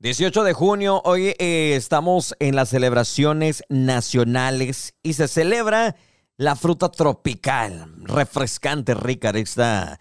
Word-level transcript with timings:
18 0.00 0.44
de 0.44 0.52
junio, 0.52 1.02
hoy 1.04 1.34
eh, 1.40 1.72
estamos 1.74 2.36
en 2.38 2.54
las 2.54 2.68
celebraciones 2.68 3.64
nacionales 3.68 4.94
y 5.02 5.14
se 5.14 5.26
celebra 5.26 5.96
la 6.36 6.54
fruta 6.54 6.88
tropical, 6.88 7.92
refrescante, 8.04 8.94
rica 8.94 9.30
esta 9.30 9.98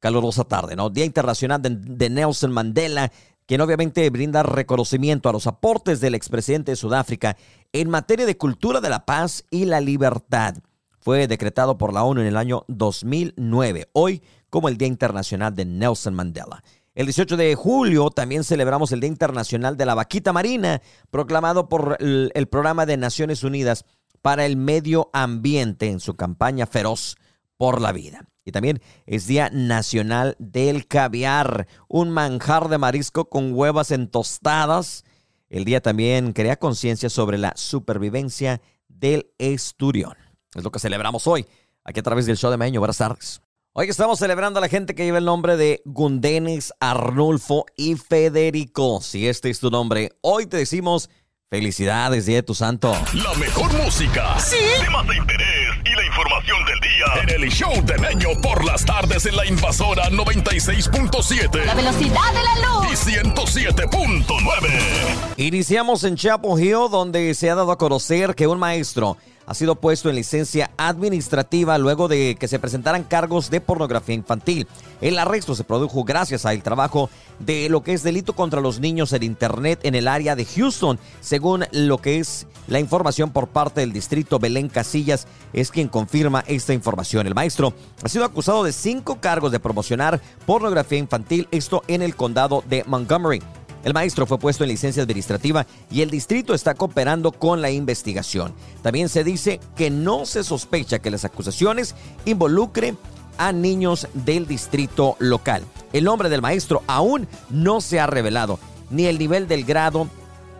calurosa 0.00 0.44
tarde, 0.44 0.76
¿no? 0.76 0.90
Día 0.90 1.06
Internacional 1.06 1.62
de, 1.62 1.70
de 1.70 2.10
Nelson 2.10 2.52
Mandela, 2.52 3.10
quien 3.46 3.62
obviamente 3.62 4.10
brinda 4.10 4.42
reconocimiento 4.42 5.30
a 5.30 5.32
los 5.32 5.46
aportes 5.46 6.02
del 6.02 6.14
expresidente 6.14 6.72
de 6.72 6.76
Sudáfrica 6.76 7.38
en 7.72 7.88
materia 7.88 8.26
de 8.26 8.36
cultura 8.36 8.82
de 8.82 8.90
la 8.90 9.06
paz 9.06 9.46
y 9.50 9.64
la 9.64 9.80
libertad. 9.80 10.56
Fue 11.00 11.26
decretado 11.26 11.78
por 11.78 11.94
la 11.94 12.04
ONU 12.04 12.20
en 12.20 12.26
el 12.26 12.36
año 12.36 12.66
2009, 12.68 13.88
hoy 13.94 14.22
como 14.50 14.68
el 14.68 14.76
Día 14.76 14.88
Internacional 14.88 15.54
de 15.54 15.64
Nelson 15.64 16.12
Mandela. 16.12 16.62
El 16.98 17.06
18 17.06 17.36
de 17.36 17.54
julio 17.54 18.10
también 18.10 18.42
celebramos 18.42 18.90
el 18.90 18.98
Día 18.98 19.06
Internacional 19.06 19.76
de 19.76 19.86
la 19.86 19.94
Vaquita 19.94 20.32
Marina, 20.32 20.82
proclamado 21.12 21.68
por 21.68 21.96
el, 22.00 22.48
Programa 22.48 22.86
de 22.86 22.96
Naciones 22.96 23.44
Unidas 23.44 23.84
para 24.20 24.44
el 24.44 24.56
Medio 24.56 25.08
Ambiente 25.12 25.90
en 25.90 26.00
su 26.00 26.16
campaña 26.16 26.66
feroz 26.66 27.14
por 27.56 27.80
la 27.80 27.92
vida. 27.92 28.24
Y 28.44 28.50
también 28.50 28.82
es 29.06 29.28
Día 29.28 29.48
Nacional 29.52 30.34
del 30.40 30.88
Caviar, 30.88 31.68
un 31.86 32.10
manjar 32.10 32.68
de 32.68 32.78
marisco 32.78 33.28
con 33.28 33.54
huevas 33.54 33.92
en 33.92 34.08
tostadas. 34.08 35.04
El 35.50 35.64
día 35.64 35.80
también 35.80 36.32
crea 36.32 36.58
conciencia 36.58 37.08
sobre 37.10 37.38
la 37.38 37.52
supervivencia 37.54 38.60
del 38.88 39.30
esturión. 39.38 40.16
Es 40.52 40.64
lo 40.64 40.72
que 40.72 40.80
celebramos 40.80 41.28
hoy, 41.28 41.46
aquí 41.84 42.00
a 42.00 42.02
través 42.02 42.26
del 42.26 42.36
show 42.36 42.50
de 42.50 42.56
Meño. 42.56 42.80
Buenas 42.80 42.98
tardes. 42.98 43.40
Hoy 43.80 43.88
estamos 43.88 44.18
celebrando 44.18 44.58
a 44.58 44.60
la 44.60 44.68
gente 44.68 44.96
que 44.96 45.04
lleva 45.04 45.18
el 45.18 45.24
nombre 45.24 45.56
de 45.56 45.82
Gundenis, 45.84 46.72
Arnulfo 46.80 47.64
y 47.76 47.94
Federico. 47.94 49.00
Si 49.00 49.28
este 49.28 49.50
es 49.50 49.60
tu 49.60 49.70
nombre, 49.70 50.10
hoy 50.20 50.46
te 50.46 50.56
decimos 50.56 51.08
felicidades, 51.48 52.26
Día 52.26 52.38
de 52.38 52.42
tu 52.42 52.56
Santo. 52.56 52.92
La 53.14 53.32
mejor 53.34 53.72
música, 53.74 54.36
¿Sí? 54.40 54.56
temas 54.84 55.06
de 55.06 55.16
interés 55.18 55.68
y 55.84 55.90
la 55.94 56.04
información 56.04 56.58
del 56.64 56.80
día 56.80 57.06
en 57.22 57.30
el 57.40 57.48
show 57.52 57.70
de 57.84 57.96
Meño 57.98 58.30
por 58.42 58.64
las 58.64 58.84
tardes 58.84 59.26
en 59.26 59.36
la 59.36 59.46
invasora 59.46 60.10
96.7 60.10 61.64
La 61.64 61.74
velocidad 61.74 62.32
de 62.32 62.42
la 62.42 62.58
y 62.58 62.62
luz. 62.90 63.06
107.9. 63.06 65.36
Iniciamos 65.36 66.02
en 66.02 66.16
Chapel 66.16 66.58
Hill, 66.58 66.88
donde 66.90 67.32
se 67.32 67.48
ha 67.48 67.54
dado 67.54 67.70
a 67.70 67.78
conocer 67.78 68.34
que 68.34 68.48
un 68.48 68.58
maestro 68.58 69.16
ha 69.48 69.54
sido 69.54 69.76
puesto 69.76 70.10
en 70.10 70.16
licencia 70.16 70.70
administrativa 70.76 71.78
luego 71.78 72.06
de 72.06 72.36
que 72.38 72.48
se 72.48 72.58
presentaran 72.58 73.02
cargos 73.02 73.48
de 73.48 73.62
pornografía 73.62 74.14
infantil. 74.14 74.68
El 75.00 75.18
arresto 75.18 75.54
se 75.54 75.64
produjo 75.64 76.04
gracias 76.04 76.44
al 76.44 76.62
trabajo 76.62 77.08
de 77.38 77.70
lo 77.70 77.82
que 77.82 77.94
es 77.94 78.02
delito 78.02 78.34
contra 78.34 78.60
los 78.60 78.78
niños 78.78 79.14
en 79.14 79.22
Internet 79.22 79.80
en 79.84 79.94
el 79.94 80.06
área 80.06 80.36
de 80.36 80.44
Houston, 80.44 80.98
según 81.22 81.64
lo 81.72 81.96
que 81.96 82.18
es 82.18 82.46
la 82.66 82.78
información 82.78 83.30
por 83.30 83.48
parte 83.48 83.80
del 83.80 83.94
distrito 83.94 84.38
Belén 84.38 84.68
Casillas, 84.68 85.26
es 85.54 85.70
quien 85.70 85.88
confirma 85.88 86.44
esta 86.46 86.74
información. 86.74 87.26
El 87.26 87.34
maestro 87.34 87.72
ha 88.02 88.08
sido 88.10 88.26
acusado 88.26 88.64
de 88.64 88.72
cinco 88.72 89.18
cargos 89.18 89.50
de 89.50 89.60
promocionar 89.60 90.20
pornografía 90.44 90.98
infantil, 90.98 91.48
esto 91.50 91.82
en 91.88 92.02
el 92.02 92.14
condado 92.16 92.62
de 92.68 92.84
Montgomery. 92.86 93.40
El 93.84 93.94
maestro 93.94 94.26
fue 94.26 94.38
puesto 94.38 94.64
en 94.64 94.70
licencia 94.70 95.02
administrativa 95.02 95.66
y 95.90 96.02
el 96.02 96.10
distrito 96.10 96.54
está 96.54 96.74
cooperando 96.74 97.32
con 97.32 97.62
la 97.62 97.70
investigación. 97.70 98.52
También 98.82 99.08
se 99.08 99.24
dice 99.24 99.60
que 99.76 99.90
no 99.90 100.26
se 100.26 100.44
sospecha 100.44 100.98
que 100.98 101.10
las 101.10 101.24
acusaciones 101.24 101.94
involucren 102.24 102.98
a 103.38 103.52
niños 103.52 104.08
del 104.14 104.46
distrito 104.46 105.16
local. 105.20 105.62
El 105.92 106.04
nombre 106.04 106.28
del 106.28 106.42
maestro 106.42 106.82
aún 106.86 107.28
no 107.50 107.80
se 107.80 108.00
ha 108.00 108.06
revelado, 108.06 108.58
ni 108.90 109.06
el 109.06 109.18
nivel 109.18 109.46
del 109.46 109.64
grado 109.64 110.08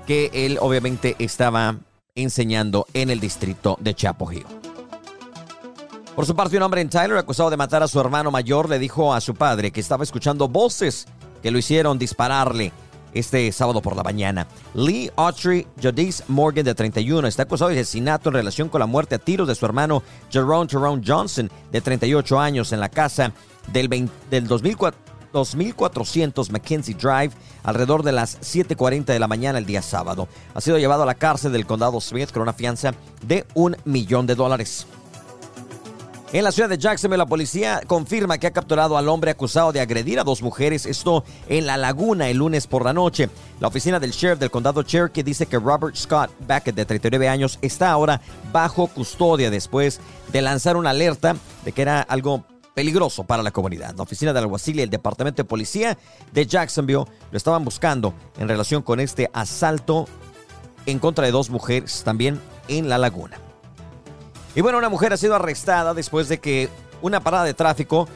que 0.07 0.31
él 0.33 0.59
obviamente 0.61 1.17
estaba 1.19 1.77
enseñando 2.15 2.87
en 2.95 3.11
el 3.11 3.21
distrito 3.21 3.77
de 3.81 3.95
Chapo. 3.95 4.31
Por 6.15 6.27
su 6.27 6.35
parte, 6.35 6.57
un 6.57 6.63
hombre 6.63 6.81
en 6.81 6.89
Tyler 6.89 7.17
acusado 7.17 7.51
de 7.51 7.57
matar 7.57 7.83
a 7.83 7.89
su 7.89 8.01
hermano 8.01 8.31
mayor 8.31 8.69
le 8.69 8.79
dijo 8.79 9.15
a 9.15 9.21
su 9.21 9.35
padre 9.35 9.71
que 9.71 9.81
estaba 9.81 10.03
escuchando 10.03 10.49
voces 10.49 11.07
que 11.43 11.51
lo 11.51 11.59
hicieron 11.59 11.99
dispararle 11.99 12.73
este 13.19 13.51
sábado 13.53 13.83
por 13.83 13.97
la 13.97 14.03
mañana. 14.03 14.47
Lee 14.75 15.11
Autry 15.17 15.67
Jadis 15.81 16.23
Morgan, 16.29 16.65
de 16.65 16.75
31, 16.75 17.27
está 17.27 17.45
acusado 17.45 17.71
de 17.71 17.81
asesinato 17.81 18.29
en 18.29 18.35
relación 18.35 18.69
con 18.69 18.81
la 18.81 18.87
muerte 18.87 19.15
a 19.15 19.19
tiros 19.19 19.49
de 19.49 19.55
su 19.55 19.67
hermano 19.67 20.03
Jerome 20.31 20.67
Tyrone 20.67 21.03
Johnson, 21.07 21.51
de 21.71 21.81
38 21.81 22.39
años, 22.41 22.73
en 22.73 22.81
la 22.81 22.89
casa 22.89 23.33
del, 23.73 23.89
20 23.89 24.13
del 24.31 24.47
2004. 24.47 25.09
2400 25.33 26.51
Mackenzie 26.51 26.95
Drive 26.95 27.33
alrededor 27.63 28.03
de 28.03 28.13
las 28.13 28.41
7.40 28.41 29.05
de 29.05 29.19
la 29.19 29.29
mañana 29.29 29.59
el 29.59 29.67
día 29.67 29.83
sábado. 29.83 30.29
Ha 30.55 30.61
sido 30.61 30.79
llevado 30.79 31.03
a 31.03 31.07
la 31.07 31.15
cárcel 31.15 31.53
del 31.53 31.67
condado 31.67 32.01
Smith 32.01 32.33
con 32.33 32.43
una 32.43 32.53
fianza 32.53 32.95
de 33.27 33.45
un 33.55 33.77
millón 33.85 34.27
de 34.27 34.35
dólares. 34.35 34.87
En 36.31 36.45
la 36.45 36.53
ciudad 36.53 36.69
de 36.69 36.77
Jacksonville, 36.77 37.17
la 37.17 37.25
policía 37.25 37.81
confirma 37.87 38.37
que 38.37 38.47
ha 38.47 38.53
capturado 38.53 38.99
al 38.99 39.09
hombre 39.09 39.31
acusado 39.31 39.73
de 39.73 39.81
agredir 39.81 40.21
a 40.21 40.25
dos 40.25 40.43
mujeres, 40.43 40.85
esto 40.85 41.25
en 41.49 41.65
la 41.65 41.79
laguna 41.79 42.29
el 42.29 42.37
lunes 42.37 42.67
por 42.67 42.85
la 42.85 42.93
noche. 42.93 43.31
La 43.61 43.69
oficina 43.69 43.99
del 43.99 44.11
sheriff 44.11 44.39
del 44.39 44.51
condado 44.51 44.83
Cherokee 44.83 45.23
dice 45.23 45.47
que 45.47 45.59
Robert 45.59 45.97
Scott 45.97 46.31
Beckett, 46.47 46.75
de 46.75 46.85
39 46.85 47.31
años, 47.31 47.59
está 47.63 47.91
ahora 47.91 48.21
bajo 48.53 48.89
custodia 48.89 49.51
después 49.51 50.03
de 50.31 50.43
lanzar 50.43 50.77
una 50.77 50.91
alerta 50.91 51.35
de 51.65 51.73
que 51.73 51.81
era 51.81 52.03
algo 52.03 52.45
peligroso 52.75 53.25
para 53.25 53.43
la 53.43 53.51
comunidad. 53.51 53.95
La 53.97 54.03
oficina 54.03 54.35
del 54.35 54.45
alguacil 54.45 54.79
y 54.79 54.83
el 54.83 54.91
departamento 54.91 55.43
de 55.43 55.49
policía 55.49 55.97
de 56.33 56.47
Jacksonville 56.47 57.07
lo 57.31 57.37
estaban 57.39 57.65
buscando 57.65 58.13
en 58.39 58.49
relación 58.49 58.83
con 58.83 59.01
este 59.01 59.31
asalto 59.33 60.07
en 60.85 60.99
contra 60.99 61.25
de 61.25 61.33
dos 61.33 61.49
mujeres 61.49 62.03
también 62.05 62.39
en 62.69 62.91
la 62.91 62.99
laguna. 62.99 63.48
Y 64.55 64.61
bueno, 64.61 64.79
una 64.79 64.89
mujer 64.89 65.13
ha 65.13 65.17
sido 65.17 65.35
arrestada 65.35 65.95
después 65.95 66.29
de 66.29 66.39
que 66.39 66.69
una 67.03 67.21
parada 67.21 67.45
de 67.45 67.55
tráfico 67.55 68.09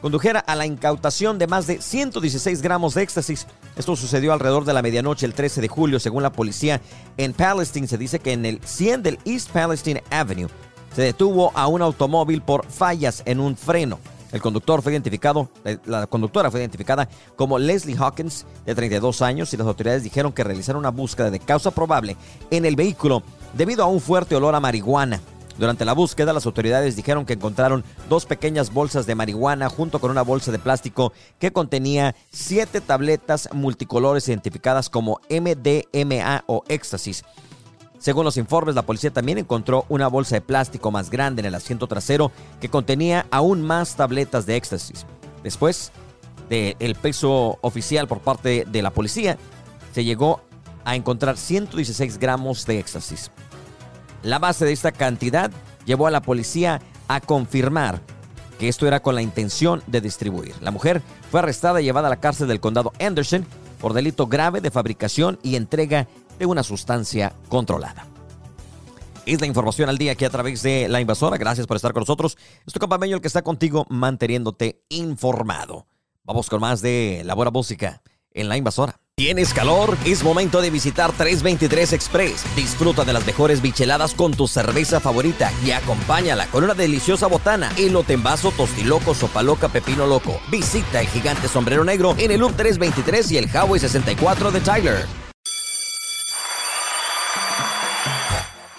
condujera 0.00 0.40
a 0.40 0.54
la 0.56 0.66
incautación 0.66 1.38
de 1.38 1.46
más 1.46 1.66
de 1.66 1.80
116 1.80 2.62
gramos 2.62 2.94
de 2.94 3.02
éxtasis. 3.02 3.46
Esto 3.76 3.96
sucedió 3.96 4.32
alrededor 4.32 4.64
de 4.64 4.72
la 4.72 4.82
medianoche 4.82 5.26
el 5.26 5.34
13 5.34 5.60
de 5.60 5.68
julio, 5.68 6.00
según 6.00 6.22
la 6.22 6.32
policía. 6.32 6.80
En 7.16 7.32
Palestine 7.32 7.86
se 7.86 7.98
dice 7.98 8.18
que 8.18 8.32
en 8.32 8.46
el 8.46 8.60
100 8.64 9.02
del 9.02 9.18
East 9.24 9.50
Palestine 9.50 10.02
Avenue 10.10 10.48
se 10.94 11.02
detuvo 11.02 11.52
a 11.54 11.66
un 11.66 11.82
automóvil 11.82 12.42
por 12.42 12.66
fallas 12.66 13.22
en 13.26 13.40
un 13.40 13.56
freno. 13.56 13.98
El 14.32 14.40
conductor 14.40 14.80
fue 14.80 14.92
identificado, 14.92 15.48
eh, 15.64 15.78
la 15.86 16.06
conductora 16.06 16.50
fue 16.50 16.60
identificada 16.60 17.08
como 17.34 17.58
Leslie 17.58 17.96
Hawkins, 17.98 18.46
de 18.64 18.74
32 18.74 19.22
años, 19.22 19.52
y 19.52 19.56
las 19.56 19.66
autoridades 19.66 20.04
dijeron 20.04 20.32
que 20.32 20.44
realizaron 20.44 20.80
una 20.80 20.90
búsqueda 20.90 21.30
de 21.30 21.40
causa 21.40 21.72
probable 21.72 22.16
en 22.50 22.64
el 22.64 22.76
vehículo 22.76 23.24
debido 23.54 23.82
a 23.82 23.88
un 23.88 24.00
fuerte 24.00 24.36
olor 24.36 24.54
a 24.54 24.60
marihuana. 24.60 25.20
Durante 25.58 25.84
la 25.84 25.92
búsqueda, 25.92 26.32
las 26.32 26.46
autoridades 26.46 26.96
dijeron 26.96 27.26
que 27.26 27.34
encontraron 27.34 27.84
dos 28.08 28.24
pequeñas 28.24 28.72
bolsas 28.72 29.06
de 29.06 29.14
marihuana 29.14 29.68
junto 29.68 29.98
con 29.98 30.10
una 30.10 30.22
bolsa 30.22 30.52
de 30.52 30.58
plástico 30.58 31.12
que 31.38 31.52
contenía 31.52 32.14
siete 32.30 32.80
tabletas 32.80 33.48
multicolores 33.52 34.28
identificadas 34.28 34.88
como 34.88 35.20
MDMA 35.28 36.44
o 36.46 36.64
éxtasis. 36.68 37.24
Según 37.98 38.24
los 38.24 38.38
informes, 38.38 38.74
la 38.74 38.86
policía 38.86 39.10
también 39.10 39.36
encontró 39.36 39.84
una 39.90 40.08
bolsa 40.08 40.36
de 40.36 40.40
plástico 40.40 40.90
más 40.90 41.10
grande 41.10 41.40
en 41.40 41.46
el 41.46 41.54
asiento 41.54 41.86
trasero 41.86 42.32
que 42.58 42.70
contenía 42.70 43.26
aún 43.30 43.60
más 43.60 43.94
tabletas 43.94 44.46
de 44.46 44.56
éxtasis. 44.56 45.04
Después 45.42 45.92
del 46.48 46.94
peso 46.94 47.58
oficial 47.60 48.08
por 48.08 48.20
parte 48.20 48.64
de 48.66 48.82
la 48.82 48.90
policía, 48.90 49.36
se 49.92 50.04
llegó 50.04 50.40
a 50.84 50.96
encontrar 50.96 51.36
116 51.36 52.18
gramos 52.18 52.64
de 52.64 52.78
éxtasis. 52.78 53.30
La 54.22 54.38
base 54.38 54.64
de 54.64 54.72
esta 54.72 54.92
cantidad 54.92 55.50
llevó 55.86 56.06
a 56.06 56.10
la 56.10 56.22
policía 56.22 56.80
a 57.08 57.20
confirmar 57.20 58.00
que 58.58 58.68
esto 58.68 58.86
era 58.86 59.00
con 59.00 59.14
la 59.14 59.22
intención 59.22 59.82
de 59.86 60.00
distribuir. 60.00 60.54
La 60.60 60.70
mujer 60.70 61.02
fue 61.30 61.40
arrestada 61.40 61.80
y 61.80 61.84
llevada 61.84 62.08
a 62.08 62.10
la 62.10 62.20
cárcel 62.20 62.48
del 62.48 62.60
condado 62.60 62.92
Anderson 63.00 63.46
por 63.80 63.94
delito 63.94 64.26
grave 64.26 64.60
de 64.60 64.70
fabricación 64.70 65.38
y 65.42 65.56
entrega 65.56 66.06
de 66.38 66.46
una 66.46 66.62
sustancia 66.62 67.32
controlada. 67.48 68.06
Es 69.26 69.40
la 69.40 69.46
información 69.46 69.88
al 69.88 69.98
día 69.98 70.12
aquí 70.12 70.24
a 70.24 70.30
través 70.30 70.62
de 70.62 70.88
La 70.88 71.00
Invasora. 71.00 71.38
Gracias 71.38 71.66
por 71.66 71.76
estar 71.76 71.92
con 71.92 72.02
nosotros. 72.02 72.36
Es 72.66 72.72
tu 72.72 72.80
el 72.84 73.20
que 73.20 73.28
está 73.28 73.42
contigo 73.42 73.86
manteniéndote 73.88 74.82
informado. 74.88 75.86
Vamos 76.24 76.50
con 76.50 76.60
más 76.60 76.82
de 76.82 77.22
La 77.24 77.34
Buena 77.34 77.50
Música 77.50 78.02
en 78.32 78.48
La 78.48 78.56
Invasora. 78.56 78.99
¿Tienes 79.20 79.52
calor? 79.52 79.98
Es 80.06 80.24
momento 80.24 80.62
de 80.62 80.70
visitar 80.70 81.12
323 81.12 81.92
Express. 81.92 82.42
Disfruta 82.56 83.04
de 83.04 83.12
las 83.12 83.26
mejores 83.26 83.60
bicheladas 83.60 84.14
con 84.14 84.32
tu 84.32 84.48
cerveza 84.48 84.98
favorita 84.98 85.52
y 85.62 85.72
acompáñala 85.72 86.46
con 86.46 86.64
una 86.64 86.72
deliciosa 86.72 87.26
botana, 87.26 87.70
elote 87.76 88.14
en 88.14 88.22
vaso, 88.22 88.50
tostiloco, 88.50 89.14
sopa 89.14 89.42
loca, 89.42 89.68
pepino 89.68 90.06
loco. 90.06 90.40
Visita 90.50 91.02
el 91.02 91.06
gigante 91.08 91.48
sombrero 91.48 91.84
negro 91.84 92.14
en 92.16 92.30
el 92.30 92.40
Loop 92.40 92.56
323 92.56 93.32
y 93.32 93.36
el 93.36 93.44
Highway 93.44 93.78
64 93.78 94.52
de 94.52 94.60
Tyler. 94.62 95.06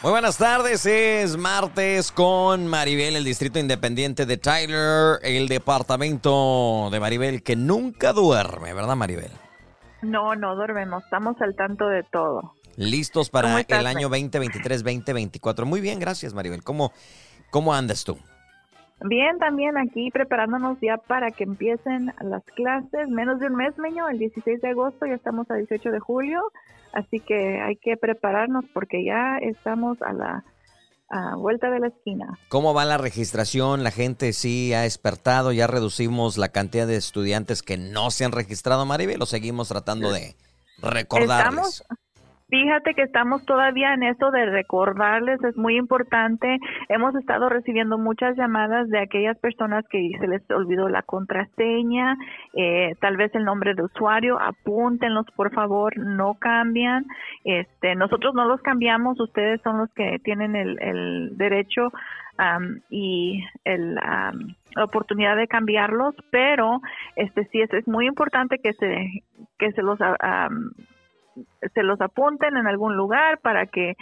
Muy 0.01 0.09
buenas 0.09 0.38
tardes, 0.38 0.88
es 0.88 1.38
martes 1.38 2.11
con 2.11 2.65
Maribel, 2.65 3.15
el 3.15 3.25
Distrito 3.25 3.59
Independiente 3.59 4.25
de 4.25 4.38
Tyler, 4.38 5.19
el 5.21 5.47
departamento 5.47 6.89
de 6.91 6.99
Maribel 6.99 7.43
que 7.43 7.55
nunca 7.55 8.11
duerme, 8.11 8.73
¿verdad 8.73 8.95
Maribel? 8.95 9.29
No, 10.01 10.36
no 10.36 10.56
dormimos, 10.56 11.03
estamos 11.03 11.39
al 11.42 11.56
tanto 11.56 11.88
de 11.88 12.03
todo. 12.03 12.53
Listos 12.77 13.30
para 13.30 13.62
el 13.62 13.88
año 13.88 14.09
2023-2024. 14.09 15.65
Muy 15.65 15.81
bien, 15.81 16.00
gracias 16.00 16.33
Maribel. 16.33 16.63
¿Cómo, 16.63 16.92
¿Cómo 17.50 17.74
andas 17.74 18.03
tú? 18.03 18.18
Bien, 19.03 19.39
también 19.39 19.77
aquí 19.77 20.12
preparándonos 20.12 20.77
ya 20.80 20.98
para 20.98 21.31
que 21.31 21.44
empiecen 21.44 22.13
las 22.21 22.44
clases. 22.56 23.09
Menos 23.09 23.39
de 23.39 23.48
un 23.48 23.56
mes, 23.56 23.77
meño, 23.77 24.07
el 24.07 24.19
16 24.19 24.62
de 24.62 24.69
agosto, 24.69 25.06
ya 25.06 25.15
estamos 25.15 25.50
a 25.50 25.56
18 25.56 25.92
de 25.92 26.00
julio. 26.00 26.39
Así 26.94 27.19
que 27.19 27.62
hay 27.62 27.77
que 27.77 27.98
prepararnos 27.98 28.65
porque 28.74 29.03
ya 29.03 29.38
estamos 29.42 30.01
a 30.01 30.13
la 30.13 30.44
vuelta 31.37 31.69
de 31.69 31.79
la 31.79 31.87
esquina. 31.87 32.39
¿Cómo 32.49 32.73
va 32.73 32.85
la 32.85 32.97
registración? 32.97 33.83
¿La 33.83 33.91
gente 33.91 34.33
sí 34.33 34.73
ha 34.73 34.81
despertado? 34.81 35.51
¿Ya 35.51 35.67
reducimos 35.67 36.37
la 36.37 36.49
cantidad 36.49 36.87
de 36.87 36.95
estudiantes 36.95 37.61
que 37.61 37.77
no 37.77 38.11
se 38.11 38.25
han 38.25 38.31
registrado, 38.31 38.85
Maribel? 38.85 39.21
¿O 39.21 39.25
seguimos 39.25 39.67
tratando 39.67 40.11
de 40.11 40.35
recordarles? 40.81 41.83
Fíjate 42.51 42.95
que 42.95 43.03
estamos 43.03 43.45
todavía 43.45 43.94
en 43.94 44.03
eso 44.03 44.30
de 44.30 44.45
recordarles, 44.45 45.42
es 45.42 45.56
muy 45.56 45.77
importante. 45.77 46.59
Hemos 46.89 47.15
estado 47.15 47.48
recibiendo 47.48 47.98
muchas 47.98 48.36
llamadas 48.36 48.89
de 48.89 49.00
aquellas 49.00 49.39
personas 49.39 49.86
que 49.88 50.12
se 50.19 50.27
les 50.27 50.42
olvidó 50.51 50.89
la 50.89 51.01
contraseña, 51.01 52.18
eh, 52.53 52.94
tal 53.00 53.15
vez 53.15 53.33
el 53.36 53.45
nombre 53.45 53.74
de 53.74 53.83
usuario, 53.83 54.38
apúntenlos 54.38 55.27
por 55.38 55.53
favor, 55.53 55.98
no 55.98 56.33
cambian. 56.33 57.06
Este, 57.45 57.95
nosotros 57.95 58.33
no 58.36 58.44
los 58.44 58.62
cambiamos, 58.62 59.18
ustedes 59.21 59.62
son 59.62 59.77
los 59.77 59.89
que 59.94 60.19
tienen 60.21 60.57
el, 60.57 61.38
derecho 61.38 61.94
y 62.89 63.45
el, 63.63 63.95
la 63.95 64.33
oportunidad 64.83 65.38
de 65.38 65.48
cambiarlos, 65.48 66.15
pero 66.31 66.81
este 67.15 67.45
sí 67.45 67.62
es, 67.62 67.71
es 67.71 67.88
muy 67.88 68.07
importante 68.07 68.57
que 68.62 68.74
se 68.74 69.24
que 69.57 69.71
se 69.71 69.83
los 69.83 70.00
se 71.73 71.83
los 71.83 71.99
apunten 72.01 72.57
en 72.57 72.67
algún 72.67 72.95
lugar 72.95 73.39
para 73.39 73.65
que 73.65 73.95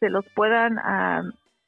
se 0.00 0.10
los 0.10 0.24
puedan 0.34 0.78
ah, 0.78 1.22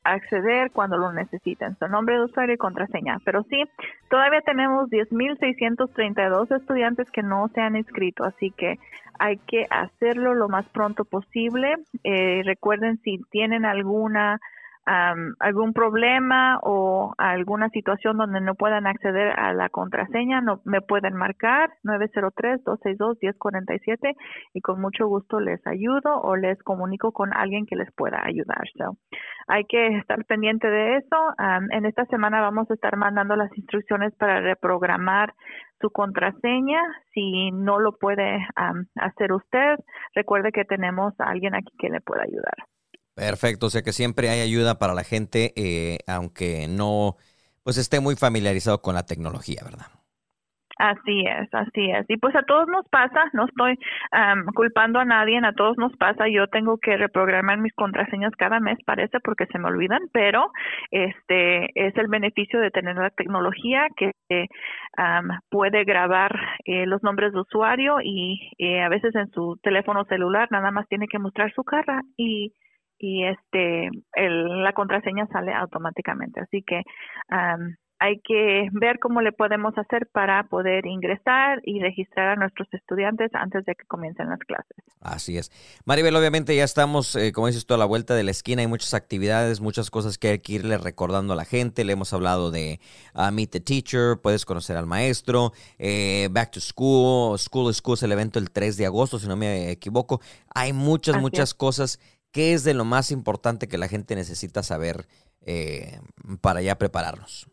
acceder 0.04 0.70
cuando 0.72 0.96
lo 0.96 1.12
necesiten, 1.12 1.76
su 1.78 1.88
nombre 1.88 2.16
de 2.16 2.24
usuario 2.24 2.54
y 2.54 2.58
contraseña. 2.58 3.18
Pero 3.24 3.42
sí, 3.44 3.64
todavía 4.08 4.40
tenemos 4.42 4.88
10.632 4.90 6.56
estudiantes 6.56 7.10
que 7.10 7.22
no 7.22 7.48
se 7.54 7.60
han 7.60 7.76
inscrito, 7.76 8.24
así 8.24 8.50
que 8.50 8.78
hay 9.18 9.38
que 9.38 9.66
hacerlo 9.70 10.34
lo 10.34 10.48
más 10.48 10.68
pronto 10.68 11.04
posible. 11.04 11.74
Eh, 12.04 12.42
recuerden 12.44 12.98
si 12.98 13.18
tienen 13.30 13.64
alguna 13.64 14.38
algún 15.38 15.74
problema 15.74 16.58
o 16.62 17.14
alguna 17.18 17.68
situación 17.70 18.16
donde 18.16 18.40
no 18.40 18.54
puedan 18.54 18.86
acceder 18.86 19.38
a 19.38 19.52
la 19.52 19.68
contraseña, 19.68 20.40
no, 20.40 20.62
me 20.64 20.80
pueden 20.80 21.14
marcar 21.14 21.70
903-262-1047 21.84 24.16
y 24.54 24.60
con 24.60 24.80
mucho 24.80 25.06
gusto 25.06 25.40
les 25.40 25.64
ayudo 25.66 26.20
o 26.22 26.36
les 26.36 26.62
comunico 26.62 27.10
con 27.12 27.34
alguien 27.34 27.66
que 27.66 27.76
les 27.76 27.92
pueda 27.92 28.24
ayudar. 28.24 28.64
hay 29.48 29.64
que 29.64 29.98
estar 29.98 30.24
pendiente 30.24 30.70
de 30.70 30.96
eso. 30.96 31.34
en 31.70 31.84
esta 31.84 32.06
semana 32.06 32.40
vamos 32.40 32.70
a 32.70 32.74
estar 32.74 32.96
mandando 32.96 33.36
las 33.36 33.54
instrucciones 33.56 34.14
para 34.16 34.40
reprogramar 34.40 35.34
su 35.80 35.90
contraseña. 35.90 36.80
Si 37.12 37.50
no 37.52 37.78
lo 37.78 37.92
puede 37.98 38.38
hacer 38.96 39.32
usted, 39.32 39.76
recuerde 40.14 40.52
que 40.52 40.64
tenemos 40.64 41.12
a 41.20 41.28
alguien 41.30 41.54
aquí 41.54 41.72
que 41.78 41.90
le 41.90 42.00
pueda 42.00 42.22
ayudar. 42.22 42.54
Perfecto, 43.18 43.66
o 43.66 43.70
sea 43.70 43.82
que 43.82 43.90
siempre 43.90 44.28
hay 44.30 44.40
ayuda 44.40 44.78
para 44.78 44.94
la 44.94 45.02
gente, 45.02 45.52
eh, 45.56 45.98
aunque 46.06 46.68
no 46.68 47.16
pues 47.64 47.76
esté 47.76 47.98
muy 47.98 48.14
familiarizado 48.14 48.80
con 48.80 48.94
la 48.94 49.06
tecnología, 49.06 49.60
¿verdad? 49.64 49.86
Así 50.78 51.24
es, 51.26 51.52
así 51.52 51.90
es. 51.90 52.06
Y 52.08 52.16
pues 52.18 52.36
a 52.36 52.44
todos 52.44 52.68
nos 52.68 52.86
pasa, 52.88 53.24
no 53.32 53.46
estoy 53.46 53.76
culpando 54.54 55.00
a 55.00 55.04
nadie, 55.04 55.36
a 55.38 55.52
todos 55.52 55.76
nos 55.78 55.92
pasa. 55.96 56.28
Yo 56.28 56.46
tengo 56.46 56.78
que 56.78 56.96
reprogramar 56.96 57.58
mis 57.58 57.74
contraseñas 57.74 58.30
cada 58.38 58.60
mes, 58.60 58.78
parece, 58.86 59.18
porque 59.18 59.46
se 59.46 59.58
me 59.58 59.66
olvidan, 59.66 60.02
pero 60.12 60.52
este 60.92 61.66
es 61.74 61.96
el 61.96 62.06
beneficio 62.06 62.60
de 62.60 62.70
tener 62.70 62.94
la 62.94 63.10
tecnología 63.10 63.88
que 63.96 64.12
puede 65.50 65.82
grabar 65.82 66.38
eh, 66.64 66.86
los 66.86 67.02
nombres 67.02 67.32
de 67.32 67.40
usuario 67.40 67.96
y 68.00 68.52
eh, 68.58 68.80
a 68.80 68.88
veces 68.88 69.12
en 69.16 69.28
su 69.32 69.58
teléfono 69.60 70.04
celular 70.04 70.46
nada 70.52 70.70
más 70.70 70.86
tiene 70.86 71.08
que 71.08 71.18
mostrar 71.18 71.52
su 71.52 71.64
cara 71.64 72.02
y 72.16 72.52
y 72.98 73.24
este 73.24 73.90
el, 74.14 74.62
la 74.62 74.72
contraseña 74.72 75.26
sale 75.28 75.52
automáticamente. 75.54 76.40
Así 76.40 76.62
que 76.62 76.82
hay 78.00 78.20
que 78.20 78.68
ver 78.72 78.98
cómo 79.00 79.20
le 79.22 79.32
podemos 79.32 79.76
hacer 79.76 80.08
para 80.12 80.44
poder 80.44 80.86
ingresar 80.86 81.60
y 81.64 81.80
registrar 81.80 82.28
a 82.28 82.36
nuestros 82.36 82.68
estudiantes 82.72 83.30
antes 83.34 83.64
de 83.64 83.74
que 83.74 83.84
comiencen 83.86 84.28
las 84.28 84.38
clases. 84.40 84.76
Así 85.00 85.36
es. 85.36 85.50
Maribel, 85.84 86.14
obviamente 86.14 86.54
ya 86.54 86.64
estamos, 86.64 87.16
eh, 87.16 87.32
como 87.32 87.48
dices 87.48 87.66
tú, 87.66 87.74
a 87.74 87.78
la 87.78 87.84
vuelta 87.84 88.14
de 88.14 88.22
la 88.22 88.30
esquina. 88.30 88.62
Hay 88.62 88.68
muchas 88.68 88.94
actividades, 88.94 89.60
muchas 89.60 89.90
cosas 89.90 90.16
que 90.16 90.28
hay 90.28 90.38
que 90.38 90.54
irle 90.54 90.78
recordando 90.78 91.32
a 91.32 91.36
la 91.36 91.44
gente. 91.44 91.84
Le 91.84 91.94
hemos 91.94 92.12
hablado 92.12 92.50
de 92.50 92.80
uh, 93.14 93.32
Meet 93.32 93.50
the 93.50 93.60
Teacher, 93.60 94.18
puedes 94.22 94.44
conocer 94.44 94.76
al 94.76 94.86
maestro, 94.86 95.52
eh, 95.78 96.28
Back 96.30 96.52
to 96.52 96.60
School, 96.60 97.36
School 97.38 97.66
to 97.66 97.72
School 97.72 97.94
es 97.94 98.02
el 98.04 98.12
evento 98.12 98.38
el 98.38 98.50
3 98.50 98.76
de 98.76 98.86
agosto, 98.86 99.18
si 99.18 99.26
no 99.26 99.36
me 99.36 99.70
equivoco. 99.70 100.20
Hay 100.54 100.72
muchas, 100.72 101.20
muchas 101.20 101.52
cosas 101.52 101.98
¿Qué 102.32 102.52
es 102.52 102.64
de 102.64 102.74
lo 102.74 102.84
más 102.84 103.10
importante 103.10 103.68
que 103.68 103.78
la 103.78 103.88
gente 103.88 104.14
necesita 104.14 104.62
saber 104.62 105.06
eh, 105.46 106.00
para 106.42 106.60
ya 106.62 106.76
prepararnos? 106.76 107.50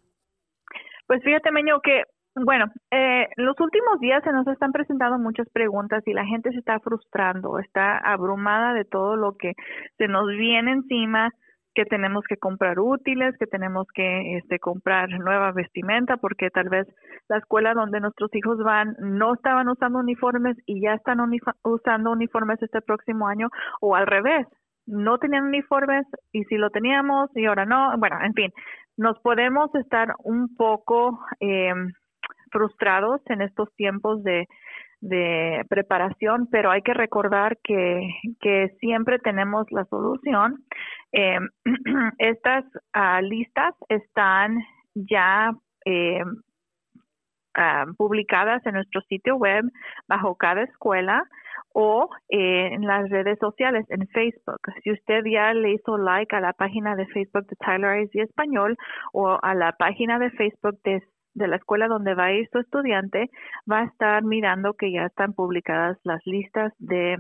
Pues 1.08 1.24
fíjate, 1.24 1.52
Meño, 1.52 1.80
que, 1.82 2.04
bueno, 2.36 2.66
eh, 2.92 3.28
los 3.38 3.60
últimos 3.60 4.00
días 4.00 4.24
se 4.24 4.32
nos 4.32 4.48
están 4.48 4.72
presentando 4.72 5.18
muchas 5.20 5.48
preguntas 5.50 6.04
y 6.06 6.14
la 6.14 6.26
gente 6.26 6.52
se 6.52 6.60
está 6.60 6.80
frustrando, 6.80 7.60
está 7.60 7.98
abrumada 7.98 8.74
de 8.74 8.86
todo 8.86 9.16
lo 9.16 9.38
que 9.38 9.54
se 9.98 10.08
nos 10.08 10.28
viene 10.28 10.72
encima 10.72 11.32
que 11.76 11.86
tenemos 11.86 12.24
que 12.28 12.38
comprar 12.38 12.80
útiles, 12.80 13.38
que 13.38 13.48
tenemos 13.48 13.86
que 13.94 14.38
este, 14.38 14.60
comprar 14.60 15.10
nueva 15.10 15.52
vestimenta, 15.52 16.18
porque 16.18 16.50
tal 16.50 16.70
vez 16.70 16.88
la 17.28 17.38
escuela 17.38 17.74
donde 17.74 18.00
nuestros 18.00 18.34
hijos 18.34 18.58
van 18.64 18.96
no 19.00 19.34
estaban 19.36 19.68
usando 19.68 20.00
uniformes 20.00 20.58
y 20.66 20.82
ya 20.82 20.94
están 20.94 21.20
usando 21.64 22.12
uniformes 22.12 22.62
este 22.64 22.82
próximo 22.82 23.28
año, 23.28 23.50
o 23.82 23.94
al 23.96 24.08
revés, 24.08 24.48
no 24.88 25.18
tenían 25.18 25.46
uniformes 25.46 26.06
y 26.32 26.44
si 26.46 26.56
lo 26.56 26.70
teníamos 26.70 27.30
y 27.36 27.46
ahora 27.46 27.66
no, 27.66 27.98
bueno, 27.98 28.18
en 28.24 28.34
fin, 28.34 28.52
nos 28.98 29.20
podemos 29.20 29.74
estar 29.76 30.14
un 30.24 30.56
poco 30.56 31.20
eh, 31.40 31.74
frustrados 32.52 33.22
en 33.28 33.42
estos 33.42 33.74
tiempos 33.76 34.24
de, 34.24 34.48
de 35.02 35.66
preparación, 35.70 36.48
pero 36.52 36.72
hay 36.72 36.82
que 36.82 36.94
recordar 36.94 37.58
que, 37.64 38.10
que 38.40 38.70
siempre 38.80 39.20
tenemos 39.20 39.72
la 39.72 39.86
solución. 39.86 40.64
Eh, 41.12 41.40
estas 42.18 42.66
uh, 42.96 43.22
listas 43.22 43.76
están 43.90 44.58
ya 44.96 45.52
eh, 45.86 46.24
uh, 46.24 47.94
publicadas 47.98 48.66
en 48.66 48.76
nuestro 48.76 49.02
sitio 49.02 49.36
web 49.36 49.66
bajo 50.08 50.36
cada 50.36 50.64
escuela 50.64 51.24
o 51.78 52.10
eh, 52.30 52.70
en 52.72 52.88
las 52.88 53.10
redes 53.10 53.38
sociales, 53.38 53.86
en 53.90 54.08
Facebook. 54.08 54.62
Si 54.82 54.94
usted 54.94 55.26
ya 55.26 55.54
le 55.54 55.74
hizo 55.74 55.98
like 55.98 56.34
a 56.34 56.40
la 56.40 56.54
página 56.54 56.96
de 56.96 57.06
Facebook 57.08 57.48
de 57.48 57.58
Tyler 57.58 58.02
ISD 58.02 58.22
Español 58.22 58.78
o 59.12 59.38
a 59.42 59.54
la 59.54 59.74
página 59.74 60.18
de 60.18 60.30
Facebook 60.32 60.80
de, 60.86 61.02
la 61.34 61.58
escuela 61.58 61.90
donde 61.90 62.16
va 62.16 62.28
a 62.28 62.32
ir 62.34 62.48
su 62.50 62.60
estudiante, 62.60 63.30
va 63.70 63.82
a 63.82 63.86
estar 63.88 64.24
mirando 64.24 64.76
que 64.76 64.90
ya 64.90 65.08
están 65.08 65.34
publicadas 65.34 65.98
las 66.06 66.26
listas 66.26 66.72
de 66.80 67.18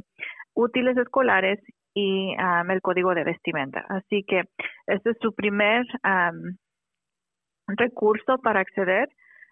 útiles 0.53 0.95
escolares 0.95 1.59
y 1.93 2.33
el 2.69 2.81
código 2.81 3.13
de 3.13 3.25
vestimenta. 3.25 3.83
Así 3.89 4.23
que 4.23 4.43
este 4.87 5.09
es 5.09 5.17
su 5.19 5.33
primer 5.33 5.85
recurso 7.67 8.37
para 8.41 8.61
acceder. 8.61 9.09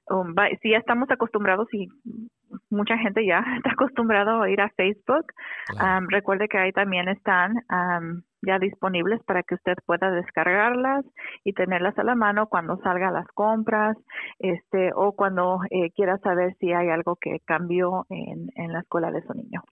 Um, 0.08 0.34
si 0.62 0.72
ya 0.72 0.78
estamos 0.78 1.10
acostumbrados 1.12 1.68
y 1.74 1.88
mucha 2.70 2.98
gente 2.98 3.26
ya 3.26 3.40
está 3.58 3.72
acostumbrado 3.72 4.42
a 4.42 4.50
ir 4.50 4.62
a 4.62 4.70
Facebook. 4.70 5.26
recuerde 6.10 6.48
que 6.48 6.58
ahí 6.58 6.72
también 6.72 7.10
están 7.10 7.54
ya 8.46 8.60
disponibles 8.60 9.22
para 9.24 9.44
que 9.44 9.56
usted 9.56 9.74
pueda 9.86 10.12
descargarlas 10.12 11.06
y 11.44 11.54
tenerlas 11.54 11.98
a 11.98 12.04
la 12.04 12.16
mano 12.16 12.48
cuando 12.48 12.78
salga 12.84 13.10
a 13.10 13.12
las 13.12 13.28
compras 13.28 13.98
este, 14.40 14.92
o 14.96 15.14
cuando 15.14 15.60
eh, 15.70 15.92
quiera 15.92 16.18
saber 16.20 16.56
si 16.60 16.74
hay 16.74 16.90
algo 16.90 17.16
que 17.16 17.40
cambió 17.46 18.06
en, 18.10 18.50
en 18.56 18.74
la 18.74 18.82
escuela 18.82 19.12
de 19.12 19.22
su 19.24 19.34
niño. 19.34 19.64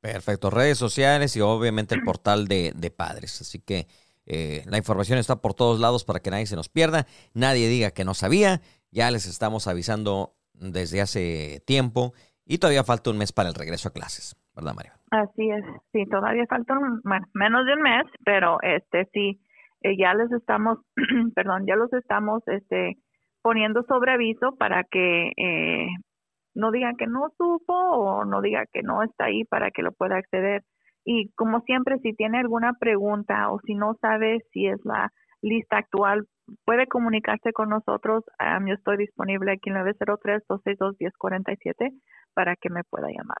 Perfecto, 0.00 0.50
redes 0.50 0.78
sociales 0.78 1.36
y 1.36 1.40
obviamente 1.40 1.94
el 1.94 2.02
portal 2.02 2.48
de, 2.48 2.72
de 2.74 2.90
padres. 2.90 3.40
Así 3.40 3.60
que 3.60 3.86
eh, 4.26 4.62
la 4.66 4.78
información 4.78 5.18
está 5.18 5.40
por 5.40 5.54
todos 5.54 5.80
lados 5.80 6.04
para 6.04 6.20
que 6.20 6.30
nadie 6.30 6.46
se 6.46 6.56
nos 6.56 6.68
pierda, 6.68 7.06
nadie 7.34 7.68
diga 7.68 7.90
que 7.90 8.04
no 8.04 8.14
sabía. 8.14 8.60
Ya 8.90 9.10
les 9.10 9.26
estamos 9.26 9.66
avisando 9.66 10.34
desde 10.70 11.00
hace 11.00 11.60
tiempo 11.66 12.12
y 12.44 12.58
todavía 12.58 12.84
falta 12.84 13.10
un 13.10 13.18
mes 13.18 13.32
para 13.32 13.48
el 13.48 13.54
regreso 13.54 13.88
a 13.88 13.92
clases, 13.92 14.36
¿verdad, 14.54 14.74
María? 14.74 14.92
Así 15.10 15.50
es, 15.50 15.64
sí, 15.92 16.06
todavía 16.06 16.46
falta 16.46 16.74
menos 17.34 17.66
de 17.66 17.74
un 17.74 17.82
mes, 17.82 18.04
pero 18.24 18.58
este 18.62 19.08
sí, 19.12 19.40
eh, 19.82 19.96
ya 19.98 20.14
les 20.14 20.30
estamos, 20.32 20.78
perdón, 21.34 21.66
ya 21.66 21.76
los 21.76 21.92
estamos 21.92 22.42
este, 22.46 22.96
poniendo 23.42 23.82
sobre 23.84 24.12
aviso 24.12 24.56
para 24.56 24.84
que 24.84 25.32
eh, 25.36 25.88
no 26.54 26.70
digan 26.70 26.96
que 26.96 27.06
no 27.06 27.30
supo 27.36 27.74
o 27.74 28.24
no 28.24 28.40
diga 28.40 28.64
que 28.72 28.82
no 28.82 29.02
está 29.02 29.26
ahí 29.26 29.44
para 29.44 29.70
que 29.70 29.82
lo 29.82 29.92
pueda 29.92 30.16
acceder. 30.16 30.62
Y 31.04 31.30
como 31.32 31.60
siempre, 31.62 31.98
si 31.98 32.14
tiene 32.14 32.38
alguna 32.38 32.74
pregunta 32.78 33.50
o 33.50 33.60
si 33.66 33.74
no 33.74 33.94
sabe 34.00 34.40
si 34.52 34.66
es 34.66 34.78
la 34.84 35.12
lista 35.40 35.78
actual, 35.78 36.26
puede 36.64 36.86
comunicarse 36.86 37.52
con 37.52 37.68
nosotros. 37.68 38.24
yo 38.66 38.74
estoy 38.74 38.96
disponible 38.96 39.52
aquí 39.52 39.70
en 39.70 39.76
903-262-1047 39.76 41.92
para 42.34 42.56
que 42.56 42.70
me 42.70 42.82
pueda 42.84 43.08
llamar. 43.08 43.38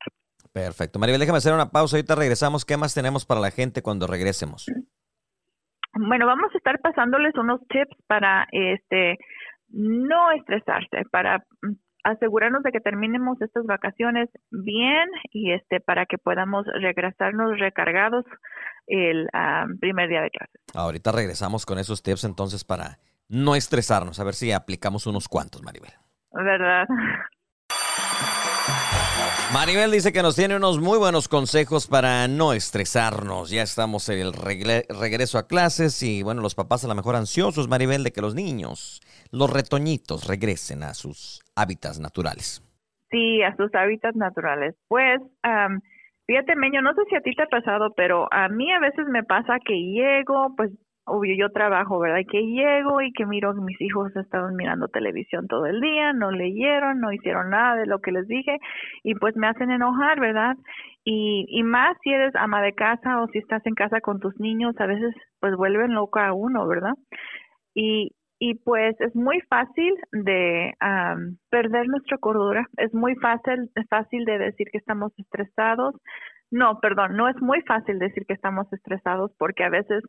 Perfecto. 0.52 0.98
Maribel, 0.98 1.20
déjame 1.20 1.38
hacer 1.38 1.54
una 1.54 1.70
pausa. 1.70 1.96
Ahorita 1.96 2.14
regresamos. 2.14 2.64
¿Qué 2.64 2.76
más 2.76 2.94
tenemos 2.94 3.24
para 3.24 3.40
la 3.40 3.50
gente 3.50 3.82
cuando 3.82 4.06
regresemos? 4.06 4.66
Bueno, 5.94 6.26
vamos 6.26 6.50
a 6.54 6.58
estar 6.58 6.78
pasándoles 6.80 7.34
unos 7.36 7.60
tips 7.68 7.96
para 8.06 8.46
este 8.50 9.18
no 9.68 10.32
estresarse, 10.32 11.04
para 11.10 11.44
asegurarnos 12.04 12.62
de 12.62 12.72
que 12.72 12.80
terminemos 12.80 13.40
estas 13.40 13.64
vacaciones 13.64 14.28
bien 14.50 15.08
y 15.30 15.52
este 15.52 15.80
para 15.80 16.06
que 16.06 16.18
podamos 16.18 16.66
regresarnos 16.80 17.58
recargados 17.58 18.24
el 18.86 19.28
ah, 19.32 19.66
primer 19.80 20.08
día 20.08 20.22
de 20.22 20.30
clase. 20.30 20.58
Ahorita 20.74 21.12
regresamos 21.12 21.66
con 21.66 21.78
esos 21.78 22.02
tips 22.02 22.24
entonces 22.24 22.64
para 22.64 22.98
no 23.28 23.54
estresarnos, 23.54 24.20
a 24.20 24.24
ver 24.24 24.34
si 24.34 24.52
aplicamos 24.52 25.06
unos 25.06 25.28
cuantos, 25.28 25.62
Maribel. 25.62 25.92
¿Verdad? 26.32 26.86
Maribel 29.52 29.90
dice 29.90 30.14
que 30.14 30.22
nos 30.22 30.34
tiene 30.34 30.56
unos 30.56 30.80
muy 30.80 30.98
buenos 30.98 31.28
consejos 31.28 31.86
para 31.86 32.26
no 32.26 32.54
estresarnos. 32.54 33.50
Ya 33.50 33.60
estamos 33.62 34.08
en 34.08 34.18
el 34.20 34.32
regreso 34.32 35.36
a 35.36 35.46
clases 35.46 36.02
y 36.02 36.22
bueno, 36.22 36.40
los 36.40 36.54
papás 36.54 36.86
a 36.86 36.88
lo 36.88 36.94
mejor 36.94 37.16
ansiosos, 37.16 37.68
Maribel, 37.68 38.02
de 38.02 38.12
que 38.12 38.22
los 38.22 38.34
niños, 38.34 39.02
los 39.30 39.52
retoñitos, 39.52 40.26
regresen 40.26 40.82
a 40.82 40.94
sus 40.94 41.42
hábitats 41.54 42.00
naturales. 42.00 42.62
Sí, 43.10 43.42
a 43.42 43.54
sus 43.56 43.74
hábitats 43.74 44.16
naturales. 44.16 44.74
Pues, 44.88 45.20
fíjate, 46.26 46.56
Meño, 46.56 46.80
no 46.80 46.94
sé 46.94 47.02
si 47.10 47.16
a 47.16 47.20
ti 47.20 47.34
te 47.34 47.42
ha 47.42 47.46
pasado, 47.46 47.92
pero 47.94 48.32
a 48.32 48.48
mí 48.48 48.72
a 48.72 48.80
veces 48.80 49.06
me 49.08 49.22
pasa 49.22 49.58
que 49.62 49.74
llego, 49.74 50.54
pues 50.56 50.70
obvio, 51.04 51.34
yo 51.36 51.50
trabajo, 51.50 51.98
¿verdad? 51.98 52.20
Que 52.30 52.42
llego 52.42 53.00
y 53.02 53.12
que 53.12 53.26
miro 53.26 53.54
que 53.54 53.60
mis 53.60 53.80
hijos 53.80 54.14
estaban 54.16 54.54
mirando 54.56 54.88
televisión 54.88 55.48
todo 55.48 55.66
el 55.66 55.80
día, 55.80 56.12
no 56.12 56.30
leyeron, 56.30 57.00
no 57.00 57.12
hicieron 57.12 57.50
nada 57.50 57.76
de 57.76 57.86
lo 57.86 58.00
que 58.00 58.12
les 58.12 58.26
dije 58.28 58.58
y 59.02 59.14
pues 59.16 59.36
me 59.36 59.48
hacen 59.48 59.70
enojar, 59.70 60.20
¿verdad? 60.20 60.56
Y, 61.04 61.46
y 61.48 61.62
más 61.64 61.96
si 62.02 62.10
eres 62.10 62.34
ama 62.36 62.62
de 62.62 62.74
casa 62.74 63.20
o 63.20 63.26
si 63.28 63.38
estás 63.38 63.64
en 63.66 63.74
casa 63.74 64.00
con 64.00 64.20
tus 64.20 64.38
niños, 64.38 64.74
a 64.78 64.86
veces 64.86 65.14
pues 65.40 65.56
vuelven 65.56 65.94
loco 65.94 66.20
a 66.20 66.32
uno, 66.32 66.66
¿verdad? 66.68 66.94
Y, 67.74 68.10
y 68.38 68.54
pues 68.54 69.00
es 69.00 69.14
muy 69.14 69.40
fácil 69.42 69.94
de 70.10 70.72
perder 71.48 71.86
nuestra 71.86 72.18
cordura, 72.18 72.66
es 72.76 72.92
muy 72.92 73.14
fácil, 73.16 73.70
fácil 73.88 74.24
de 74.24 74.38
decir 74.38 74.66
que 74.72 74.78
estamos 74.78 75.12
estresados. 75.16 75.94
No, 76.50 76.80
perdón, 76.80 77.16
no 77.16 77.28
es 77.28 77.40
muy 77.40 77.62
fácil 77.62 78.00
decir 78.00 78.26
que 78.26 78.34
estamos 78.34 78.70
estresados 78.72 79.32
porque 79.38 79.62
a 79.64 79.70
veces 79.70 80.02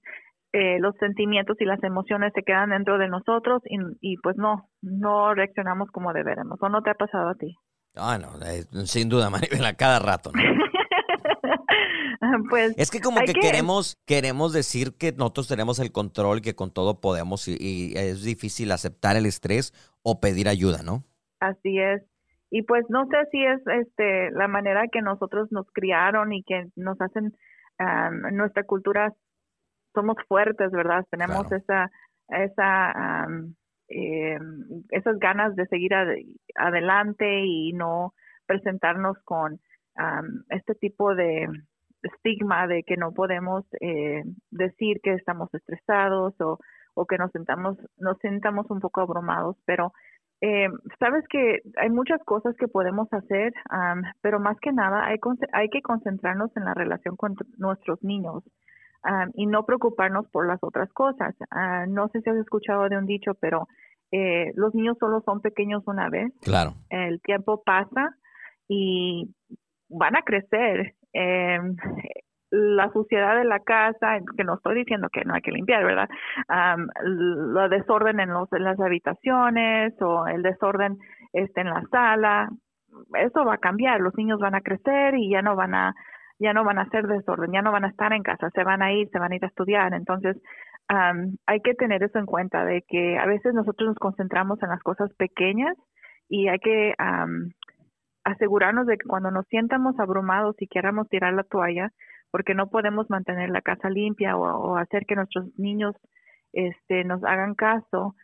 eh, 0.54 0.78
los 0.80 0.96
sentimientos 0.98 1.58
y 1.60 1.66
las 1.66 1.84
emociones 1.84 2.32
se 2.36 2.44
quedan 2.44 2.70
dentro 2.70 3.00
de 3.00 3.08
nosotros 3.08 3.64
y, 3.66 3.78
y, 4.02 4.18
pues 4.18 4.38
no, 4.38 4.70
no 4.84 5.34
reaccionamos 5.34 5.90
como 5.90 6.14
deberemos. 6.14 6.62
¿O 6.62 6.70
no 6.70 6.84
te 6.84 6.92
ha 6.92 6.94
pasado 6.94 7.30
a 7.30 7.36
ti? 7.36 7.58
Ah, 7.96 8.20
no, 8.20 8.34
eh, 8.46 8.64
sin 8.86 9.10
duda, 9.10 9.30
Maribel, 9.32 9.66
a 9.66 9.74
cada 9.74 9.98
rato, 9.98 10.32
¿no? 10.32 10.42
pues 12.52 12.76
es 12.78 12.92
que 12.92 13.00
como 13.00 13.20
que, 13.22 13.34
queremos 13.34 13.98
queremos 14.06 14.54
decir 14.54 14.96
que 14.98 15.12
nosotros 15.12 15.48
tenemos 15.48 15.80
el 15.80 15.92
control 15.92 16.42
que 16.42 16.56
con 16.56 16.72
todo 16.72 17.02
podemos 17.02 17.48
y, 17.48 17.58
y, 17.60 17.98
es 17.98 18.24
difícil 18.24 18.72
aceptar 18.72 19.18
el 19.18 19.26
estrés 19.26 19.74
o 20.04 20.20
pedir 20.20 20.48
ayuda, 20.48 20.84
¿no? 20.84 21.04
Así 21.40 21.80
es. 21.80 22.04
Y 22.52 22.62
pues 22.62 22.86
no 22.90 23.08
sé 23.08 23.18
si 23.32 23.44
es 23.44 23.60
este 23.82 24.30
la 24.30 24.48
manera 24.48 24.84
que 24.92 25.02
nosotros 25.02 25.52
nos 25.52 25.66
criaron 25.74 26.32
y 26.32 26.44
que 26.44 26.68
nos 26.76 27.02
hacen 27.02 27.34
nuestra 28.32 28.64
cultura 28.64 29.14
somos 29.94 30.18
fuertes, 30.28 30.72
¿verdad? 30.72 31.06
Tenemos 31.10 31.52
esa, 31.52 31.92
esa, 32.30 33.28
eh, 33.90 34.40
esas 34.90 35.20
ganas 35.20 35.56
de 35.56 35.66
seguir 35.68 35.94
adelante 36.56 37.46
y 37.46 37.74
no 37.74 38.14
presentarnos 38.46 39.18
con 39.24 39.60
este 40.50 40.76
tipo 40.76 41.14
de 41.16 41.48
estigma 42.02 42.68
de 42.68 42.84
que 42.84 42.98
no 42.98 43.14
podemos 43.14 43.64
eh, 43.80 44.24
decir 44.52 45.00
que 45.02 45.14
estamos 45.14 45.54
estresados 45.54 46.34
o, 46.42 46.60
o 46.96 47.06
que 47.06 47.18
nos 47.18 47.32
sentamos, 47.32 47.78
nos 47.98 48.18
sentamos 48.20 48.70
un 48.70 48.80
poco 48.80 49.02
abrumados, 49.02 49.56
pero 49.66 49.94
eh, 50.42 50.68
sabes 51.00 51.26
que 51.30 51.62
hay 51.78 51.90
muchas 51.90 52.22
cosas 52.26 52.56
que 52.58 52.68
podemos 52.68 53.08
hacer, 53.14 53.54
pero 54.22 54.40
más 54.42 54.60
que 54.60 54.74
nada 54.74 55.06
hay, 55.06 55.18
hay 55.54 55.70
que 55.70 55.82
concentrarnos 55.82 56.52
en 56.58 56.66
la 56.66 56.74
relación 56.74 57.16
con 57.16 57.36
nuestros 57.58 58.04
niños 58.04 58.44
y 59.34 59.46
no 59.46 59.66
preocuparnos 59.66 60.28
por 60.30 60.48
las 60.48 60.60
otras 60.62 60.92
cosas. 60.94 61.36
Ah, 61.52 61.86
no 61.88 62.08
sé 62.10 62.22
si 62.22 62.30
has 62.30 62.38
escuchado 62.38 62.88
de 62.90 62.98
un 62.98 63.06
dicho, 63.06 63.34
pero 63.40 63.68
eh, 64.12 64.52
los 64.56 64.74
niños 64.74 64.98
solo 65.00 65.22
son 65.26 65.42
pequeños 65.42 65.84
una 65.88 66.10
vez. 66.10 66.32
Claro. 66.42 66.74
El 66.90 67.22
tiempo 67.22 67.64
pasa 67.64 68.16
y 68.68 69.34
van 69.90 70.16
a 70.16 70.22
crecer. 70.22 70.96
Eh, 71.14 71.60
la 72.54 72.92
suciedad 72.92 73.36
de 73.36 73.46
la 73.46 73.60
casa, 73.62 74.20
que 74.38 74.44
no 74.44 74.56
estoy 74.56 74.76
diciendo 74.76 75.08
que 75.12 75.26
no 75.26 75.34
hay 75.34 75.42
que 75.42 75.52
limpiar, 75.52 75.84
¿verdad? 75.84 76.08
Um, 76.50 76.88
lo 77.04 77.68
desorden 77.68 78.20
en, 78.20 78.30
los, 78.30 78.52
en 78.54 78.64
las 78.64 78.80
habitaciones 78.80 80.00
o 80.00 80.28
el 80.28 80.44
desorden 80.44 81.00
este, 81.34 81.62
en 81.62 81.72
la 81.72 81.82
sala, 81.90 82.50
eso 83.16 83.44
va 83.44 83.56
a 83.56 83.58
cambiar. 83.58 84.00
Los 84.02 84.16
niños 84.16 84.40
van 84.40 84.54
a 84.54 84.62
crecer 84.62 85.16
y 85.16 85.32
ya 85.32 85.42
no 85.42 85.56
van 85.56 85.74
a 85.74 85.96
ya 86.44 86.54
no 86.54 86.64
van 86.66 86.78
a 86.78 86.84
hacer 86.84 87.08
desorden, 87.08 87.54
ya 87.54 87.62
no 87.62 87.72
van 87.72 87.86
a 87.86 87.90
estar 87.90 88.12
en 88.14 88.22
casa, 88.22 88.50
se 88.54 88.64
van 88.64 88.82
a 88.82 88.92
ir, 88.92 89.10
se 89.10 89.20
van 89.20 89.32
a 89.32 89.36
ir 89.36 89.46
a 89.46 89.48
estudiar. 89.48 89.94
Entonces, 89.94 90.38
hay 90.90 91.60
que 91.62 91.74
tener 91.74 92.04
eso 92.04 92.20
en 92.20 92.26
cuenta, 92.26 92.66
de 92.66 92.84
que 92.88 93.18
a 93.18 93.26
veces 93.26 93.54
nosotros 93.54 93.88
nos 93.88 93.98
concentramos 93.98 94.62
en 94.62 94.70
las 94.70 94.82
cosas 94.82 95.12
pequeñas 95.16 95.76
y 96.30 96.50
hay 96.50 96.60
que 96.60 96.94
asegurarnos 98.24 98.86
de 98.88 98.98
que 98.98 99.08
cuando 99.08 99.32
nos 99.32 99.48
sientamos 99.48 99.98
abrumados 100.00 100.56
y 100.60 100.68
queramos 100.68 101.08
tirar 101.10 101.34
la 101.34 101.44
toalla, 101.44 101.92
porque 102.32 102.56
no 102.56 102.68
podemos 102.70 103.10
mantener 103.10 103.50
la 103.50 103.62
casa 103.62 103.90
limpia 103.90 104.36
o, 104.36 104.76
hacer 104.76 105.06
que 105.06 105.16
nuestros 105.16 105.48
niños 105.58 105.96
este, 106.52 107.04
nos 107.06 107.24
hagan 107.24 107.56
caso, 107.56 108.16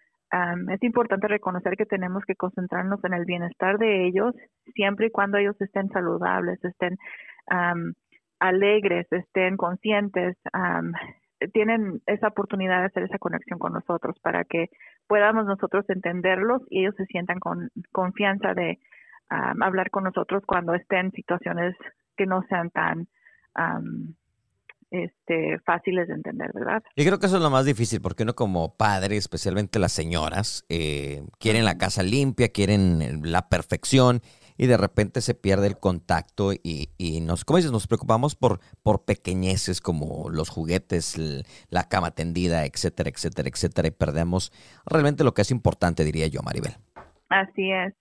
es 0.69 0.83
importante 0.83 1.27
reconocer 1.27 1.75
que 1.75 1.85
tenemos 1.85 2.23
que 2.25 2.35
concentrarnos 2.35 3.03
en 3.03 3.13
el 3.13 3.25
bienestar 3.25 3.79
de 3.79 4.05
ellos 4.05 4.35
siempre 4.75 5.07
y 5.07 5.11
cuando 5.11 5.37
ellos 5.37 5.59
estén 5.59 5.89
saludables, 5.89 6.63
estén 6.63 6.97
alegres, 8.39 9.07
estén 9.11 9.57
conscientes, 9.57 10.37
tienen 11.53 12.01
esa 12.05 12.27
oportunidad 12.27 12.79
de 12.79 12.87
hacer 12.87 13.03
esa 13.03 13.17
conexión 13.17 13.59
con 13.59 13.73
nosotros 13.73 14.17
para 14.21 14.43
que 14.43 14.69
podamos 15.07 15.45
nosotros 15.45 15.85
entenderlos 15.89 16.61
y 16.69 16.81
ellos 16.81 16.95
se 16.97 17.05
sientan 17.05 17.39
con 17.39 17.69
confianza 17.91 18.53
de 18.53 18.79
hablar 19.29 19.89
con 19.89 20.03
nosotros 20.03 20.43
cuando 20.45 20.73
estén 20.73 21.07
en 21.07 21.11
situaciones 21.11 21.75
que 22.17 22.25
no 22.25 22.43
sean 22.49 22.69
tan 22.71 23.07
este, 24.91 25.59
fáciles 25.59 26.07
de 26.07 26.15
entender, 26.15 26.51
¿verdad? 26.53 26.83
Yo 26.95 27.05
creo 27.05 27.19
que 27.19 27.27
eso 27.27 27.37
es 27.37 27.43
lo 27.43 27.49
más 27.49 27.65
difícil, 27.65 28.01
porque 28.01 28.23
uno 28.23 28.33
como 28.33 28.75
padre, 28.75 29.17
especialmente 29.17 29.79
las 29.79 29.91
señoras, 29.91 30.65
eh, 30.69 31.23
quieren 31.39 31.65
la 31.65 31.77
casa 31.77 32.03
limpia, 32.03 32.49
quieren 32.49 33.21
la 33.23 33.49
perfección 33.49 34.21
y 34.59 34.67
de 34.67 34.75
repente 34.75 35.21
se 35.21 35.33
pierde 35.33 35.67
el 35.67 35.79
contacto 35.79 36.51
y, 36.51 36.89
y 36.97 37.21
nos, 37.21 37.45
como 37.45 37.57
dices, 37.57 37.71
nos 37.71 37.87
preocupamos 37.87 38.35
por, 38.35 38.59
por 38.83 39.05
pequeñeces 39.05 39.79
como 39.79 40.29
los 40.29 40.49
juguetes, 40.49 41.17
la 41.69 41.87
cama 41.87 42.11
tendida, 42.11 42.65
etcétera, 42.65 43.09
etcétera, 43.09 43.47
etcétera, 43.47 43.87
y 43.87 43.91
perdemos 43.91 44.51
realmente 44.85 45.23
lo 45.23 45.33
que 45.33 45.43
es 45.43 45.51
importante, 45.51 46.03
diría 46.03 46.27
yo, 46.27 46.41
Maribel. 46.41 46.73
Así 47.29 47.71
es. 47.71 47.93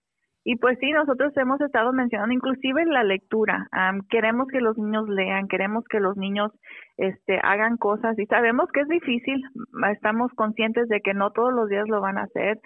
Y 0.50 0.57
pues 0.57 0.78
sí, 0.81 0.90
nosotros 0.93 1.37
hemos 1.37 1.61
estado 1.61 1.93
mencionando 1.93 2.33
inclusive 2.33 2.87
la 2.87 3.05
lectura. 3.05 3.69
queremos 4.09 4.49
que 4.49 4.62
los 4.62 4.78
niños 4.78 5.07
lean, 5.07 5.47
queremos 5.47 5.85
que 5.90 6.00
los 6.00 6.17
niños 6.17 6.52
este, 6.97 7.38
hagan 7.43 7.76
cosas 7.76 8.19
y 8.19 8.25
sabemos 8.25 8.71
que 8.73 8.81
es 8.81 8.88
difícil. 8.88 9.45
Estamos 9.93 10.33
conscientes 10.33 10.88
de 10.88 11.02
que 11.02 11.12
no 11.12 11.33
todos 11.33 11.52
los 11.52 11.69
días 11.69 11.87
lo 11.90 12.00
van 12.00 12.17
a 12.17 12.23
hacer. 12.23 12.59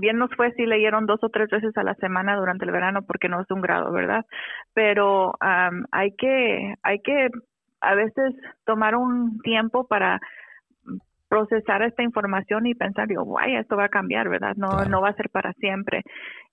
bien 0.00 0.16
nos 0.16 0.34
fue 0.34 0.50
si 0.52 0.64
leyeron 0.64 1.04
dos 1.04 1.22
o 1.22 1.28
tres 1.28 1.50
veces 1.50 1.76
a 1.76 1.82
la 1.82 1.94
semana 1.96 2.36
durante 2.36 2.64
el 2.64 2.70
verano 2.70 3.02
porque 3.02 3.28
no 3.28 3.42
es 3.42 3.50
un 3.50 3.60
grado, 3.60 3.92
¿verdad? 3.92 4.24
Pero 4.72 5.34
hay 5.92 6.16
que 6.16 6.74
hay 6.84 7.00
que 7.00 7.28
a 7.82 7.94
veces 7.94 8.34
tomar 8.64 8.96
un 8.96 9.40
tiempo 9.40 9.86
para 9.86 10.20
procesar 11.28 11.82
esta 11.82 12.02
información 12.02 12.66
y 12.66 12.74
pensar, 12.74 13.06
digo, 13.06 13.24
guay, 13.24 13.56
esto 13.56 13.76
va 13.76 13.84
a 13.84 13.90
cambiar, 13.90 14.28
¿verdad? 14.28 14.54
No, 14.56 14.84
no 14.84 15.00
va 15.00 15.10
a 15.10 15.16
ser 15.16 15.28
para 15.30 15.52
siempre. 15.54 16.02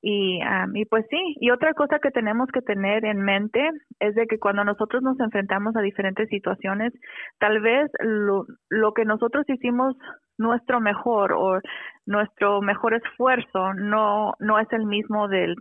Y, 0.01 0.39
y 0.73 0.85
pues 0.85 1.05
sí, 1.09 1.35
y 1.39 1.49
otra 1.49 1.73
cosa 1.73 1.99
que 1.99 2.11
tenemos 2.11 2.47
que 2.53 2.61
tener 2.61 3.05
en 3.05 3.21
mente 3.21 3.69
es 3.99 4.13
de 4.15 4.27
que 4.27 4.37
cuando 4.37 4.63
nosotros 4.63 5.01
nos 5.01 5.19
enfrentamos 5.19 5.75
a 5.75 5.81
diferentes 5.81 6.29
situaciones, 6.29 6.93
tal 7.39 7.61
vez 7.61 7.89
lo, 7.99 8.45
lo 8.69 8.93
que 8.93 9.05
nosotros 9.05 9.45
hicimos 9.47 9.95
nuestro 10.37 10.81
mejor 10.81 11.33
o 11.33 11.59
nuestro 12.05 12.61
mejor 12.61 12.93
esfuerzo 12.93 13.73
no 13.73 14.33
no 14.39 14.59
es 14.59 14.67
el 14.73 14.85
mismo 14.85 15.27
del, 15.29 15.55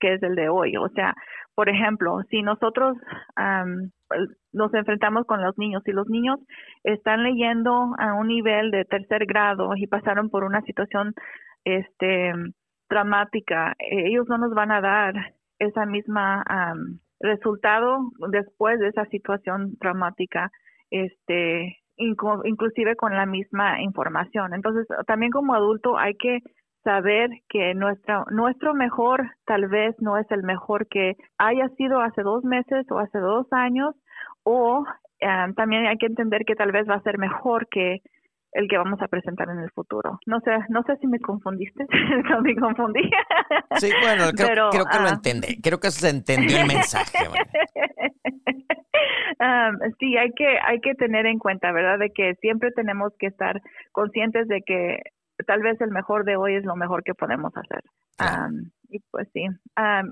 que 0.00 0.14
es 0.14 0.22
el 0.22 0.34
de 0.34 0.48
hoy 0.48 0.76
o 0.76 0.88
sea 0.90 1.14
por 1.54 1.68
ejemplo 1.68 2.20
si 2.30 2.42
nosotros 2.42 2.96
nos 4.52 4.74
enfrentamos 4.74 5.26
con 5.26 5.42
los 5.42 5.56
niños 5.58 5.82
y 5.86 5.92
los 5.92 6.08
niños 6.08 6.38
están 6.84 7.22
leyendo 7.22 7.94
a 7.98 8.14
un 8.14 8.28
nivel 8.28 8.70
de 8.70 8.84
tercer 8.84 9.26
grado 9.26 9.70
y 9.76 9.86
pasaron 9.86 10.30
por 10.30 10.44
una 10.44 10.62
situación 10.62 11.14
este 11.64 12.32
dramática 12.88 13.74
ellos 13.78 14.26
no 14.28 14.38
nos 14.38 14.54
van 14.54 14.72
a 14.72 14.80
dar 14.80 15.14
esa 15.58 15.84
misma 15.86 16.42
resultado 17.20 17.98
después 18.30 18.78
de 18.78 18.88
esa 18.88 19.04
situación 19.06 19.74
dramática 19.80 20.50
este 20.90 21.78
inclusive 21.98 22.96
con 22.96 23.14
la 23.14 23.26
misma 23.26 23.82
información. 23.82 24.54
Entonces, 24.54 24.86
también 25.06 25.32
como 25.32 25.54
adulto 25.54 25.98
hay 25.98 26.14
que 26.14 26.38
saber 26.88 27.28
que 27.50 27.74
nuestra, 27.74 28.24
nuestro 28.30 28.72
mejor 28.72 29.30
tal 29.44 29.68
vez 29.68 29.94
no 30.00 30.16
es 30.16 30.26
el 30.30 30.42
mejor 30.42 30.88
que 30.88 31.16
haya 31.36 31.68
sido 31.76 32.00
hace 32.00 32.22
dos 32.22 32.44
meses 32.44 32.86
o 32.90 32.98
hace 32.98 33.18
dos 33.18 33.46
años, 33.50 33.94
o 34.42 34.86
eh, 35.20 35.52
también 35.54 35.86
hay 35.86 35.98
que 35.98 36.06
entender 36.06 36.46
que 36.46 36.54
tal 36.54 36.72
vez 36.72 36.88
va 36.88 36.94
a 36.94 37.02
ser 37.02 37.18
mejor 37.18 37.68
que 37.70 38.00
el 38.52 38.68
que 38.68 38.78
vamos 38.78 39.02
a 39.02 39.08
presentar 39.08 39.50
en 39.50 39.58
el 39.58 39.70
futuro. 39.72 40.18
No 40.24 40.40
sé, 40.40 40.50
no 40.70 40.82
sé 40.84 40.96
si 40.96 41.06
me 41.06 41.20
confundiste, 41.20 41.84
no 42.30 42.40
me 42.40 42.56
confundí. 42.56 43.02
Sí, 43.76 43.90
bueno, 44.02 44.30
creo, 44.34 44.70
creo 44.70 44.86
que 44.86 44.98
lo 44.98 45.08
entendí, 45.08 45.60
creo 45.60 45.78
que 45.78 45.90
se 45.90 46.08
entendió 46.08 46.56
el 46.56 46.66
mensaje. 46.68 47.18
sí, 49.98 50.16
hay 50.16 50.32
que, 50.32 50.58
hay 50.66 50.80
que 50.80 50.94
tener 50.94 51.26
en 51.26 51.38
cuenta, 51.38 51.70
¿verdad? 51.70 51.98
De 51.98 52.08
que 52.14 52.34
siempre 52.36 52.70
tenemos 52.70 53.12
que 53.18 53.26
estar 53.26 53.60
conscientes 53.92 54.48
de 54.48 54.62
que 54.62 55.02
tal 55.46 55.62
vez 55.62 55.80
el 55.80 55.90
mejor 55.90 56.24
de 56.24 56.36
hoy 56.36 56.56
es 56.56 56.64
lo 56.64 56.76
mejor 56.76 57.02
que 57.02 57.14
podemos 57.14 57.52
hacer. 57.56 57.82
y 58.88 59.00
pues 59.10 59.28
sí. 59.32 59.46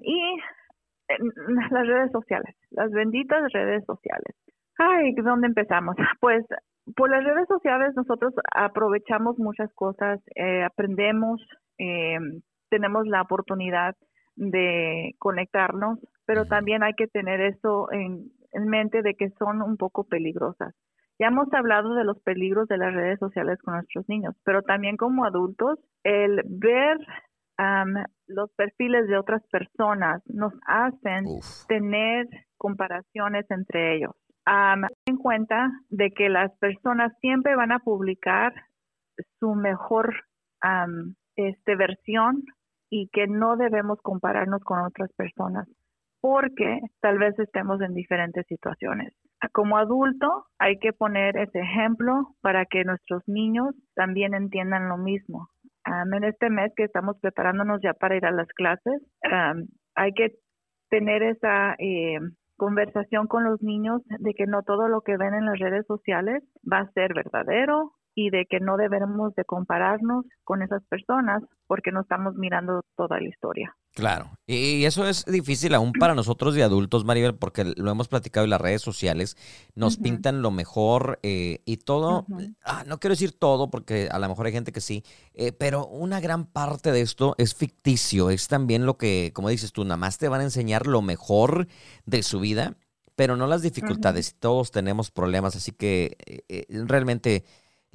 y 0.02 0.38
las 1.70 1.86
redes 1.86 2.12
sociales, 2.12 2.56
las 2.70 2.90
benditas 2.90 3.52
redes 3.52 3.84
sociales. 3.84 4.34
Ay, 4.78 5.14
¿dónde 5.14 5.46
empezamos? 5.46 5.96
Pues 6.20 6.44
por 6.94 7.10
las 7.10 7.24
redes 7.24 7.48
sociales 7.48 7.94
nosotros 7.96 8.32
aprovechamos 8.54 9.38
muchas 9.38 9.72
cosas, 9.74 10.20
eh, 10.36 10.62
aprendemos, 10.62 11.40
eh, 11.78 12.18
tenemos 12.70 13.06
la 13.06 13.22
oportunidad 13.22 13.96
de 14.36 15.14
conectarnos, 15.18 15.98
pero 16.26 16.44
también 16.44 16.82
hay 16.82 16.92
que 16.94 17.08
tener 17.08 17.40
eso 17.40 17.90
en, 17.90 18.30
en 18.52 18.66
mente 18.68 19.02
de 19.02 19.14
que 19.14 19.30
son 19.30 19.62
un 19.62 19.76
poco 19.76 20.04
peligrosas. 20.04 20.74
Ya 21.18 21.28
hemos 21.28 21.52
hablado 21.52 21.94
de 21.94 22.04
los 22.04 22.20
peligros 22.20 22.68
de 22.68 22.78
las 22.78 22.92
redes 22.92 23.18
sociales 23.18 23.58
con 23.62 23.74
nuestros 23.74 24.08
niños, 24.08 24.34
pero 24.44 24.62
también 24.62 24.96
como 24.96 25.24
adultos, 25.24 25.78
el 26.04 26.42
ver 26.46 26.98
los 28.26 28.50
perfiles 28.54 29.08
de 29.08 29.16
otras 29.16 29.42
personas 29.50 30.22
nos 30.26 30.52
hacen 30.66 31.24
tener 31.68 32.26
comparaciones 32.58 33.46
entre 33.50 33.96
ellos. 33.96 34.12
Um, 34.46 34.84
en 35.06 35.16
cuenta 35.16 35.70
de 35.88 36.10
que 36.12 36.28
las 36.28 36.56
personas 36.58 37.12
siempre 37.20 37.56
van 37.56 37.72
a 37.72 37.78
publicar 37.80 38.52
su 39.40 39.54
mejor 39.54 40.14
este, 41.36 41.76
versión 41.76 42.44
y 42.90 43.08
que 43.08 43.26
no 43.26 43.56
debemos 43.56 44.00
compararnos 44.02 44.62
con 44.62 44.80
otras 44.80 45.10
personas 45.14 45.66
porque 46.20 46.80
tal 47.00 47.18
vez 47.18 47.38
estemos 47.38 47.80
en 47.80 47.94
diferentes 47.94 48.44
situaciones. 48.48 49.12
Como 49.52 49.76
adulto 49.76 50.46
hay 50.58 50.78
que 50.78 50.92
poner 50.92 51.36
ese 51.36 51.60
ejemplo 51.60 52.34
para 52.40 52.64
que 52.66 52.84
nuestros 52.84 53.22
niños 53.26 53.74
también 53.94 54.34
entiendan 54.34 54.88
lo 54.88 54.96
mismo. 54.96 55.48
en 55.84 56.24
este 56.24 56.50
mes 56.50 56.72
que 56.76 56.84
estamos 56.84 57.16
preparándonos 57.20 57.80
ya 57.82 57.92
para 57.94 58.16
ir 58.16 58.26
a 58.26 58.32
las 58.32 58.48
clases, 58.48 59.02
hay 59.94 60.12
que 60.14 60.32
tener 60.90 61.22
esa 61.22 61.74
eh, 61.78 62.18
conversación 62.56 63.26
con 63.26 63.44
los 63.44 63.62
niños 63.62 64.02
de 64.18 64.34
que 64.34 64.46
no 64.46 64.62
todo 64.62 64.88
lo 64.88 65.02
que 65.02 65.16
ven 65.16 65.34
en 65.34 65.46
las 65.46 65.58
redes 65.58 65.86
sociales 65.86 66.42
va 66.70 66.78
a 66.80 66.92
ser 66.92 67.14
verdadero 67.14 67.92
y 68.18 68.30
de 68.30 68.46
que 68.48 68.60
no 68.60 68.78
debemos 68.78 69.34
de 69.34 69.44
compararnos 69.44 70.24
con 70.42 70.62
esas 70.62 70.82
personas 70.88 71.42
porque 71.66 71.92
no 71.92 72.00
estamos 72.00 72.34
mirando 72.34 72.80
toda 72.96 73.20
la 73.20 73.28
historia. 73.28 73.76
Claro, 73.92 74.30
y 74.46 74.84
eso 74.84 75.06
es 75.06 75.26
difícil 75.26 75.74
aún 75.74 75.92
para 75.92 76.14
nosotros 76.14 76.54
de 76.54 76.62
adultos, 76.62 77.04
Maribel, 77.04 77.34
porque 77.34 77.64
lo 77.76 77.90
hemos 77.90 78.08
platicado 78.08 78.44
en 78.44 78.50
las 78.50 78.60
redes 78.60 78.80
sociales, 78.80 79.36
nos 79.74 79.98
pintan 79.98 80.40
lo 80.40 80.50
mejor 80.50 81.18
eh, 81.22 81.60
y 81.66 81.76
todo, 81.76 82.26
ah, 82.64 82.84
no 82.86 82.98
quiero 83.00 83.12
decir 83.12 83.32
todo 83.32 83.70
porque 83.70 84.08
a 84.10 84.18
lo 84.18 84.28
mejor 84.28 84.46
hay 84.46 84.52
gente 84.52 84.72
que 84.72 84.80
sí, 84.80 85.02
eh, 85.34 85.52
pero 85.52 85.86
una 85.86 86.20
gran 86.20 86.46
parte 86.46 86.92
de 86.92 87.02
esto 87.02 87.34
es 87.36 87.54
ficticio, 87.54 88.30
es 88.30 88.48
también 88.48 88.86
lo 88.86 88.96
que, 88.96 89.30
como 89.34 89.50
dices 89.50 89.72
tú, 89.72 89.84
nada 89.84 89.98
más 89.98 90.16
te 90.16 90.28
van 90.28 90.40
a 90.40 90.44
enseñar 90.44 90.86
lo 90.86 91.02
mejor 91.02 91.66
de 92.06 92.22
su 92.22 92.40
vida, 92.40 92.76
pero 93.14 93.36
no 93.36 93.46
las 93.46 93.62
dificultades, 93.62 94.36
todos 94.38 94.70
tenemos 94.70 95.10
problemas, 95.10 95.56
así 95.56 95.72
que 95.72 96.16
eh, 96.48 96.66
realmente 96.70 97.44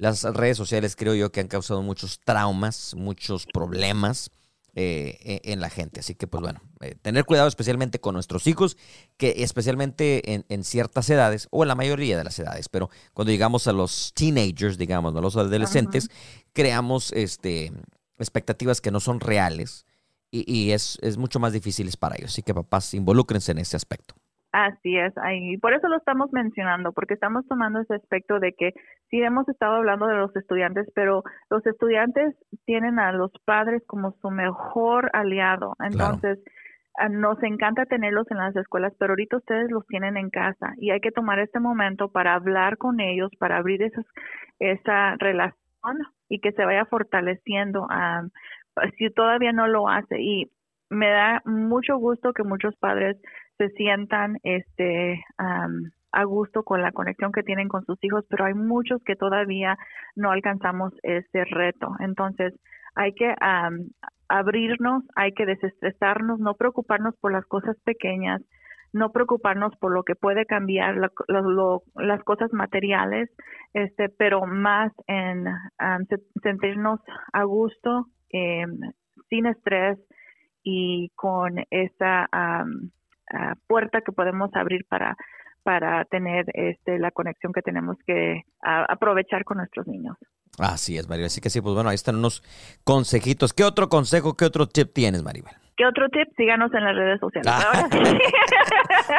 las 0.02 0.24
redes 0.24 0.56
sociales 0.56 0.96
creo 0.96 1.14
yo 1.14 1.30
que 1.30 1.38
han 1.38 1.46
causado 1.46 1.80
muchos 1.80 2.18
traumas, 2.24 2.94
muchos 2.96 3.46
problemas 3.46 4.30
eh, 4.74 5.40
e, 5.44 5.52
en 5.52 5.60
la 5.60 5.70
gente. 5.70 6.00
Así 6.00 6.16
que, 6.16 6.26
pues 6.26 6.42
bueno, 6.42 6.60
eh, 6.80 6.96
tener 7.00 7.24
cuidado 7.24 7.46
especialmente 7.46 8.00
con 8.00 8.14
nuestros 8.14 8.48
hijos, 8.48 8.76
que 9.16 9.44
especialmente 9.44 10.42
en, 10.48 10.64
ciertas 10.64 11.08
edades, 11.08 11.46
o 11.52 11.62
en 11.62 11.68
la 11.68 11.76
mayoría 11.76 12.18
de 12.18 12.24
las 12.24 12.36
edades, 12.40 12.68
pero 12.68 12.90
cuando 13.14 13.30
llegamos 13.30 13.68
a 13.68 13.72
los 13.72 14.12
teenagers, 14.12 14.76
digamos, 14.76 15.14
a 15.14 15.20
los 15.20 15.36
adolescentes, 15.36 16.08
creamos 16.52 17.12
este, 17.12 17.72
expectativas 18.18 18.80
que 18.80 18.90
no 18.90 18.98
son 18.98 19.20
reales 19.20 19.86
y, 20.32 20.72
es, 20.72 20.98
es 21.02 21.16
mucho 21.16 21.38
más 21.38 21.52
difícil 21.52 21.88
para 21.96 22.16
ellos. 22.16 22.32
Así 22.32 22.42
que 22.42 22.54
papás, 22.54 22.92
involúcrense 22.94 23.52
en 23.52 23.58
ese 23.58 23.76
aspecto. 23.76 24.16
Así 24.52 24.98
es, 24.98 25.16
ahí. 25.16 25.56
por 25.56 25.72
eso 25.72 25.88
lo 25.88 25.96
estamos 25.96 26.30
mencionando, 26.30 26.92
porque 26.92 27.14
estamos 27.14 27.46
tomando 27.48 27.80
ese 27.80 27.94
aspecto 27.94 28.38
de 28.38 28.52
que 28.52 28.74
sí 29.08 29.22
hemos 29.22 29.48
estado 29.48 29.76
hablando 29.76 30.06
de 30.06 30.16
los 30.16 30.36
estudiantes, 30.36 30.86
pero 30.94 31.22
los 31.48 31.64
estudiantes 31.64 32.36
tienen 32.66 32.98
a 32.98 33.12
los 33.12 33.32
padres 33.46 33.82
como 33.86 34.12
su 34.20 34.30
mejor 34.30 35.10
aliado. 35.14 35.74
Entonces, 35.80 36.38
ah, 36.98 37.08
nos 37.08 37.42
encanta 37.42 37.86
tenerlos 37.86 38.30
en 38.30 38.36
las 38.36 38.54
escuelas, 38.54 38.92
pero 38.98 39.12
ahorita 39.12 39.38
ustedes 39.38 39.70
los 39.70 39.86
tienen 39.86 40.18
en 40.18 40.28
casa 40.28 40.74
y 40.76 40.90
hay 40.90 41.00
que 41.00 41.12
tomar 41.12 41.38
este 41.38 41.58
momento 41.58 42.10
para 42.10 42.34
hablar 42.34 42.76
con 42.76 43.00
ellos, 43.00 43.30
para 43.38 43.56
abrir 43.56 43.82
esas, 43.82 44.04
esa 44.58 45.16
relación 45.16 45.56
y 46.28 46.40
que 46.40 46.52
se 46.52 46.66
vaya 46.66 46.84
fortaleciendo. 46.84 47.86
Ah, 47.88 48.24
si 48.98 49.08
todavía 49.10 49.52
no 49.52 49.66
lo 49.66 49.88
hace 49.88 50.20
y 50.20 50.50
me 50.90 51.08
da 51.08 51.40
mucho 51.46 51.96
gusto 51.96 52.34
que 52.34 52.42
muchos 52.42 52.76
padres 52.76 53.16
se 53.62 53.74
sientan 53.76 54.38
este 54.42 55.24
a 56.14 56.24
gusto 56.24 56.62
con 56.62 56.82
la 56.82 56.92
conexión 56.92 57.32
que 57.32 57.42
tienen 57.42 57.68
con 57.68 57.84
sus 57.86 58.02
hijos, 58.02 58.24
pero 58.28 58.44
hay 58.44 58.54
muchos 58.54 59.02
que 59.04 59.16
todavía 59.16 59.78
no 60.14 60.30
alcanzamos 60.30 60.92
ese 61.02 61.44
reto. 61.44 61.94
Entonces, 62.00 62.54
hay 62.94 63.14
que 63.14 63.34
abrirnos, 64.28 65.04
hay 65.14 65.32
que 65.32 65.46
desestresarnos, 65.46 66.38
no 66.38 66.54
preocuparnos 66.54 67.16
por 67.16 67.32
las 67.32 67.46
cosas 67.46 67.76
pequeñas, 67.84 68.42
no 68.92 69.10
preocuparnos 69.10 69.74
por 69.76 69.94
lo 69.94 70.02
que 70.02 70.14
puede 70.14 70.44
cambiar, 70.44 70.96
las 70.96 72.22
cosas 72.24 72.52
materiales, 72.52 73.30
este, 73.72 74.10
pero 74.10 74.44
más 74.44 74.92
en 75.06 75.46
sentirnos 76.42 77.00
a 77.32 77.44
gusto, 77.44 78.06
em, 78.28 78.78
sin 79.30 79.46
estrés 79.46 79.98
y 80.62 81.10
con 81.14 81.56
esa 81.70 82.28
puerta 83.66 84.00
que 84.00 84.12
podemos 84.12 84.50
abrir 84.54 84.84
para 84.88 85.16
para 85.62 86.04
tener 86.06 86.46
este 86.54 86.98
la 86.98 87.10
conexión 87.10 87.52
que 87.52 87.62
tenemos 87.62 87.96
que 88.06 88.42
aprovechar 88.62 89.44
con 89.44 89.58
nuestros 89.58 89.86
niños. 89.86 90.16
Así 90.58 90.98
es, 90.98 91.08
Maribel. 91.08 91.26
Así 91.26 91.40
que 91.40 91.50
sí, 91.50 91.60
pues 91.60 91.74
bueno, 91.74 91.90
ahí 91.90 91.94
están 91.94 92.16
unos 92.16 92.42
consejitos. 92.84 93.52
¿Qué 93.52 93.64
otro 93.64 93.88
consejo, 93.88 94.34
qué 94.34 94.44
otro 94.44 94.66
tip 94.66 94.92
tienes, 94.92 95.22
Maribel? 95.22 95.54
¿Qué 95.76 95.86
otro 95.86 96.08
tip? 96.10 96.28
Síganos 96.36 96.72
en 96.74 96.84
las 96.84 96.94
redes 96.94 97.18
sociales. 97.18 97.50
Ah. 97.50 97.88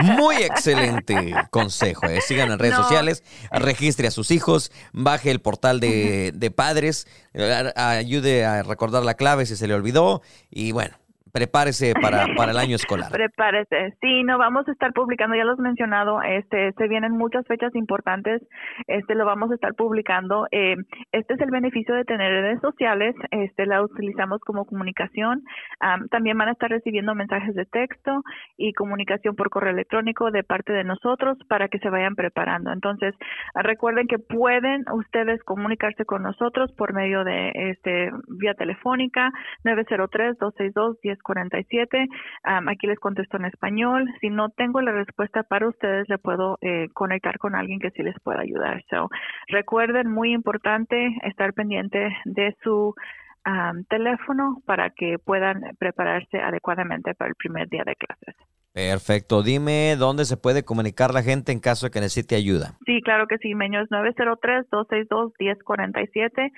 Muy 0.03 0.35
excelente 0.35 1.33
consejo. 1.49 2.05
¿eh? 2.05 2.21
Sigan 2.21 2.51
en 2.51 2.59
redes 2.59 2.75
sociales, 2.75 3.23
registre 3.51 4.07
a 4.07 4.11
sus 4.11 4.29
hijos, 4.29 4.71
baje 4.93 5.31
el 5.31 5.41
portal 5.41 5.79
de, 5.79 6.31
de 6.31 6.51
padres, 6.51 7.07
ayude 7.75 8.45
a 8.45 8.61
recordar 8.61 9.03
la 9.03 9.15
clave 9.15 9.47
si 9.47 9.55
se 9.55 9.67
le 9.67 9.73
olvidó 9.73 10.21
y 10.51 10.71
bueno, 10.71 10.95
prepárese 11.33 11.93
para, 11.99 12.27
para 12.37 12.51
el 12.51 12.57
año 12.59 12.75
escolar. 12.75 13.11
prepárese. 13.11 13.97
Sí, 13.99 14.23
no 14.23 14.37
vamos 14.37 14.67
a 14.67 14.71
estar 14.71 14.93
publicando, 14.93 15.35
ya 15.35 15.43
lo 15.43 15.53
has 15.53 15.59
mencionado, 15.59 16.21
este, 16.21 16.71
se 16.73 16.87
vienen 16.87 17.11
muchas 17.13 17.45
fechas 17.47 17.75
importantes, 17.75 18.41
este 18.85 19.15
lo 19.15 19.25
vamos 19.25 19.49
a 19.49 19.55
estar 19.55 19.73
publicando. 19.73 20.47
Eh, 20.51 20.75
este 21.11 21.33
es 21.33 21.41
el 21.41 21.49
beneficio 21.49 21.95
de 21.95 22.05
tener 22.05 22.31
redes 22.31 22.61
sociales, 22.61 23.15
este 23.31 23.65
la 23.65 23.81
utilizamos 23.81 24.41
como 24.41 24.65
comunicación. 24.65 25.43
también 26.11 26.37
van 26.37 26.49
a 26.49 26.51
estar 26.51 26.69
recibiendo 26.69 27.15
mensajes 27.15 27.55
de 27.55 27.65
texto 27.65 28.21
y 28.55 28.73
comunicación 28.73 29.35
por 29.35 29.49
correo 29.49 29.73
electrónico 29.73 30.29
de 30.29 30.43
parte 30.43 30.71
de 30.71 30.83
nosotros 30.83 31.39
para 31.49 31.67
que 31.67 31.79
se 31.79 31.89
vayan 31.89 32.15
preparando. 32.15 32.71
Entonces, 32.71 33.15
recuerden 33.55 34.05
que 34.07 34.19
pueden 34.19 34.85
ustedes 34.91 35.43
comunicarse 35.43 36.05
con 36.05 36.21
nosotros 36.21 36.71
por 36.73 36.93
medio 36.93 37.23
de 37.23 37.51
este 37.71 38.11
vía 38.27 38.53
telefónica 38.53 39.31
903 39.63 40.37
262 40.37 41.01
10 41.01 41.22
47. 41.23 42.07
aquí 42.43 42.87
les 42.87 42.99
contesto 42.99 43.37
en 43.37 43.45
español. 43.45 44.07
Si 44.21 44.29
no 44.29 44.49
tengo 44.49 44.81
la 44.81 44.91
respuesta 44.91 45.43
para 45.43 45.67
ustedes, 45.67 46.07
le 46.09 46.17
puedo 46.17 46.57
eh, 46.61 46.89
conectar 46.93 47.37
con 47.39 47.55
alguien 47.55 47.79
que 47.79 47.91
sí 47.91 48.03
les 48.03 48.19
pueda 48.21 48.41
ayudar. 48.41 48.83
So, 48.89 49.09
recuerden, 49.47 50.11
muy 50.11 50.33
importante 50.33 51.15
estar 51.23 51.53
pendiente 51.53 52.15
de 52.25 52.55
su 52.63 52.93
teléfono 53.89 54.61
para 54.65 54.91
que 54.91 55.19
puedan 55.19 55.75
prepararse 55.77 56.39
adecuadamente 56.39 57.13
para 57.13 57.29
el 57.29 57.35
primer 57.35 57.67
día 57.67 57.83
de 57.85 57.95
clases. 57.95 58.52
Perfecto. 58.73 59.43
Dime 59.43 59.95
dónde 59.97 60.25
se 60.25 60.35
puede 60.35 60.65
comunicar 60.65 61.13
la 61.13 61.21
gente 61.21 61.51
en 61.51 61.59
caso 61.59 61.85
de 61.85 61.91
que 61.91 61.99
necesite 61.99 62.35
ayuda. 62.35 62.73
Sí, 62.87 63.01
claro 63.03 63.27
que 63.27 63.37
sí. 63.37 63.53
Meño 63.53 63.81
es 63.81 63.89
903-262-1047. 63.89 66.51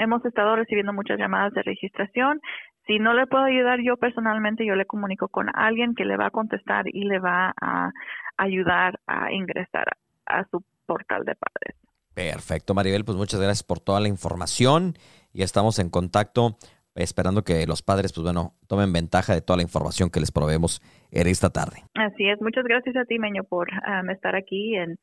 hemos 0.00 0.24
estado 0.24 0.56
recibiendo 0.56 0.92
muchas 0.92 1.16
llamadas 1.18 1.54
de 1.54 1.62
registración. 1.62 2.40
Si 2.88 2.98
no 2.98 3.14
le 3.14 3.28
puedo 3.28 3.44
ayudar 3.44 3.78
yo 3.80 3.96
personalmente, 3.98 4.66
yo 4.66 4.74
le 4.74 4.86
comunico 4.86 5.28
con 5.28 5.48
alguien 5.54 5.94
que 5.94 6.04
le 6.04 6.16
va 6.16 6.26
a 6.26 6.30
contestar 6.30 6.88
y 6.88 7.04
le 7.04 7.20
va 7.20 7.54
a 7.60 7.92
ayudar 8.36 8.98
a 9.06 9.30
ingresar 9.30 9.96
a 10.26 10.42
su 10.50 10.64
portal 10.86 11.24
de 11.24 11.36
padres. 11.36 11.76
Perfecto, 12.14 12.74
Maribel. 12.74 13.04
Pues 13.04 13.16
muchas 13.16 13.40
gracias 13.40 13.62
por 13.62 13.78
toda 13.78 14.00
la 14.00 14.08
información 14.08 14.94
y 15.32 15.42
estamos 15.42 15.78
en 15.78 15.88
contacto 15.88 16.56
esperando 17.02 17.42
que 17.42 17.66
los 17.66 17.82
padres, 17.82 18.12
pues 18.12 18.24
bueno, 18.24 18.54
tomen 18.66 18.92
ventaja 18.92 19.34
de 19.34 19.40
toda 19.40 19.56
la 19.56 19.62
información 19.62 20.10
que 20.10 20.20
les 20.20 20.32
proveemos 20.32 20.82
en 21.10 21.26
esta 21.26 21.50
tarde. 21.50 21.84
Así 21.94 22.28
es. 22.28 22.40
Muchas 22.40 22.64
gracias 22.64 22.96
a 22.96 23.04
ti, 23.04 23.18
Meño, 23.18 23.44
por 23.44 23.68
um, 23.68 24.10
estar 24.10 24.34
aquí 24.34 24.76
en, 24.76 24.98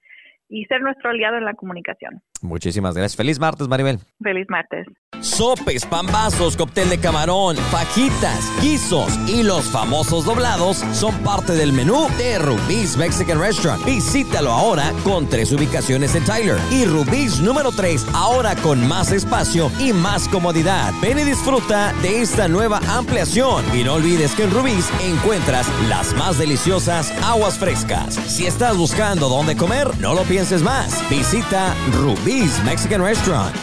y 0.50 0.66
ser 0.66 0.82
nuestro 0.82 1.10
aliado 1.10 1.38
en 1.38 1.46
la 1.46 1.54
comunicación. 1.54 2.22
Muchísimas 2.42 2.96
gracias. 2.96 3.16
Feliz 3.16 3.40
martes, 3.40 3.68
Maribel. 3.68 4.00
Feliz 4.22 4.46
martes. 4.50 4.86
Sopes, 5.22 5.86
pambazos, 5.86 6.56
cóctel 6.56 6.90
de 6.90 7.00
camarón, 7.00 7.56
fajitas, 7.56 8.52
guisos 8.62 9.18
y 9.28 9.44
los 9.44 9.66
famosos 9.72 10.26
doblados 10.26 10.78
son 10.94 11.16
parte 11.24 11.54
del 11.54 11.74
menú 11.74 12.08
de 12.18 12.38
Rubí's 12.38 12.98
Mexican 12.98 13.40
Restaurant. 13.40 13.84
Visítalo 13.86 14.52
ahora 14.52 14.92
con 15.04 15.28
tres 15.28 15.52
ubicaciones 15.52 16.16
en 16.16 16.26
Tyler 16.26 16.58
y 16.72 16.86
Rubí's 16.86 17.40
número 17.40 17.72
3 17.72 18.06
ahora 18.14 18.56
con 18.58 18.88
más 18.88 19.12
espacio 19.12 19.72
y 19.80 19.94
más 19.94 20.28
comodidad. 20.28 20.94
Ven 21.02 21.18
y 21.18 21.24
disfruta 21.24 21.94
de 22.02 22.22
esta 22.22 22.48
nueva 22.48 22.80
ampliación 22.90 23.64
y 23.76 23.84
no 23.84 23.94
olvides 23.96 24.36
que 24.36 24.44
en 24.44 24.52
Rubí's 24.52 24.92
encuentras 25.02 25.68
las 25.90 26.14
más 26.16 26.38
deliciosas 26.38 27.12
aguas 27.24 27.58
frescas. 27.58 28.16
Si 28.16 28.46
estás 28.46 28.78
buscando 28.78 29.30
dónde 29.30 29.56
comer, 29.56 29.88
no 30.00 30.14
lo 30.14 30.24
pienses 30.36 30.64
más. 30.64 31.10
Visita 31.10 31.74
Rubí's 31.94 32.62
Mexican 32.66 33.02
Restaurant. 33.02 33.56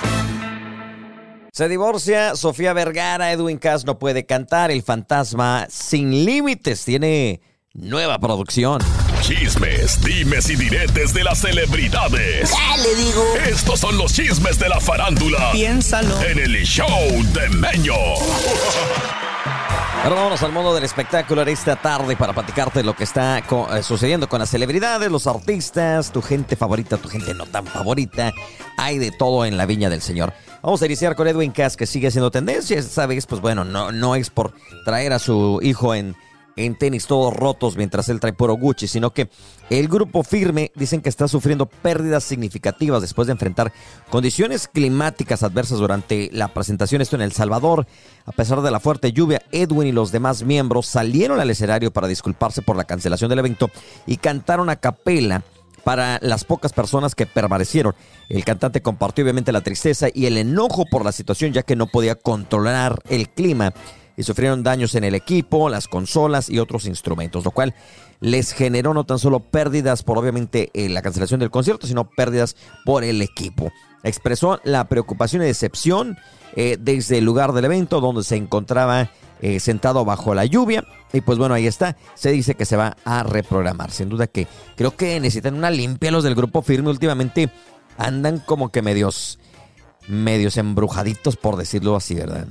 Se 1.53 1.69
divorcia 1.69 2.35
Sofía 2.35 2.73
Vergara, 2.73 3.31
Edwin 3.31 3.59
Cass 3.59 3.85
no 3.85 3.99
puede 3.99 4.25
cantar, 4.25 4.71
El 4.71 4.83
Fantasma 4.83 5.67
Sin 5.69 6.25
Límites 6.25 6.83
tiene 6.87 7.43
nueva 7.75 8.19
producción. 8.19 8.81
Chismes, 9.21 10.01
dimes 10.01 10.49
y 10.49 10.57
diretes 10.57 11.13
de 11.13 11.25
las 11.25 11.43
celebridades. 11.43 12.51
¿Qué 12.51 12.81
le 12.81 13.05
digo? 13.05 13.23
Estos 13.47 13.79
son 13.79 13.99
los 13.99 14.15
chismes 14.15 14.59
de 14.59 14.71
la 14.71 14.81
farándula. 14.81 15.53
Piénsalo. 15.53 16.23
En 16.23 16.39
el 16.39 16.65
show 16.65 16.89
de 17.35 17.51
Meño. 17.51 17.93
Ahora 20.03 20.17
vámonos 20.17 20.43
al 20.43 20.51
mundo 20.51 20.75
del 20.75 20.83
espectáculo 20.83 21.43
esta 21.43 21.77
tarde 21.77 22.17
para 22.17 22.33
platicarte 22.33 22.83
lo 22.83 22.97
que 22.97 23.05
está 23.05 23.39
eh, 23.39 23.83
sucediendo 23.85 24.29
con 24.29 24.41
las 24.41 24.51
celebridades, 24.51 25.09
los 25.09 25.29
artistas, 25.29 26.11
tu 26.11 26.21
gente 26.21 26.57
favorita, 26.57 26.97
tu 26.97 27.09
gente 27.09 27.35
no 27.35 27.47
tan 27.47 27.67
favorita. 27.67 28.33
Hay 28.77 28.99
de 28.99 29.13
todo 29.13 29.45
en 29.45 29.57
la 29.57 29.65
viña 29.65 29.89
del 29.91 30.03
Señor. 30.03 30.33
Vamos 30.61 30.83
a 30.83 30.87
iniciar 30.87 31.15
con 31.15 31.29
Edwin 31.29 31.53
Cass, 31.53 31.77
que 31.77 31.87
sigue 31.87 32.11
siendo 32.11 32.33
tendencia. 32.33 32.77
Esta 32.77 33.07
vez, 33.07 33.27
pues 33.27 33.41
bueno, 33.41 33.63
no, 33.63 33.93
no 33.93 34.17
es 34.17 34.29
por 34.29 34.53
traer 34.85 35.13
a 35.13 35.21
su 35.21 35.61
hijo 35.63 35.95
en, 35.95 36.17
en 36.57 36.77
tenis 36.77 37.07
todos 37.07 37.35
rotos 37.35 37.77
mientras 37.77 38.09
él 38.09 38.21
trae 38.21 38.33
puro 38.33 38.55
Gucci, 38.55 38.87
sino 38.87 39.13
que 39.13 39.31
el 39.71 39.89
grupo 39.89 40.23
firme 40.23 40.71
dicen 40.75 41.01
que 41.01 41.09
está 41.09 41.29
sufriendo 41.29 41.67
pérdidas 41.67 42.25
significativas 42.25 43.01
después 43.01 43.27
de 43.27 43.33
enfrentar 43.33 43.73
condiciones 44.11 44.69
climáticas 44.69 45.43
adversas 45.43 45.79
durante 45.79 46.31
la 46.33 46.49
presentación. 46.49 47.03
Esto 47.03 47.17
en 47.17 47.23
El 47.23 47.33
Salvador. 47.33 47.87
A 48.25 48.33
pesar 48.33 48.63
de 48.63 48.71
la 48.71 48.81
fuerte 48.81 49.13
lluvia, 49.13 49.43
Edwin 49.51 49.89
y 49.89 49.93
los 49.93 50.13
demás 50.13 50.43
miembros 50.43 50.87
salieron 50.87 51.41
al 51.41 51.51
escenario 51.51 51.93
para 51.93 52.07
disculparse 52.07 52.63
por 52.63 52.77
la 52.77 52.85
cancelación 52.85 53.31
del 53.31 53.41
evento 53.41 53.71
y 54.07 54.17
cantaron 54.19 54.71
a 54.71 54.77
capela 54.77 55.43
para 55.85 56.19
las 56.23 56.45
pocas 56.45 56.73
personas 56.73 57.15
que 57.15 57.27
permanecieron. 57.27 57.95
El 58.29 58.45
cantante 58.45 58.83
compartió 58.83 59.25
obviamente 59.25 59.53
la 59.53 59.63
tristeza 59.63 60.09
y 60.13 60.27
el 60.27 60.39
enojo 60.39 60.85
por 60.91 61.05
la 61.05 61.13
situación 61.13 61.53
ya 61.53 61.63
que 61.63 61.77
no 61.77 61.87
podía 61.87 62.15
controlar 62.15 63.01
el 63.09 63.29
clima 63.29 63.73
y 64.17 64.23
sufrieron 64.23 64.63
daños 64.63 64.95
en 64.95 65.05
el 65.05 65.15
equipo, 65.15 65.69
las 65.69 65.89
consolas 65.89 66.51
y 66.51 66.59
otros 66.59 66.87
instrumentos, 66.87 67.45
lo 67.45 67.51
cual 67.51 67.75
les 68.21 68.53
generó 68.53 68.95
no 68.95 69.05
tan 69.05 69.19
solo 69.19 69.41
pérdidas 69.41 70.03
por 70.03 70.19
obviamente 70.19 70.71
eh, 70.75 70.89
la 70.89 71.03
cancelación 71.03 71.41
del 71.41 71.51
concierto, 71.51 71.87
sino 71.87 72.09
pérdidas 72.09 72.57
por 72.85 73.05
el 73.05 73.21
equipo. 73.21 73.73
Expresó 74.05 74.61
la 74.65 74.89
preocupación 74.89 75.43
y 75.43 75.47
decepción 75.47 76.19
eh, 76.55 76.77
desde 76.81 77.19
el 77.19 77.25
lugar 77.25 77.53
del 77.53 77.65
evento 77.65 78.01
donde 78.01 78.25
se 78.25 78.37
encontraba 78.37 79.11
eh, 79.41 79.59
sentado 79.59 80.05
bajo 80.05 80.35
la 80.35 80.45
lluvia. 80.45 80.85
Y 81.13 81.21
pues 81.21 81.37
bueno, 81.37 81.55
ahí 81.55 81.67
está. 81.67 81.97
Se 82.15 82.31
dice 82.31 82.55
que 82.55 82.65
se 82.65 82.77
va 82.77 82.97
a 83.05 83.25
reprogramar. 83.25 83.91
Sin 83.91 84.09
duda 84.09 84.29
que 84.29 84.47
creo 84.77 84.97
que 84.97 85.19
necesitan 85.19 85.55
una 85.55 85.71
limpia 85.71 86.13
los 86.13 86.25
del 86.25 86.37
grupo 86.37 86.63
firme. 86.63 86.91
Últimamente 86.91 87.51
andan 87.99 88.39
como 88.39 88.71
que 88.71 88.83
medios, 88.83 89.41
medios 90.07 90.57
embrujaditos, 90.57 91.37
por 91.37 91.57
decirlo 91.57 91.97
así, 91.97 92.15
¿verdad? 92.15 92.47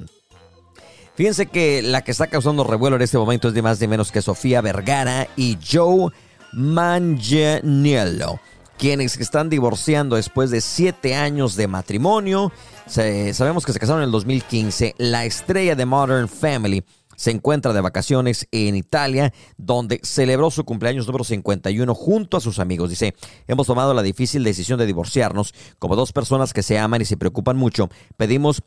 Fíjense 1.15 1.45
que 1.45 1.81
la 1.81 2.01
que 2.01 2.11
está 2.11 2.27
causando 2.27 2.63
revuelo 2.63 2.95
en 2.95 3.01
este 3.01 3.17
momento 3.17 3.47
es 3.49 3.53
de 3.53 3.61
más 3.61 3.79
de 3.79 3.87
menos 3.87 4.11
que 4.11 4.21
Sofía 4.21 4.61
Vergara 4.61 5.27
y 5.35 5.57
Joe 5.61 6.11
Manganiello 6.53 8.39
quienes 8.81 9.15
están 9.17 9.47
divorciando 9.47 10.15
después 10.15 10.49
de 10.49 10.59
siete 10.59 11.13
años 11.13 11.55
de 11.55 11.67
matrimonio. 11.67 12.51
sabemos 12.87 13.63
que 13.63 13.73
se 13.73 13.79
casaron 13.79 14.01
en 14.01 14.07
el 14.07 14.11
2015. 14.11 14.95
La 14.97 15.23
estrella 15.23 15.75
de 15.75 15.85
Modern 15.85 16.27
Family 16.27 16.83
se 17.15 17.29
encuentra 17.29 17.73
de 17.73 17.81
vacaciones 17.81 18.47
en 18.49 18.75
Italia, 18.75 19.31
donde 19.55 19.99
celebró 20.01 20.49
su 20.49 20.65
cumpleaños 20.65 21.05
número 21.05 21.23
51 21.23 21.93
junto 21.93 22.37
a 22.37 22.41
sus 22.41 22.57
amigos. 22.57 22.89
Dice, 22.89 23.13
hemos 23.47 23.67
tomado 23.67 23.93
la 23.93 24.01
difícil 24.01 24.43
decisión 24.43 24.79
de 24.79 24.87
divorciarnos. 24.87 25.53
Como 25.77 25.95
dos 25.95 26.11
personas 26.11 26.51
que 26.51 26.63
se 26.63 26.79
aman 26.79 27.03
y 27.03 27.05
se 27.05 27.17
preocupan 27.17 27.57
mucho, 27.57 27.87
pedimos 28.17 28.63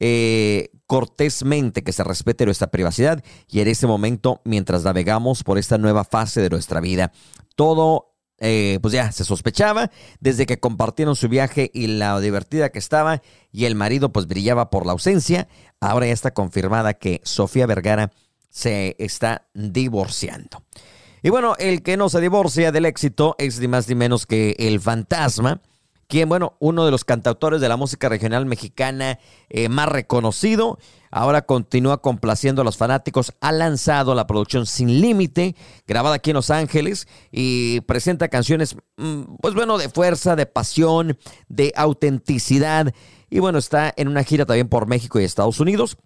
eh, 0.00 0.70
cortésmente 0.86 1.82
que 1.82 1.92
se 1.92 2.04
respete 2.04 2.44
nuestra 2.44 2.68
privacidad 2.68 3.22
y 3.48 3.60
en 3.60 3.68
este 3.68 3.86
momento, 3.86 4.40
mientras 4.44 4.84
navegamos 4.84 5.44
por 5.44 5.58
esta 5.58 5.78
nueva 5.78 6.04
fase 6.04 6.40
de 6.40 6.50
nuestra 6.50 6.80
vida, 6.80 7.12
todo 7.56 8.14
eh, 8.38 8.78
pues 8.82 8.92
ya 8.92 9.12
se 9.12 9.24
sospechaba 9.24 9.90
desde 10.20 10.46
que 10.46 10.58
compartieron 10.58 11.14
su 11.14 11.28
viaje 11.28 11.70
y 11.72 11.86
la 11.86 12.18
divertida 12.20 12.70
que 12.70 12.80
estaba 12.80 13.22
y 13.52 13.64
el 13.64 13.76
marido 13.76 14.12
pues 14.12 14.26
brillaba 14.26 14.70
por 14.70 14.86
la 14.86 14.92
ausencia. 14.92 15.48
Ahora 15.80 16.06
ya 16.06 16.12
está 16.12 16.34
confirmada 16.34 16.94
que 16.94 17.20
Sofía 17.24 17.66
Vergara 17.66 18.10
se 18.50 18.96
está 18.98 19.48
divorciando. 19.54 20.62
Y 21.22 21.30
bueno, 21.30 21.54
el 21.58 21.82
que 21.82 21.96
no 21.96 22.08
se 22.08 22.20
divorcia 22.20 22.70
del 22.70 22.84
éxito 22.84 23.34
es 23.38 23.58
ni 23.60 23.68
más 23.68 23.88
ni 23.88 23.94
menos 23.94 24.26
que 24.26 24.56
el 24.58 24.80
fantasma 24.80 25.62
quien, 26.08 26.28
bueno, 26.28 26.56
uno 26.58 26.84
de 26.84 26.90
los 26.90 27.04
cantautores 27.04 27.60
de 27.60 27.68
la 27.68 27.76
música 27.76 28.08
regional 28.08 28.46
mexicana 28.46 29.18
eh, 29.48 29.68
más 29.68 29.88
reconocido, 29.88 30.78
ahora 31.10 31.42
continúa 31.42 32.00
complaciendo 32.00 32.62
a 32.62 32.64
los 32.64 32.76
fanáticos, 32.76 33.32
ha 33.40 33.52
lanzado 33.52 34.14
la 34.14 34.26
producción 34.26 34.66
Sin 34.66 35.00
Límite, 35.00 35.56
grabada 35.86 36.16
aquí 36.16 36.30
en 36.30 36.36
Los 36.36 36.50
Ángeles, 36.50 37.08
y 37.30 37.80
presenta 37.82 38.28
canciones, 38.28 38.76
mm, 38.96 39.36
pues 39.40 39.54
bueno, 39.54 39.78
de 39.78 39.88
fuerza, 39.88 40.36
de 40.36 40.46
pasión, 40.46 41.18
de 41.48 41.72
autenticidad. 41.76 42.92
Y 43.30 43.40
bueno, 43.40 43.58
está 43.58 43.92
en 43.96 44.08
una 44.08 44.24
gira 44.24 44.46
también 44.46 44.68
por 44.68 44.86
México 44.86 45.20
y 45.20 45.24
Estados 45.24 45.60
Unidos 45.60 45.96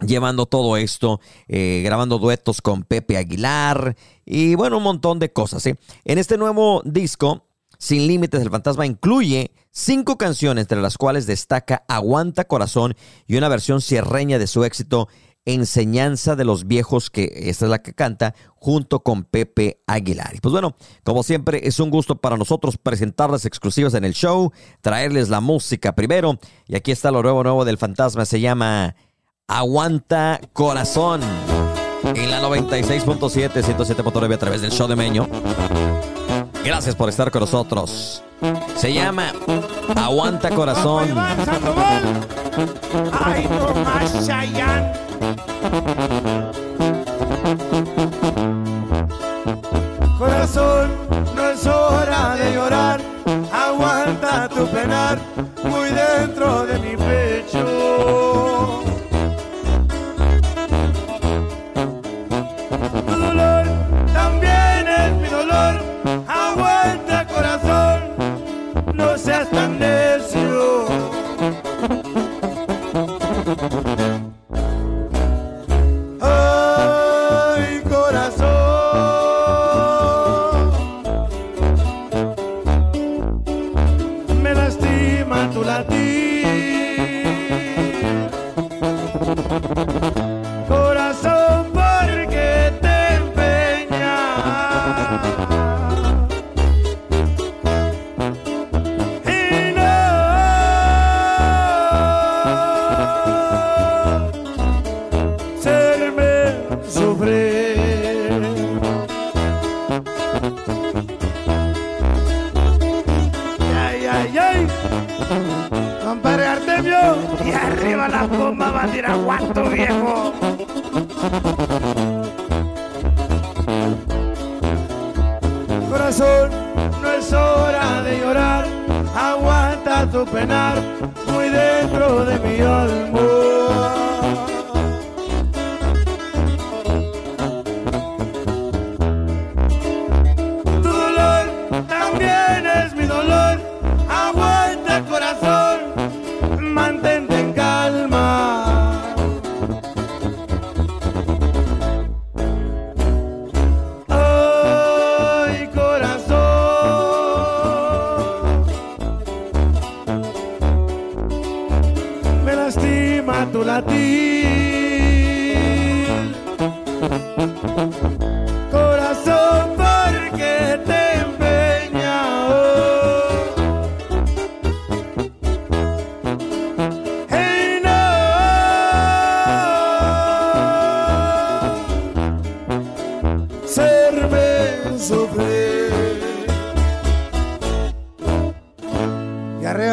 llevando 0.00 0.46
todo 0.46 0.76
esto, 0.76 1.20
eh, 1.46 1.82
grabando 1.84 2.18
duetos 2.18 2.60
con 2.60 2.82
Pepe 2.82 3.16
Aguilar 3.16 3.96
y 4.24 4.54
bueno, 4.54 4.78
un 4.78 4.82
montón 4.82 5.18
de 5.18 5.32
cosas. 5.32 5.64
En 5.66 5.78
este 6.18 6.36
nuevo 6.36 6.82
disco, 6.84 7.46
Sin 7.84 8.06
Límites, 8.06 8.40
el 8.40 8.48
Fantasma 8.48 8.86
incluye 8.86 9.50
cinco 9.70 10.16
canciones, 10.16 10.62
entre 10.62 10.80
las 10.80 10.96
cuales 10.96 11.26
destaca 11.26 11.84
Aguanta 11.86 12.44
Corazón 12.46 12.96
y 13.26 13.36
una 13.36 13.50
versión 13.50 13.82
cierreña 13.82 14.38
de 14.38 14.46
su 14.46 14.64
éxito 14.64 15.08
Enseñanza 15.44 16.34
de 16.34 16.46
los 16.46 16.66
Viejos, 16.66 17.10
que 17.10 17.30
esta 17.34 17.66
es 17.66 17.70
la 17.70 17.82
que 17.82 17.92
canta, 17.92 18.34
junto 18.54 19.00
con 19.00 19.24
Pepe 19.24 19.82
Aguilar. 19.86 20.32
Pues 20.40 20.50
bueno, 20.50 20.76
como 21.02 21.22
siempre, 21.22 21.68
es 21.68 21.78
un 21.78 21.90
gusto 21.90 22.16
para 22.16 22.38
nosotros 22.38 22.78
presentarles 22.78 23.44
exclusivas 23.44 23.92
en 23.92 24.06
el 24.06 24.14
show, 24.14 24.50
traerles 24.80 25.28
la 25.28 25.42
música 25.42 25.94
primero. 25.94 26.38
Y 26.66 26.76
aquí 26.76 26.90
está 26.90 27.10
lo 27.10 27.22
nuevo, 27.22 27.42
nuevo 27.42 27.66
del 27.66 27.76
fantasma, 27.76 28.24
se 28.24 28.40
llama 28.40 28.96
Aguanta 29.46 30.40
Corazón. 30.54 31.20
En 32.14 32.30
la 32.30 32.40
96.7, 32.40 33.62
107.9 33.62 34.34
a 34.34 34.38
través 34.38 34.62
del 34.62 34.70
show 34.70 34.88
de 34.88 34.96
Meño. 34.96 35.28
Gracias 36.64 36.94
por 36.94 37.10
estar 37.10 37.30
con 37.30 37.40
nosotros. 37.40 38.22
Se 38.76 38.92
llama 38.92 39.32
Aguanta 39.94 40.50
Corazón. 40.50 41.14
Ay, 43.12 43.48
no 43.50 43.74
más 43.84 44.12
Corazón, 50.18 50.90
no 51.36 51.50
es 51.50 51.66
hora 51.66 52.36
de 52.36 52.54
llorar. 52.54 53.00
Aguanta 53.52 54.48
tu 54.48 54.66
penar 54.68 55.18
muy 55.64 55.90
dentro 55.90 56.64
de 56.66 56.78
mi 56.78 56.96
pecho. 56.96 57.73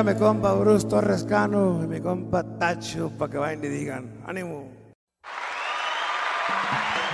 Arriba 0.02 0.14
mi 0.14 0.20
compa 0.20 0.54
Bruce 0.54 0.88
Torres 0.88 1.24
Cano 1.26 1.82
y 1.84 1.88
mi 1.88 2.02
compa 2.02 2.44
Tacho 2.58 3.12
para 3.20 3.32
que 3.32 3.38
vayan 3.38 3.64
y 3.64 3.68
digan, 3.68 4.24
ánimo. 4.26 4.68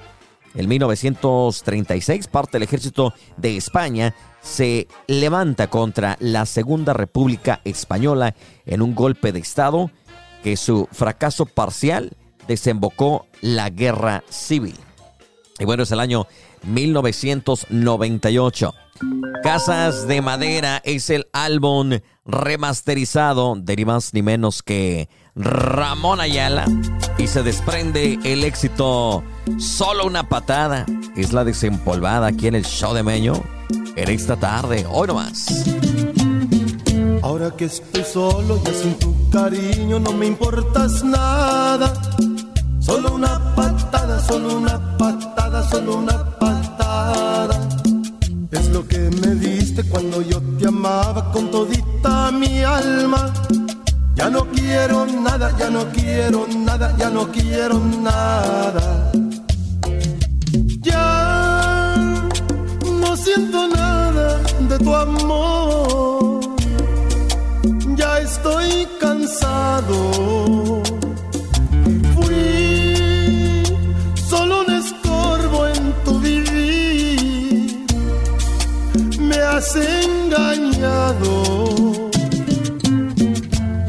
En 0.54 0.68
1936, 0.68 2.28
parte 2.28 2.52
del 2.52 2.62
ejército 2.62 3.12
de 3.36 3.56
España 3.56 4.14
se 4.40 4.86
levanta 5.08 5.68
contra 5.68 6.16
la 6.20 6.46
Segunda 6.46 6.92
República 6.92 7.60
Española 7.64 8.34
en 8.64 8.82
un 8.82 8.94
golpe 8.94 9.32
de 9.32 9.40
Estado 9.40 9.90
que 10.44 10.56
su 10.56 10.86
fracaso 10.92 11.46
parcial 11.46 12.12
desembocó 12.46 13.26
la 13.40 13.70
guerra 13.70 14.22
civil. 14.28 14.76
Y 15.58 15.64
bueno, 15.64 15.84
es 15.84 15.92
el 15.92 16.00
año 16.00 16.26
1998. 16.64 18.74
Casas 19.42 20.06
de 20.06 20.20
Madera 20.22 20.80
es 20.84 21.10
el 21.10 21.26
álbum 21.32 21.98
remasterizado 22.24 23.56
de 23.56 23.74
ni 23.76 23.84
más 23.84 24.14
ni 24.14 24.22
menos 24.22 24.62
que 24.62 25.08
Ramón 25.36 26.20
Ayala. 26.20 26.64
Y 27.18 27.26
se 27.26 27.42
desprende 27.42 28.18
el 28.24 28.44
éxito 28.44 29.22
Solo 29.58 30.06
una 30.06 30.28
patada. 30.28 30.86
Es 31.16 31.32
la 31.32 31.44
desempolvada 31.44 32.28
aquí 32.28 32.46
en 32.48 32.54
el 32.54 32.64
show 32.64 32.94
de 32.94 33.02
Meño. 33.02 33.34
En 33.96 34.10
esta 34.10 34.36
tarde, 34.36 34.86
hoy 34.90 35.06
nomás. 35.06 35.64
Ahora 37.22 37.52
que 37.56 37.66
estoy 37.66 38.04
solo 38.04 38.60
y 38.70 38.74
sin 38.74 38.98
tu 38.98 39.30
cariño 39.30 40.00
no 40.00 40.12
me 40.12 40.26
importas 40.26 41.04
nada. 41.04 41.92
Solo 42.80 43.14
una 43.14 43.54
patada, 43.54 43.73
solo 44.26 44.56
una 44.56 44.96
patada, 44.96 45.62
solo 45.68 45.96
una 45.96 46.24
patada. 46.38 47.56
Es 48.50 48.68
lo 48.70 48.86
que 48.86 48.98
me 48.98 49.34
diste 49.34 49.82
cuando 49.84 50.20
yo 50.22 50.40
te 50.58 50.66
amaba 50.66 51.30
con 51.32 51.50
todita 51.50 52.30
mi 52.32 52.62
alma. 52.62 53.32
Ya 54.14 54.30
no 54.30 54.46
quiero 54.46 55.06
nada, 55.06 55.56
ya 55.58 55.70
no 55.70 55.84
quiero 55.92 56.46
nada, 56.46 56.94
ya 56.96 57.10
no 57.10 57.30
quiero 57.30 57.78
nada. 57.78 59.12
Ya 60.80 61.94
no 63.00 63.16
siento 63.16 63.68
nada 63.68 64.38
de 64.68 64.78
tu 64.78 64.94
amor. 64.94 66.40
Ya 67.96 68.18
estoy 68.18 68.88
cansado. 69.00 70.73
Engañado. 79.74 81.30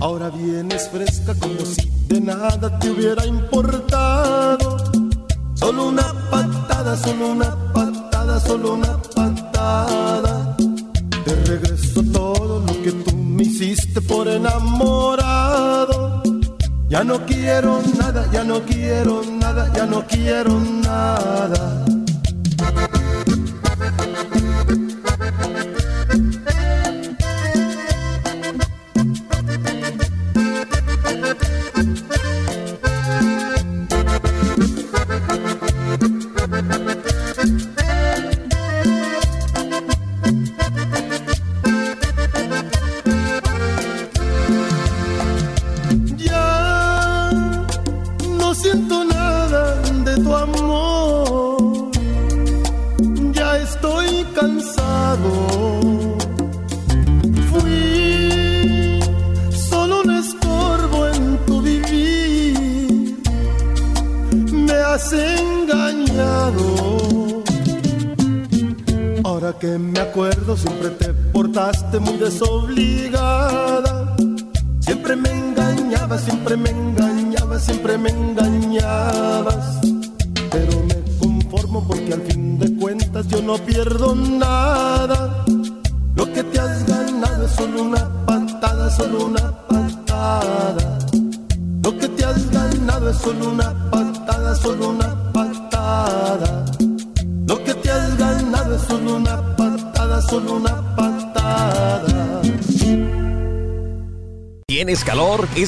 Ahora 0.01 0.29
vienes 0.29 0.89
fresca 0.89 1.35
como 1.35 1.59
si 1.65 1.89
de 2.07 2.21
nada 2.21 2.79
te 2.79 2.89
hubiera 2.89 3.25
importado. 3.25 4.77
Solo 5.55 5.87
una 5.89 6.13
patada, 6.31 6.95
solo 6.95 7.27
una 7.31 7.55
patada, 7.73 8.39
solo 8.39 8.73
una 8.73 8.97
patada. 9.15 10.55
Te 11.25 11.35
regreso 11.45 12.01
todo 12.13 12.61
lo 12.61 12.81
que 12.83 12.91
tú 12.91 13.15
me 13.15 13.43
hiciste 13.43 13.99
por 14.01 14.27
enamorado. 14.27 16.23
Ya 16.87 17.03
no 17.03 17.25
quiero 17.25 17.81
nada, 17.99 18.29
ya 18.31 18.43
no 18.43 18.61
quiero 18.61 19.23
nada, 19.23 19.71
ya 19.73 19.85
no 19.85 20.05
quiero 20.07 20.59
nada. 20.59 21.85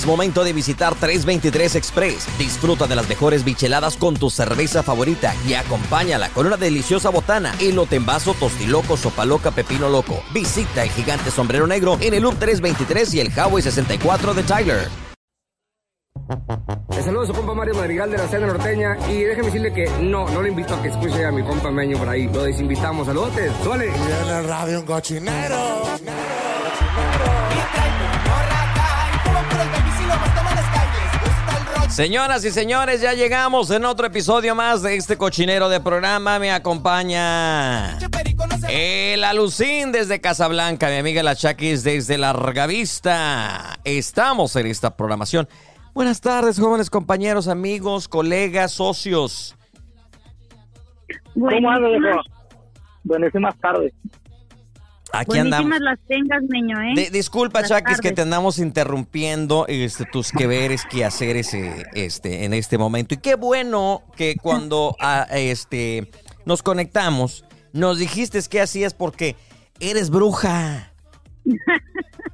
Momento 0.07 0.43
de 0.43 0.53
visitar 0.53 0.95
323 0.95 1.75
Express. 1.75 2.27
Disfruta 2.39 2.87
de 2.87 2.95
las 2.95 3.07
mejores 3.07 3.43
bicheladas 3.43 3.97
con 3.97 4.15
tu 4.15 4.31
cerveza 4.31 4.81
favorita 4.81 5.35
y 5.47 5.53
acompáñala 5.53 6.29
con 6.29 6.47
una 6.47 6.57
deliciosa 6.57 7.09
botana, 7.09 7.53
elote 7.59 7.97
en 7.97 8.05
vaso, 8.05 8.33
tostiloco, 8.33 8.97
sopa 8.97 9.25
loca, 9.25 9.51
pepino 9.51 9.89
loco. 9.89 10.23
Visita 10.33 10.83
el 10.83 10.89
gigante 10.89 11.29
sombrero 11.29 11.67
negro 11.67 11.97
en 12.01 12.15
el 12.15 12.23
Loop 12.23 12.39
323 12.39 13.13
y 13.13 13.19
el 13.19 13.27
Highway 13.27 13.61
64 13.61 14.33
de 14.33 14.43
Tyler. 14.43 15.07
Le 16.89 17.03
saludo 17.03 17.23
a 17.23 17.27
su 17.27 17.33
compa 17.33 17.53
Mario 17.53 17.75
Madrigal 17.75 18.09
de 18.09 18.17
la 18.17 18.27
Cena 18.27 18.47
Norteña 18.47 18.97
y 19.09 19.23
déjeme 19.23 19.45
decirle 19.47 19.71
que 19.71 19.89
no, 20.01 20.27
no 20.29 20.41
le 20.41 20.49
invito 20.49 20.73
a 20.73 20.81
que 20.81 20.89
escuche 20.89 21.25
a 21.25 21.31
mi 21.31 21.43
compa 21.43 21.71
Meño 21.71 21.97
por 21.97 22.09
ahí. 22.09 22.27
Lo 22.27 22.43
desinvitamos. 22.43 23.05
Saludos, 23.05 23.31
suele. 23.63 23.85
Viene 23.85 24.39
el 24.39 24.47
radio 24.47 24.79
un 24.79 24.85
cochinero. 24.85 25.83
Señoras 31.89 32.45
y 32.45 32.51
señores, 32.51 33.01
ya 33.01 33.13
llegamos 33.13 33.71
en 33.71 33.85
otro 33.85 34.05
episodio 34.07 34.53
más 34.53 34.83
de 34.83 34.95
este 34.95 35.17
cochinero 35.17 35.67
de 35.69 35.79
programa. 35.79 36.37
Me 36.37 36.51
acompaña 36.51 37.97
el 38.69 39.23
Alucín 39.23 39.91
desde 39.91 40.21
Casablanca, 40.21 40.89
mi 40.89 40.97
amiga 40.97 41.23
La 41.23 41.35
Chaquis 41.35 41.83
desde 41.83 42.17
Largavista. 42.17 43.79
Estamos 43.83 44.55
en 44.57 44.67
esta 44.67 44.95
programación. 44.95 45.47
Buenas 45.93 46.21
tardes, 46.21 46.59
jóvenes 46.59 46.89
compañeros, 46.89 47.47
amigos, 47.47 48.07
colegas, 48.07 48.73
socios. 48.73 49.55
¿Cómo? 51.33 51.69
Buenísimas 53.03 53.57
tardes. 53.59 53.93
Aquí 55.13 55.37
andamos. 55.39 55.67
buenísimas 55.69 55.79
las 55.81 55.99
tengas, 56.07 56.43
niño, 56.43 56.81
¿eh? 56.81 56.93
Di- 56.95 57.09
disculpa, 57.09 57.63
Chaquis, 57.63 57.99
que 58.01 58.11
te 58.11 58.21
andamos 58.21 58.59
interrumpiendo 58.59 59.65
este, 59.67 60.05
tus 60.05 60.31
que 60.31 60.47
veres, 60.47 60.83
que 60.85 61.05
haceres 61.05 61.53
eh, 61.53 61.85
este, 61.93 62.43
en 62.45 62.53
este 62.53 62.77
momento. 62.77 63.13
Y 63.13 63.17
qué 63.17 63.35
bueno 63.35 64.03
que 64.15 64.35
cuando 64.41 64.95
ah, 64.99 65.25
este, 65.31 66.11
nos 66.45 66.61
conectamos, 66.61 67.45
nos 67.73 67.99
dijiste 67.99 68.39
qué 68.49 68.61
hacías 68.61 68.93
porque 68.93 69.35
eres 69.79 70.09
bruja. 70.09 70.91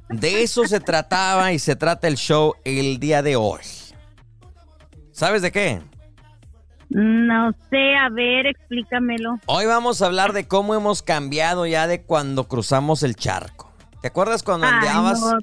De 0.08 0.42
eso 0.42 0.66
se 0.66 0.80
trataba 0.80 1.52
y 1.52 1.58
se 1.60 1.76
trata 1.76 2.08
el 2.08 2.16
show 2.16 2.54
el 2.64 2.98
día 2.98 3.22
de 3.22 3.36
hoy. 3.36 3.60
¿Sabes 5.12 5.42
de 5.42 5.52
qué? 5.52 5.80
No 6.96 7.50
sé, 7.70 7.96
a 7.96 8.08
ver, 8.08 8.46
explícamelo. 8.46 9.40
Hoy 9.46 9.66
vamos 9.66 10.00
a 10.00 10.06
hablar 10.06 10.32
de 10.32 10.46
cómo 10.46 10.76
hemos 10.76 11.02
cambiado 11.02 11.66
ya 11.66 11.88
de 11.88 12.02
cuando 12.02 12.44
cruzamos 12.46 13.02
el 13.02 13.16
charco. 13.16 13.72
¿Te 14.00 14.06
acuerdas 14.06 14.44
cuando 14.44 14.68
Ay, 14.68 14.74
andabas 14.74 15.20
no, 15.20 15.38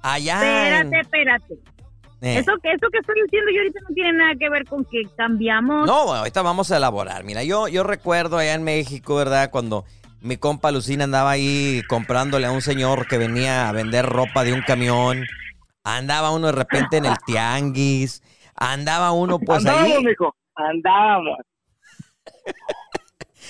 allá? 0.00 0.40
en- 0.80 0.86
espérate, 0.86 1.00
espérate. 1.00 1.54
Eh. 2.22 2.38
Eso, 2.38 2.52
que, 2.62 2.70
eso 2.72 2.86
que 2.90 2.98
estoy 2.98 3.14
diciendo 3.24 3.50
yo 3.54 3.60
ahorita 3.60 3.80
no 3.86 3.94
tiene 3.94 4.12
nada 4.14 4.32
que 4.38 4.48
ver 4.48 4.64
con 4.64 4.82
que 4.86 5.02
cambiamos. 5.18 5.86
No, 5.86 6.04
bueno, 6.06 6.20
ahorita 6.20 6.40
vamos 6.40 6.70
a 6.72 6.78
elaborar. 6.78 7.24
Mira, 7.24 7.42
yo, 7.44 7.68
yo 7.68 7.82
recuerdo 7.82 8.38
allá 8.38 8.54
en 8.54 8.62
México, 8.62 9.16
¿verdad? 9.16 9.50
Cuando 9.50 9.84
mi 10.22 10.38
compa 10.38 10.70
Lucina 10.70 11.04
andaba 11.04 11.30
ahí 11.32 11.82
comprándole 11.90 12.46
a 12.46 12.52
un 12.52 12.62
señor 12.62 13.06
que 13.06 13.18
venía 13.18 13.68
a 13.68 13.72
vender 13.72 14.06
ropa 14.06 14.44
de 14.44 14.54
un 14.54 14.62
camión. 14.62 15.24
Andaba 15.84 16.30
uno 16.30 16.46
de 16.46 16.52
repente 16.52 16.96
en 16.96 17.04
el 17.04 17.16
tianguis. 17.26 18.22
Andaba 18.54 19.12
uno 19.12 19.38
pues 19.38 19.66
ahí. 19.66 20.02
mijo. 20.02 20.34
Andábamos. 20.62 21.38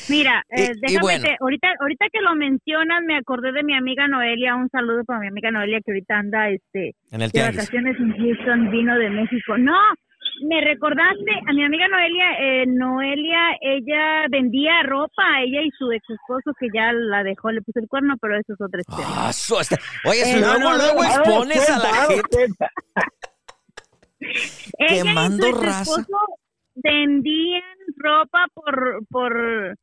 Mira, 0.09 0.43
eh, 0.51 0.73
y 0.75 0.81
déjame 0.81 1.01
bueno. 1.01 1.25
que- 1.25 1.37
ahorita, 1.41 1.69
ahorita 1.81 2.07
que 2.13 2.21
lo 2.21 2.35
mencionas, 2.35 3.03
me 3.05 3.17
acordé 3.17 3.53
de 3.53 3.63
mi 3.63 3.75
amiga 3.77 4.07
Noelia. 4.09 4.57
Un 4.57 4.69
saludo 4.71 5.05
para 5.05 5.21
mi 5.21 5.29
amiga 5.29 5.51
Noelia 5.51 5.81
que 5.85 5.93
ahorita 5.93 6.19
anda 6.19 6.49
este, 6.49 6.95
En 7.11 7.23
el 7.23 7.31
de 7.31 7.43
vacaciones 7.43 7.97
en 7.99 8.17
Houston, 8.17 8.71
vino 8.71 8.97
de 8.97 9.11
México. 9.11 9.59
No, 9.59 9.77
me 10.49 10.61
recordaste 10.63 11.33
a 11.47 11.53
mi 11.53 11.65
amiga 11.65 11.87
Noelia. 11.89 12.27
eh, 12.41 12.65
Noelia, 12.67 13.57
ella 13.61 14.27
vendía 14.31 14.83
ropa, 14.85 15.23
ella 15.45 15.63
y 15.63 15.71
su 15.79 15.91
ex 15.93 16.03
esposo 16.09 16.53
que 16.59 16.69
ya 16.73 16.93
la 16.93 17.23
dejó, 17.23 17.51
le 17.51 17.61
puso 17.63 17.81
el 17.81 17.89
cuerno, 17.89 18.15
pero 18.21 18.37
eso 18.39 18.55
es 18.55 18.61
otra 18.61 18.81
historia. 18.81 19.07
Ah, 19.09 19.33
su- 19.33 19.59
este- 19.61 19.77
Oye, 20.05 20.25
si 20.25 20.37
Eh, 20.39 20.41
luego, 20.41 20.59
no, 20.59 20.71
no, 20.71 20.77
luego 20.79 21.03
no, 21.03 21.09
expones 21.09 21.69
a 21.71 21.79
la 21.79 21.93
gente. 22.07 22.47
quemando 24.89 25.53
raza. 25.53 26.01
esposo 26.01 26.07
vendían 26.83 27.63
ropa 27.97 28.47
por, 28.55 29.07
por, 29.09 29.77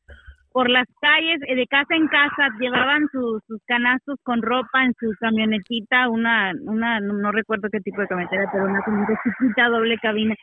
por 0.52 0.70
las 0.70 0.86
calles, 1.00 1.40
eh, 1.46 1.54
de 1.54 1.66
casa 1.66 1.94
en 1.94 2.08
casa, 2.08 2.48
llevaban 2.60 3.08
sus, 3.12 3.42
sus 3.46 3.60
canastos 3.66 4.18
con 4.22 4.42
ropa 4.42 4.84
en 4.84 4.94
su 4.98 5.12
camionetita, 5.20 6.08
una, 6.08 6.52
una, 6.62 7.00
no, 7.00 7.32
recuerdo 7.32 7.68
qué 7.70 7.80
tipo 7.80 8.00
de 8.00 8.08
camioneta, 8.08 8.50
pero 8.52 8.64
una 8.64 8.80
camioneta 8.80 9.20
chiquita, 9.22 9.68
doble 9.68 9.96
cabina. 9.98 10.34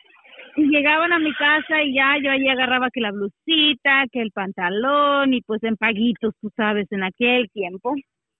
Y 0.56 0.68
llegaban 0.68 1.12
a 1.12 1.18
mi 1.18 1.34
casa 1.34 1.82
y 1.82 1.94
ya 1.94 2.14
yo 2.22 2.30
ahí 2.30 2.48
agarraba 2.48 2.88
que 2.90 3.00
la 3.00 3.12
blusita, 3.12 4.04
que 4.10 4.22
el 4.22 4.30
pantalón 4.30 5.34
y 5.34 5.42
pues 5.42 5.62
en 5.64 5.76
paguitos, 5.76 6.34
tú 6.40 6.50
sabes, 6.56 6.86
en 6.92 7.04
aquel 7.04 7.50
tiempo. 7.50 7.94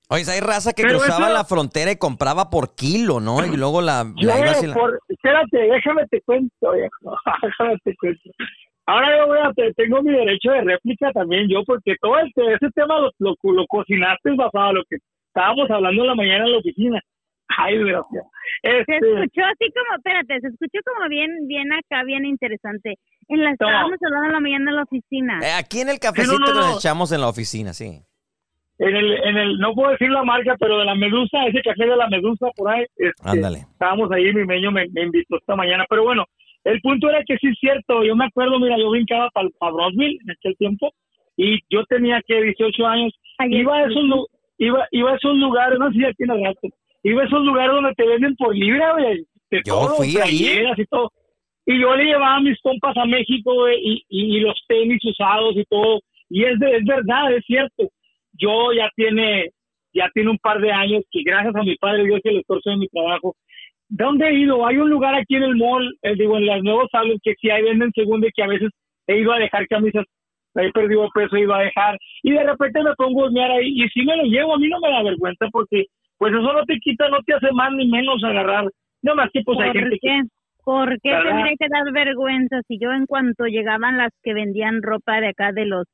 Oye, 0.08 0.22
hay 0.30 0.40
raza 0.40 0.72
que 0.72 0.82
Pero 0.82 0.98
cruzaba 0.98 1.26
eso- 1.26 1.34
la 1.34 1.44
frontera 1.44 1.90
y 1.90 1.96
compraba 1.96 2.48
por 2.48 2.74
kilo, 2.76 3.18
¿no? 3.20 3.44
Y 3.44 3.56
luego 3.56 3.82
la, 3.82 4.04
Yo, 4.16 4.28
la 4.28 4.38
ibas 4.38 4.62
y 4.62 4.66
la- 4.68 4.74
por, 4.74 5.00
espérate, 5.08 5.58
déjame 5.58 6.06
te 6.08 6.20
cuento, 6.22 6.72
viejo. 6.72 7.16
déjame 7.42 7.76
te 7.84 7.96
cuento. 7.96 8.30
Ahora 8.86 9.18
yo 9.18 9.26
voy 9.26 9.38
a, 9.42 9.52
te- 9.52 9.72
tengo 9.74 10.00
mi 10.02 10.12
derecho 10.12 10.52
de 10.52 10.60
réplica 10.62 11.10
también 11.12 11.48
yo, 11.48 11.64
porque 11.66 11.96
todo 12.00 12.18
este, 12.20 12.54
ese 12.54 12.70
tema 12.74 13.00
lo, 13.00 13.10
lo, 13.18 13.34
lo 13.52 13.66
cocinaste 13.66 14.30
basado 14.36 14.66
a 14.68 14.72
lo 14.74 14.82
que 14.88 14.98
estábamos 15.26 15.68
hablando 15.70 16.02
en 16.02 16.06
la 16.08 16.14
mañana 16.14 16.44
en 16.44 16.52
la 16.52 16.58
oficina. 16.58 17.00
Ay, 17.48 17.78
gracias. 17.78 18.24
Se 18.62 18.78
Este, 18.80 18.96
escuchó 18.96 19.42
así 19.44 19.72
como, 19.74 19.96
espérate, 19.96 20.40
se 20.40 20.46
escuchó 20.48 20.78
como 20.84 21.08
bien, 21.08 21.30
bien 21.48 21.72
acá, 21.72 22.04
bien 22.04 22.24
interesante. 22.26 22.94
En 23.28 23.42
la 23.42 23.50
estábamos 23.52 23.98
hablando 24.04 24.26
en 24.26 24.32
la 24.32 24.40
mañana 24.40 24.70
en 24.70 24.76
la 24.76 24.82
oficina. 24.84 25.38
Eh, 25.42 25.52
Aquí 25.58 25.80
en 25.80 25.88
el 25.88 25.98
cafecito 25.98 26.38
no, 26.38 26.46
que 26.46 26.52
nos 26.52 26.70
no. 26.70 26.76
echamos 26.76 27.10
en 27.12 27.20
la 27.20 27.28
oficina, 27.28 27.72
sí. 27.72 28.02
En 28.78 28.94
el, 28.96 29.12
en 29.24 29.36
el, 29.38 29.58
no 29.58 29.72
puedo 29.74 29.90
decir 29.92 30.10
la 30.10 30.22
marca, 30.22 30.56
pero 30.58 30.78
de 30.78 30.84
la 30.84 30.94
Medusa, 30.94 31.46
ese 31.46 31.62
café 31.62 31.86
de 31.86 31.96
la 31.96 32.08
Medusa 32.08 32.48
por 32.56 32.70
ahí, 32.70 32.84
este, 32.96 33.12
Ándale. 33.28 33.58
estábamos 33.72 34.10
ahí, 34.12 34.32
mi 34.34 34.44
meño 34.44 34.70
me, 34.70 34.86
me 34.92 35.02
invitó 35.04 35.36
esta 35.38 35.56
mañana, 35.56 35.84
pero 35.88 36.04
bueno, 36.04 36.24
el 36.64 36.80
punto 36.80 37.08
era 37.08 37.22
que 37.24 37.36
sí 37.38 37.48
es 37.48 37.58
cierto, 37.58 38.04
yo 38.04 38.14
me 38.16 38.26
acuerdo, 38.26 38.58
mira, 38.60 38.76
yo 38.78 38.90
brincaba 38.90 39.30
para 39.30 39.48
Brownsville 39.72 40.18
en 40.22 40.30
aquel 40.30 40.56
tiempo, 40.56 40.90
y 41.36 41.58
yo 41.70 41.84
tenía 41.86 42.20
que 42.26 42.42
18 42.42 42.86
años, 42.86 43.12
iba 43.50 43.76
a 43.76 43.84
esos, 43.86 44.04
iba, 44.58 44.86
iba 44.90 45.12
a 45.12 45.16
esos 45.16 45.34
lugares, 45.36 45.78
no 45.78 45.86
sé 45.88 45.92
si 45.94 46.00
ya 46.02 46.12
tiene 46.14 46.34
rato, 46.44 46.68
iba 47.02 47.22
a 47.22 47.26
esos 47.26 47.44
lugares 47.44 47.72
donde 47.72 47.94
te 47.94 48.06
venden 48.06 48.34
por 48.36 48.54
libra, 48.54 48.92
güey, 48.92 49.24
de 49.50 49.62
Yo 49.64 49.74
todo, 49.74 49.94
fui 49.96 50.08
ahí. 50.08 50.38
playeras 50.44 50.78
y 50.78 50.84
todo, 50.86 51.12
y 51.66 51.80
yo 51.80 51.94
le 51.96 52.04
llevaba 52.04 52.36
a 52.36 52.40
mis 52.40 52.60
compas 52.60 52.96
a 52.96 53.04
México, 53.06 53.54
güey, 53.54 53.78
y, 53.82 54.04
y, 54.08 54.36
y 54.36 54.40
los 54.40 54.60
tenis 54.68 55.02
usados 55.04 55.56
y 55.56 55.64
todo, 55.64 56.00
y 56.28 56.44
es, 56.44 56.58
de- 56.58 56.76
es 56.78 56.84
verdad, 56.84 57.32
es 57.32 57.44
cierto, 57.46 57.84
yo 58.38 58.72
ya 58.72 58.90
tiene 58.94 59.50
ya 59.92 60.10
tiene 60.12 60.30
un 60.30 60.38
par 60.38 60.60
de 60.60 60.70
años 60.72 61.02
que 61.10 61.22
gracias 61.24 61.54
a 61.54 61.62
mi 61.62 61.76
padre 61.76 62.04
Dios 62.04 62.20
que 62.22 62.30
el 62.30 62.38
esfuerzo 62.38 62.70
de 62.70 62.76
mi 62.76 62.88
trabajo 62.88 63.34
¿dónde 63.88 64.28
he 64.28 64.34
ido? 64.34 64.66
hay 64.66 64.76
un 64.76 64.90
lugar 64.90 65.14
aquí 65.14 65.36
en 65.36 65.44
el 65.44 65.56
mall 65.56 65.96
eh, 66.02 66.14
digo 66.16 66.36
en 66.36 66.46
las 66.46 66.62
nuevos 66.62 66.88
sables 66.90 67.18
que 67.22 67.34
sí 67.40 67.50
hay 67.50 67.62
venden 67.62 67.92
segunda 67.94 68.28
y 68.28 68.32
que 68.32 68.42
a 68.42 68.48
veces 68.48 68.70
he 69.06 69.18
ido 69.18 69.32
a 69.32 69.38
dejar 69.38 69.66
camisas 69.68 70.04
he 70.54 70.70
perdido 70.72 71.08
peso 71.14 71.36
he 71.36 71.40
ido 71.40 71.54
a 71.54 71.62
dejar 71.62 71.98
y 72.22 72.32
de 72.32 72.44
repente 72.44 72.82
me 72.82 72.94
pongo 72.94 73.24
a 73.24 73.26
husmear 73.26 73.50
ahí 73.50 73.82
y 73.82 73.88
si 73.88 74.04
me 74.04 74.16
lo 74.16 74.24
llevo 74.24 74.54
a 74.54 74.58
mí 74.58 74.68
no 74.68 74.80
me 74.80 74.90
da 74.90 75.02
vergüenza 75.02 75.46
porque 75.50 75.86
pues 76.18 76.32
eso 76.32 76.52
no 76.52 76.64
te 76.64 76.78
quita 76.78 77.08
no 77.08 77.18
te 77.26 77.34
hace 77.34 77.52
más 77.52 77.72
ni 77.72 77.88
menos 77.88 78.22
agarrar 78.24 78.68
no 79.02 79.14
más 79.14 79.30
que 79.32 79.42
pues 79.42 79.58
hay 79.60 79.72
¿Por 79.72 79.80
gente 79.80 79.98
que 80.00 80.08
qué? 80.08 80.22
¿Por 80.64 81.00
qué 81.00 81.10
¿Verdad? 81.10 81.30
tendría 81.30 81.54
que 81.58 81.68
dar 81.68 81.92
vergüenza 81.92 82.60
si 82.66 82.78
yo 82.80 82.90
en 82.92 83.06
cuanto 83.06 83.44
llegaban 83.46 83.98
las 83.98 84.10
que 84.22 84.34
vendían 84.34 84.82
ropa 84.82 85.20
de 85.20 85.28
acá 85.28 85.52
de 85.52 85.64
los 85.64 85.86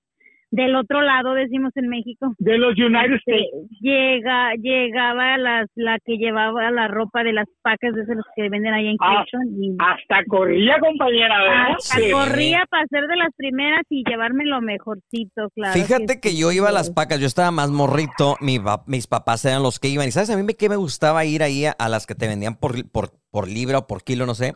del 0.52 0.76
otro 0.76 1.00
lado 1.02 1.34
decimos 1.34 1.72
en 1.76 1.88
México 1.88 2.34
de 2.38 2.58
los 2.58 2.72
United 2.78 3.14
este, 3.16 3.36
States 3.40 3.68
llega 3.80 4.52
llegaba 4.54 5.36
las 5.38 5.66
la 5.74 5.98
que 6.04 6.18
llevaba 6.18 6.70
la 6.70 6.88
ropa 6.88 7.24
de 7.24 7.32
las 7.32 7.46
pacas 7.62 7.94
de 7.94 8.02
esos 8.02 8.24
que 8.36 8.48
venden 8.48 8.72
ahí 8.74 8.86
en 8.88 8.96
Ah, 9.00 9.24
y 9.58 9.76
hasta 9.78 10.24
corría 10.28 10.78
compañera 10.78 11.38
¿verdad? 11.42 11.74
hasta 11.76 11.96
Sí. 11.96 12.10
corría 12.12 12.64
para 12.70 12.86
ser 12.88 13.06
de 13.06 13.16
las 13.16 13.30
primeras 13.36 13.82
y 13.90 14.04
llevarme 14.08 14.44
lo 14.44 14.60
mejorcito 14.60 15.48
claro 15.54 15.72
Fíjate 15.72 16.20
que 16.20 16.36
yo 16.36 16.52
iba 16.52 16.68
a 16.68 16.72
las 16.72 16.90
pacas, 16.90 17.18
yo 17.18 17.26
estaba 17.26 17.50
más 17.50 17.70
morrito, 17.70 18.36
mi 18.40 18.58
pa- 18.58 18.84
mis 18.86 19.06
papás 19.06 19.44
eran 19.46 19.62
los 19.62 19.80
que 19.80 19.88
iban. 19.88 20.06
Y 20.06 20.10
sabes, 20.10 20.28
a 20.30 20.36
mí 20.36 20.42
me, 20.42 20.54
que 20.54 20.68
me 20.68 20.76
gustaba 20.76 21.24
ir 21.24 21.42
ahí 21.42 21.64
a, 21.64 21.72
a 21.72 21.88
las 21.88 22.06
que 22.06 22.14
te 22.14 22.28
vendían 22.28 22.56
por, 22.56 22.72
por, 22.90 23.10
por 23.30 23.48
libra 23.48 23.78
o 23.78 23.86
por 23.86 24.02
kilo, 24.04 24.26
no 24.26 24.34
sé. 24.34 24.52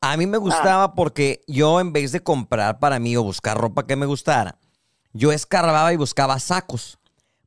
A 0.00 0.16
mí 0.16 0.26
me 0.26 0.38
gustaba 0.38 0.94
porque 0.94 1.40
yo 1.46 1.80
en 1.80 1.92
vez 1.92 2.12
de 2.12 2.20
comprar 2.20 2.78
para 2.78 2.98
mí 2.98 3.14
o 3.16 3.22
buscar 3.22 3.58
ropa 3.58 3.86
que 3.86 3.96
me 3.96 4.06
gustara, 4.06 4.54
yo 5.12 5.32
escarbaba 5.32 5.92
y 5.92 5.96
buscaba 5.96 6.38
sacos. 6.38 6.98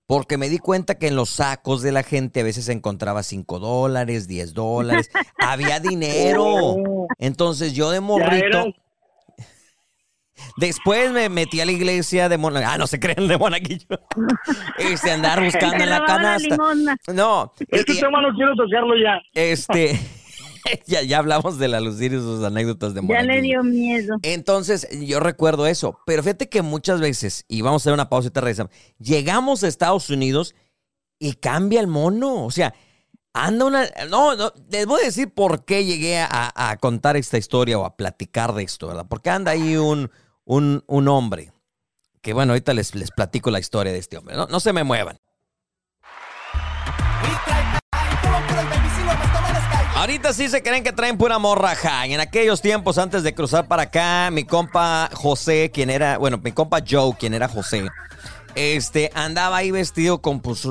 Porque 0.08 0.38
me 0.38 0.50
di 0.50 0.58
cuenta 0.58 0.96
que 0.96 1.08
en 1.08 1.16
los 1.16 1.30
sacos 1.30 1.82
de 1.82 1.94
la 1.94 2.04
gente 2.04 2.42
a 2.42 2.44
veces 2.44 2.68
encontraba 2.68 3.24
5 3.24 3.60
dólares, 3.60 4.28
10 4.28 4.54
dólares. 4.54 5.10
Había 5.40 5.80
dinero. 5.80 6.76
Entonces 7.18 7.74
yo 7.74 7.92
de 7.92 8.02
morrito... 8.02 8.66
Después 10.58 11.12
me 11.12 11.30
metí 11.30 11.62
a 11.62 11.66
la 11.66 11.72
iglesia 11.72 12.28
de 12.28 12.38
Monaguillo. 12.38 12.72
Ah, 12.72 12.78
no 12.78 12.88
se 12.88 13.00
creen 13.00 13.28
de 13.28 13.38
Monaguillo. 13.38 13.86
Este, 14.78 15.12
andar 15.12 15.42
buscando 15.44 15.84
en 15.84 15.90
la 15.90 16.04
canasta. 16.06 16.58
No, 17.14 17.54
este 17.70 17.94
y- 17.94 18.00
tema 18.00 18.22
no 18.22 18.34
quiero 18.36 18.56
tocarlo 18.56 18.96
ya 18.98 19.20
este, 19.34 20.00
ya, 20.88 21.02
ya 21.02 21.18
hablamos 21.20 21.58
de 21.58 21.68
la 21.68 21.80
Lucir 21.80 22.14
y 22.14 22.18
sus 22.18 22.44
anécdotas 22.44 22.94
de 22.94 23.02
ya 23.02 23.08
Monaguillo. 23.08 23.34
le 23.34 23.42
dio 23.42 23.64
miedo 23.64 24.18
Entonces, 24.24 24.88
yo 25.02 25.20
recuerdo 25.20 25.68
eso. 25.68 26.00
Pero 26.06 26.24
fíjate 26.24 26.50
que 26.50 26.62
muchas 26.62 27.00
veces, 27.00 27.46
y 27.48 27.62
vamos 27.62 27.82
a 27.82 27.84
hacer 27.84 27.94
una 27.94 28.10
pausa 28.10 28.28
y 28.28 28.32
te 28.32 28.42
regresamos, 28.42 28.72
llegamos 29.00 29.64
a 29.64 29.68
Estados 29.68 30.10
Unidos 30.10 30.56
y 31.20 31.34
cambia 31.34 31.80
el 31.80 31.88
mono. 31.88 32.46
O 32.46 32.52
sea, 32.52 32.74
anda 33.34 33.66
una. 33.66 33.88
No, 34.10 34.36
no, 34.36 34.52
les 34.70 34.86
voy 34.86 35.02
a 35.02 35.06
decir 35.06 35.34
por 35.34 35.66
qué 35.66 35.86
llegué 35.86 36.20
a, 36.20 36.52
a 36.56 36.78
contar 36.78 37.18
esta 37.18 37.38
historia 37.38 37.78
o 37.78 37.86
a 37.86 37.96
platicar 37.96 38.54
de 38.54 38.64
esto, 38.64 38.88
¿verdad? 38.88 39.06
Porque 39.10 39.30
anda 39.30 39.52
ahí 39.52 39.78
un, 39.78 40.10
un, 40.46 40.84
un 40.88 41.08
hombre. 41.08 41.52
Que 42.22 42.34
bueno, 42.34 42.54
ahorita 42.54 42.74
les, 42.74 42.94
les 42.94 43.10
platico 43.12 43.50
la 43.50 43.60
historia 43.60 43.92
de 43.92 44.00
este 44.00 44.18
hombre. 44.18 44.36
No, 44.36 44.46
no 44.48 44.60
se 44.60 44.74
me 44.74 44.84
muevan. 44.84 45.18
Ahorita 50.02 50.34
sí 50.34 50.50
se 50.50 50.64
creen 50.64 50.84
que 50.84 50.94
traen 50.94 51.16
pura 51.16 51.38
morra, 51.38 51.76
ja. 51.76 52.08
Y 52.08 52.16
en 52.16 52.22
aquellos 52.22 52.60
tiempos, 52.60 52.98
antes 52.98 53.22
de 53.22 53.36
cruzar 53.36 53.68
para 53.68 53.84
acá, 53.84 54.30
mi 54.32 54.46
compa 54.46 55.12
José, 55.14 55.70
quien 55.72 55.92
era, 55.92 56.18
bueno, 56.18 56.40
mi 56.44 56.52
compa 56.52 56.80
Joe, 56.90 57.16
quien 57.20 57.36
era 57.36 57.48
José, 57.48 57.88
este, 58.56 59.12
andaba 59.14 59.58
ahí 59.58 59.70
vestido 59.70 60.20
con, 60.20 60.40
pues, 60.40 60.68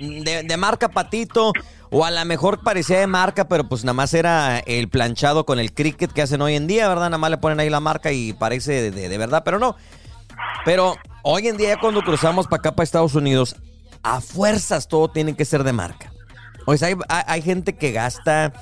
de, 0.00 0.56
marca 0.56 0.88
patito, 0.88 1.52
o 1.90 2.04
a 2.04 2.10
lo 2.10 2.24
mejor 2.24 2.64
parecía 2.64 2.98
de 2.98 3.06
marca, 3.06 3.46
pero 3.46 3.68
pues 3.68 3.84
nada 3.84 3.94
más 3.94 4.14
era 4.14 4.58
el 4.58 4.88
planchado 4.88 5.46
con 5.46 5.60
el 5.60 5.72
cricket 5.72 6.12
que 6.12 6.22
hacen 6.22 6.42
hoy 6.42 6.56
en 6.56 6.66
día, 6.66 6.88
¿verdad? 6.88 7.04
Nada 7.04 7.18
más 7.18 7.30
le 7.30 7.38
ponen 7.38 7.60
ahí 7.60 7.70
la 7.70 7.78
marca 7.78 8.10
y 8.10 8.32
parece 8.32 8.72
de, 8.72 8.90
de- 8.90 9.08
de 9.08 9.16
verdad, 9.18 9.42
pero 9.44 9.60
no. 9.60 9.76
Pero 10.64 10.96
hoy 11.22 11.46
en 11.46 11.56
día, 11.56 11.76
cuando 11.80 12.02
cruzamos 12.02 12.48
para 12.48 12.58
acá, 12.58 12.72
para 12.72 12.82
Estados 12.82 13.14
Unidos, 13.14 13.54
a 14.02 14.20
fuerzas 14.20 14.88
todo 14.88 15.08
tiene 15.08 15.36
que 15.36 15.44
ser 15.44 15.62
de 15.62 15.72
marca. 15.72 16.11
O 16.66 16.76
sea, 16.76 16.96
hay, 17.08 17.42
gente 17.42 17.74
que 17.74 17.92
gasta 17.92 18.52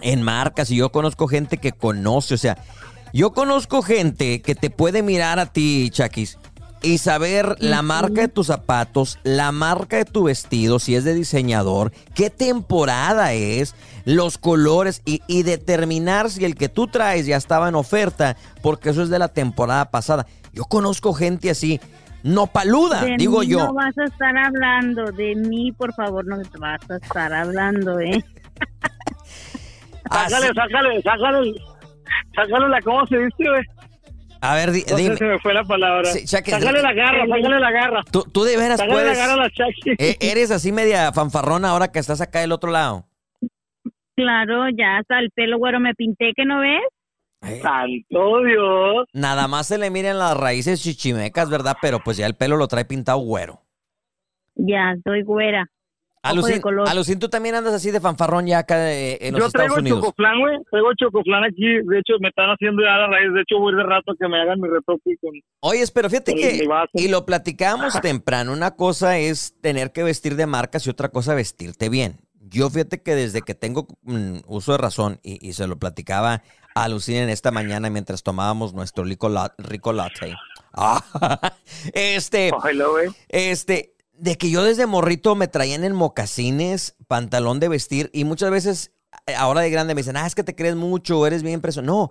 en 0.00 0.22
marcas 0.22 0.70
y 0.70 0.76
yo 0.76 0.90
conozco 0.90 1.28
gente 1.28 1.58
que 1.58 1.72
conoce, 1.72 2.34
o 2.34 2.38
sea, 2.38 2.58
yo 3.12 3.32
conozco 3.32 3.82
gente 3.82 4.42
que 4.42 4.54
te 4.54 4.70
puede 4.70 5.02
mirar 5.02 5.38
a 5.38 5.46
ti, 5.46 5.88
Chakis, 5.92 6.38
y 6.82 6.98
saber 6.98 7.56
la 7.60 7.82
marca 7.82 8.22
de 8.22 8.28
tus 8.28 8.48
zapatos, 8.48 9.18
la 9.22 9.52
marca 9.52 9.96
de 9.96 10.04
tu 10.04 10.24
vestido, 10.24 10.78
si 10.78 10.94
es 10.94 11.04
de 11.04 11.14
diseñador, 11.14 11.92
qué 12.14 12.28
temporada 12.28 13.32
es, 13.32 13.74
los 14.04 14.36
colores 14.36 15.00
y, 15.06 15.22
y 15.26 15.44
determinar 15.44 16.30
si 16.30 16.44
el 16.44 16.56
que 16.56 16.68
tú 16.68 16.88
traes 16.88 17.24
ya 17.24 17.36
estaba 17.36 17.68
en 17.68 17.74
oferta, 17.74 18.36
porque 18.60 18.90
eso 18.90 19.02
es 19.02 19.08
de 19.08 19.18
la 19.18 19.28
temporada 19.28 19.90
pasada. 19.90 20.26
Yo 20.52 20.64
conozco 20.64 21.14
gente 21.14 21.50
así, 21.50 21.80
no 22.24 22.48
paluda, 22.48 23.02
De 23.04 23.16
digo 23.16 23.40
mí 23.40 23.46
yo. 23.48 23.58
No 23.66 23.74
vas 23.74 23.96
a 23.96 24.04
estar 24.04 24.36
hablando 24.36 25.04
de 25.12 25.34
mí, 25.36 25.70
por 25.72 25.94
favor, 25.94 26.26
no 26.26 26.38
vas 26.58 26.90
a 26.90 26.96
estar 26.96 27.32
hablando, 27.32 28.00
¿eh? 28.00 28.20
Así- 30.10 30.30
Sácale, 30.34 30.48
sácale, 30.54 31.02
sácale, 31.02 31.54
sácale 32.34 32.68
la, 32.68 32.80
¿cómo 32.82 33.06
se 33.06 33.16
dice, 33.18 33.48
güey? 33.50 33.62
a 34.40 34.54
ver, 34.56 34.72
di- 34.72 34.82
No 34.90 34.96
sé, 34.96 35.02
dime. 35.02 35.16
se 35.16 35.24
me 35.24 35.38
fue 35.38 35.54
la 35.54 35.64
palabra. 35.64 36.04
Sí, 36.10 36.26
Chucky, 36.26 36.50
sácale 36.50 36.82
la 36.82 36.92
garra, 36.92 37.26
sácale 37.26 37.58
la 37.60 37.70
garra. 37.70 38.02
Tú, 38.12 38.22
tú 38.30 38.44
de 38.44 38.56
veras 38.58 38.78
Sácale 38.78 38.92
puedes. 38.92 39.16
la 39.18 39.26
garra 39.26 39.32
a 39.34 39.36
la 39.46 39.50
Chucky. 39.50 39.90
Eh, 39.98 40.16
eres 40.20 40.50
así 40.50 40.70
media 40.72 41.12
fanfarrona 41.12 41.70
ahora 41.70 41.88
que 41.90 41.98
estás 41.98 42.20
acá 42.20 42.40
del 42.40 42.52
otro 42.52 42.70
lado. 42.70 43.06
Claro, 44.16 44.68
ya 44.76 44.98
hasta 44.98 45.18
el 45.18 45.30
pelo 45.30 45.58
güero 45.58 45.80
me 45.80 45.94
pinté, 45.94 46.32
¿que 46.36 46.44
no 46.44 46.60
ves? 46.60 46.82
Santo 47.62 48.42
Dios. 48.44 49.06
Nada 49.12 49.48
más 49.48 49.66
se 49.66 49.78
le 49.78 49.90
miran 49.90 50.18
las 50.18 50.36
raíces 50.36 50.82
chichimecas, 50.82 51.50
¿verdad? 51.50 51.76
Pero 51.80 52.00
pues 52.04 52.16
ya 52.16 52.26
el 52.26 52.34
pelo 52.34 52.56
lo 52.56 52.68
trae 52.68 52.84
pintado 52.84 53.18
güero. 53.18 53.60
Ya, 54.56 54.94
soy 55.04 55.22
güera. 55.22 55.68
Color. 56.62 56.88
Alucin, 56.88 57.18
tú 57.18 57.28
también 57.28 57.54
andas 57.54 57.74
así 57.74 57.90
de 57.90 58.00
fanfarrón 58.00 58.46
ya 58.46 58.60
acá 58.60 58.90
eh, 58.90 59.18
en 59.20 59.34
los 59.34 59.40
Yo 59.40 59.46
Estados 59.48 59.66
traigo 59.66 59.80
Unidos. 59.80 60.00
chocoflán, 60.00 60.40
güey. 60.40 60.56
Traigo 60.70 60.88
chocoflán 60.96 61.44
aquí. 61.44 61.66
De 61.84 61.98
hecho, 61.98 62.14
me 62.20 62.28
están 62.28 62.48
haciendo 62.48 62.82
ya 62.82 62.96
la 62.96 63.08
raíz. 63.08 63.34
De 63.34 63.42
hecho, 63.42 63.58
voy 63.58 63.74
de 63.74 63.82
rato 63.82 64.12
a 64.12 64.16
que 64.18 64.26
me 64.28 64.40
hagan 64.40 64.58
mi 64.58 64.68
retoque 64.68 65.16
con... 65.20 65.32
Oye, 65.60 65.84
pero 65.92 66.08
fíjate 66.08 66.32
Con 66.32 66.40
que, 66.40 66.66
y 66.94 67.08
lo 67.08 67.26
platicábamos 67.26 68.00
temprano, 68.00 68.54
una 68.54 68.74
cosa 68.74 69.18
es 69.18 69.54
tener 69.60 69.92
que 69.92 70.02
vestir 70.02 70.36
de 70.36 70.46
marcas 70.46 70.86
y 70.86 70.90
otra 70.90 71.10
cosa 71.10 71.34
vestirte 71.34 71.90
bien. 71.90 72.16
Yo 72.40 72.70
fíjate 72.70 73.02
que 73.02 73.14
desde 73.14 73.42
que 73.42 73.54
tengo 73.54 73.86
mm, 74.02 74.38
uso 74.46 74.72
de 74.72 74.78
razón, 74.78 75.18
y, 75.22 75.46
y 75.46 75.52
se 75.52 75.66
lo 75.66 75.78
platicaba 75.78 76.42
a 76.74 76.88
Lucina 76.88 77.22
en 77.22 77.28
esta 77.28 77.50
mañana 77.50 77.88
mientras 77.90 78.22
tomábamos 78.22 78.74
nuestro 78.74 79.04
rico, 79.04 79.28
la- 79.28 79.54
rico 79.58 79.92
latte, 79.92 80.34
Ah, 80.72 81.02
este, 81.94 82.50
este, 83.28 83.94
de 84.12 84.36
que 84.36 84.50
yo 84.50 84.64
desde 84.64 84.86
morrito 84.86 85.34
me 85.36 85.46
traían 85.48 85.84
en 85.84 85.94
mocasines, 85.94 86.96
pantalón 87.06 87.60
de 87.60 87.68
vestir, 87.68 88.10
y 88.12 88.24
muchas 88.24 88.50
veces, 88.50 88.90
eh, 89.26 89.34
ahora 89.36 89.60
de 89.60 89.70
grande, 89.70 89.94
me 89.94 90.00
dicen, 90.00 90.16
ah, 90.16 90.26
es 90.26 90.34
que 90.34 90.42
te 90.42 90.56
crees 90.56 90.74
mucho, 90.74 91.26
eres 91.26 91.42
bien 91.44 91.60
preso. 91.60 91.80
No, 91.82 92.10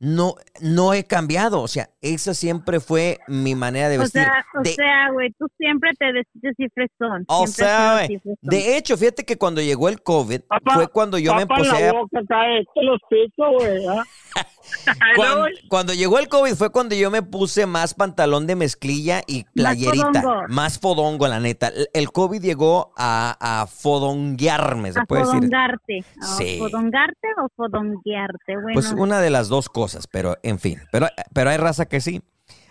no, 0.00 0.34
no 0.60 0.94
he 0.94 1.04
cambiado. 1.04 1.60
O 1.60 1.68
sea, 1.68 1.90
esa 2.00 2.34
siempre 2.34 2.80
fue 2.80 3.18
mi 3.26 3.54
manera 3.54 3.88
de 3.88 3.98
O 3.98 4.00
vestir. 4.02 4.22
sea, 4.22 4.44
o 4.58 4.62
De- 4.62 4.74
sea, 4.74 5.10
güey, 5.12 5.30
tú 5.38 5.46
siempre 5.56 5.90
te 5.98 6.12
vestes 6.12 6.42
así 6.52 6.68
fresón. 6.74 7.24
o 7.28 7.46
sea, 7.46 8.04
güey, 8.06 8.20
de 8.42 8.76
hecho, 8.76 8.96
fíjate 8.96 9.24
que 9.24 9.36
cuando 9.38 9.60
llegó 9.60 9.88
el 9.88 10.02
COVID, 10.02 10.40
Papá, 10.48 10.74
fue 10.74 10.88
cuando 10.88 11.18
yo 11.18 11.34
me 11.34 11.46
papá 11.46 11.60
en 11.60 11.66
empecé 11.66 11.82
la 11.84 11.90
a 11.90 11.92
boca, 11.92 12.20
cae, 12.28 12.64
te 12.74 12.82
los 12.82 13.00
pico, 13.10 13.52
güey. 13.52 13.86
¿ah? 13.86 14.04
Cuando, 15.68 15.92
llegó 15.92 16.18
el 16.18 16.28
COVID 16.28 16.54
fue 16.54 16.70
cuando 16.70 16.94
yo 16.94 17.10
me 17.10 17.22
puse 17.22 17.66
más 17.66 17.94
pantalón 17.94 18.46
de 18.46 18.56
mezclilla 18.56 19.20
y 19.26 19.44
playerita. 19.54 20.22
fodongo. 20.22 20.42
Más 20.48 20.78
fodongo, 20.80 21.28
la 21.28 21.40
neta. 21.40 21.70
El- 21.92 22.10
COVID 22.10 22.40
llegó 22.40 22.92
a, 22.96 23.36
a 23.62 23.66
fodonguearme, 23.66 24.92
se 24.92 25.00
a 25.00 25.04
puede 25.04 25.22
decir. 25.22 25.34
fodongarte. 25.38 26.04
¿A 26.20 26.26
Sí. 26.26 26.56
¿Fodongarte 26.58 27.28
o 27.42 27.48
fodonguearte? 27.54 28.54
Bueno, 28.54 28.70
Pues 28.74 28.92
una 28.92 29.20
de 29.20 29.30
las 29.30 29.48
dos 29.48 29.68
cosas, 29.68 30.06
pero 30.06 30.36
en 30.42 30.58
fin. 30.58 30.78
Pero, 30.90 31.06
pero 31.34 31.50
hay 31.50 31.56
raza 31.58 31.86
que 31.86 32.00
sí. 32.00 32.20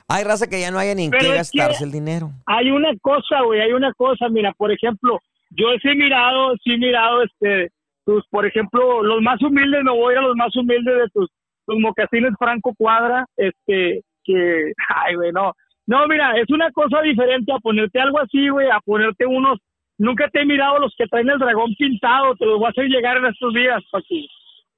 Hay 0.09 0.23
raza 0.23 0.47
que 0.47 0.59
ya 0.59 0.71
no 0.71 0.79
haya 0.79 0.95
ni 0.95 1.05
en 1.05 1.11
qué 1.11 1.17
que- 1.19 1.33
gastarse 1.35 1.83
el 1.83 1.91
dinero. 1.91 2.31
Hay 2.45 2.71
una 2.71 2.89
cosa, 3.01 3.41
güey, 3.45 3.61
hay 3.61 3.73
una 3.73 3.93
cosa. 3.93 4.27
Mira, 4.29 4.53
por 4.57 4.71
ejemplo, 4.71 5.19
yo 5.51 5.65
sí 5.81 5.89
he 5.89 5.95
mirado, 5.95 6.53
sí 6.63 6.71
he 6.73 6.77
mirado, 6.77 7.23
este, 7.23 7.71
tus, 8.05 8.25
por 8.29 8.45
ejemplo, 8.45 9.03
los 9.03 9.21
más 9.21 9.41
humildes, 9.41 9.83
me 9.83 9.91
voy 9.91 10.15
a 10.15 10.21
los 10.21 10.35
más 10.35 10.55
humildes 10.55 10.95
de 10.95 11.09
tus, 11.13 11.29
tus 11.67 11.79
mocasines 11.79 12.33
Franco 12.39 12.73
Cuadra, 12.75 13.25
este, 13.35 14.01
que, 14.23 14.71
ay, 14.89 15.15
güey, 15.15 15.31
no. 15.31 15.53
No, 15.85 16.07
mira, 16.07 16.33
es 16.37 16.49
una 16.49 16.71
cosa 16.71 17.01
diferente 17.01 17.51
a 17.53 17.59
ponerte 17.59 17.99
algo 17.99 18.19
así, 18.19 18.49
güey, 18.49 18.69
a 18.69 18.79
ponerte 18.79 19.25
unos. 19.25 19.59
Nunca 19.97 20.29
te 20.29 20.41
he 20.41 20.45
mirado 20.45 20.79
los 20.79 20.93
que 20.97 21.07
traen 21.07 21.29
el 21.29 21.39
dragón 21.39 21.73
pintado, 21.77 22.35
te 22.35 22.45
los 22.45 22.57
voy 22.57 22.67
a 22.67 22.69
hacer 22.69 22.85
llegar 22.85 23.17
en 23.17 23.25
estos 23.25 23.53
días 23.53 23.81
para 23.91 24.03
que 24.07 24.25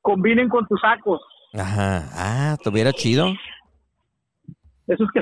combinen 0.01 0.49
con 0.49 0.67
tus 0.67 0.79
sacos. 0.79 1.21
Ajá. 1.53 2.03
Ah, 2.13 2.57
tuviera 2.63 2.91
chido. 2.91 3.27
Esos 4.87 5.07
que, 5.13 5.21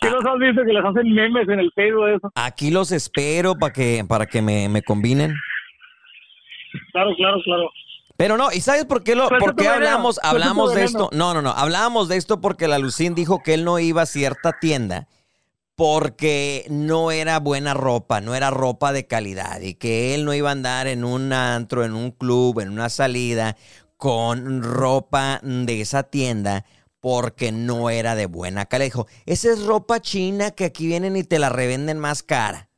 que 0.00 0.10
los 0.10 0.24
has 0.24 0.38
visto 0.38 0.64
que 0.64 0.72
les 0.72 0.84
hacen 0.84 1.12
memes 1.12 1.48
en 1.48 1.60
el 1.60 1.70
Facebook, 1.72 2.08
eso. 2.08 2.30
Aquí 2.34 2.70
los 2.70 2.92
espero 2.92 3.54
para 3.54 3.72
que, 3.74 4.02
para 4.08 4.26
que 4.26 4.40
me, 4.40 4.70
me 4.70 4.80
combinen. 4.82 5.34
Claro, 6.92 7.14
claro, 7.16 7.40
claro. 7.44 7.70
Pero 8.20 8.36
no, 8.36 8.52
¿y 8.52 8.60
sabes 8.60 8.84
por 8.84 9.02
qué, 9.02 9.14
lo, 9.14 9.28
Suelta 9.28 9.46
por 9.46 9.56
qué 9.56 9.66
hablamos, 9.66 10.16
suelta 10.16 10.28
hablamos 10.28 10.74
de 10.74 10.84
esto? 10.84 11.08
No, 11.10 11.32
no, 11.32 11.40
no. 11.40 11.52
Hablábamos 11.52 12.06
de 12.08 12.18
esto 12.18 12.38
porque 12.38 12.68
la 12.68 12.78
Lucín 12.78 13.14
dijo 13.14 13.42
que 13.42 13.54
él 13.54 13.64
no 13.64 13.78
iba 13.78 14.02
a 14.02 14.06
cierta 14.06 14.52
tienda 14.60 15.08
porque 15.74 16.66
no 16.68 17.12
era 17.12 17.38
buena 17.38 17.72
ropa, 17.72 18.20
no 18.20 18.34
era 18.34 18.50
ropa 18.50 18.92
de 18.92 19.06
calidad 19.06 19.62
y 19.62 19.72
que 19.72 20.14
él 20.14 20.26
no 20.26 20.34
iba 20.34 20.50
a 20.50 20.52
andar 20.52 20.86
en 20.86 21.02
un 21.02 21.32
antro, 21.32 21.82
en 21.82 21.94
un 21.94 22.10
club, 22.10 22.60
en 22.60 22.68
una 22.68 22.90
salida 22.90 23.56
con 23.96 24.62
ropa 24.62 25.40
de 25.42 25.80
esa 25.80 26.02
tienda 26.02 26.66
porque 27.00 27.52
no 27.52 27.88
era 27.88 28.16
de 28.16 28.26
buena 28.26 28.66
calidad. 28.66 28.88
Dijo, 28.88 29.06
esa 29.24 29.50
es 29.50 29.64
ropa 29.64 29.98
china 30.00 30.50
que 30.50 30.66
aquí 30.66 30.86
vienen 30.86 31.16
y 31.16 31.24
te 31.24 31.38
la 31.38 31.48
revenden 31.48 31.98
más 31.98 32.22
cara. 32.22 32.68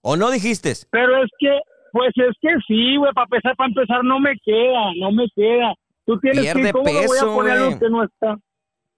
¿O 0.00 0.16
no 0.16 0.30
dijiste? 0.30 0.72
Pero 0.92 1.24
es 1.24 1.30
que, 1.40 1.48
pues 1.96 2.12
es 2.14 2.36
que 2.42 2.50
sí, 2.66 2.96
güey, 2.96 3.10
para 3.14 3.24
empezar, 3.24 3.56
para 3.56 3.68
empezar 3.68 4.04
no 4.04 4.20
me 4.20 4.36
queda, 4.44 4.92
no 4.98 5.12
me 5.12 5.26
queda. 5.34 5.72
Tú 6.04 6.18
tienes 6.18 6.42
Pierde 6.42 6.64
que, 6.64 6.72
¿cómo 6.72 6.84
le 6.84 6.92
voy 6.92 7.02
peso, 7.08 7.32
a 7.32 7.34
poner 7.34 7.52
algo 7.52 7.78
que 7.78 7.88
no 7.88 8.04
está? 8.04 8.36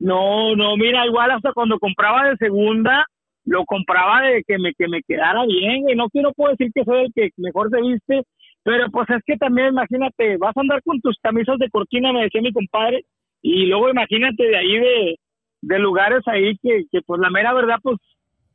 No, 0.01 0.57
no, 0.57 0.77
mira, 0.77 1.07
igual 1.07 1.31
hasta 1.31 1.53
cuando 1.53 1.79
compraba 1.79 2.29
de 2.29 2.37
segunda, 2.39 3.07
lo 3.45 3.65
compraba 3.67 4.23
de 4.23 4.43
que 4.43 4.59
me, 4.59 4.75
que 4.75 4.89
me 4.89 5.03
quedara 5.07 5.47
bien, 5.47 5.83
güey. 5.83 5.95
No 5.95 6.09
quiero 6.09 6.33
puedo 6.33 6.51
decir 6.51 6.73
que 6.75 6.83
soy 6.83 7.05
el 7.05 7.13
que 7.15 7.31
mejor 7.37 7.71
se 7.71 7.81
viste, 7.81 8.23
pero 8.65 8.91
pues 8.91 9.09
es 9.11 9.23
que 9.25 9.37
también, 9.37 9.69
imagínate, 9.69 10.37
vas 10.39 10.57
a 10.57 10.61
andar 10.61 10.83
con 10.83 11.01
tus 11.01 11.17
camisas 11.23 11.57
de 11.59 11.71
cortina, 11.71 12.13
me 12.13 12.23
decía 12.23 12.43
mi 12.43 12.53
compadre, 12.53 13.05
y 13.43 13.67
luego 13.67 13.91
imagínate 13.91 14.43
de 14.43 14.57
ahí 14.57 14.77
de, 14.77 15.17
de 15.61 15.79
lugares 15.79 16.23
ahí 16.27 16.59
que, 16.61 16.83
que 16.91 17.01
pues 17.07 17.21
la 17.21 17.31
mera 17.31 17.55
verdad, 17.55 17.79
pues 17.81 17.97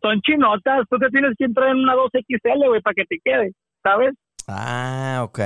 son 0.02 0.20
chinotas, 0.20 0.86
tú 0.90 0.98
te 0.98 1.08
tienes 1.12 1.32
que 1.38 1.46
entrar 1.46 1.70
en 1.70 1.78
una 1.78 1.96
2XL, 1.96 2.68
güey, 2.68 2.82
para 2.82 2.94
que 2.94 3.06
te 3.06 3.20
quede, 3.24 3.54
¿sabes? 3.82 4.14
Ah, 4.48 5.22
ok, 5.24 5.40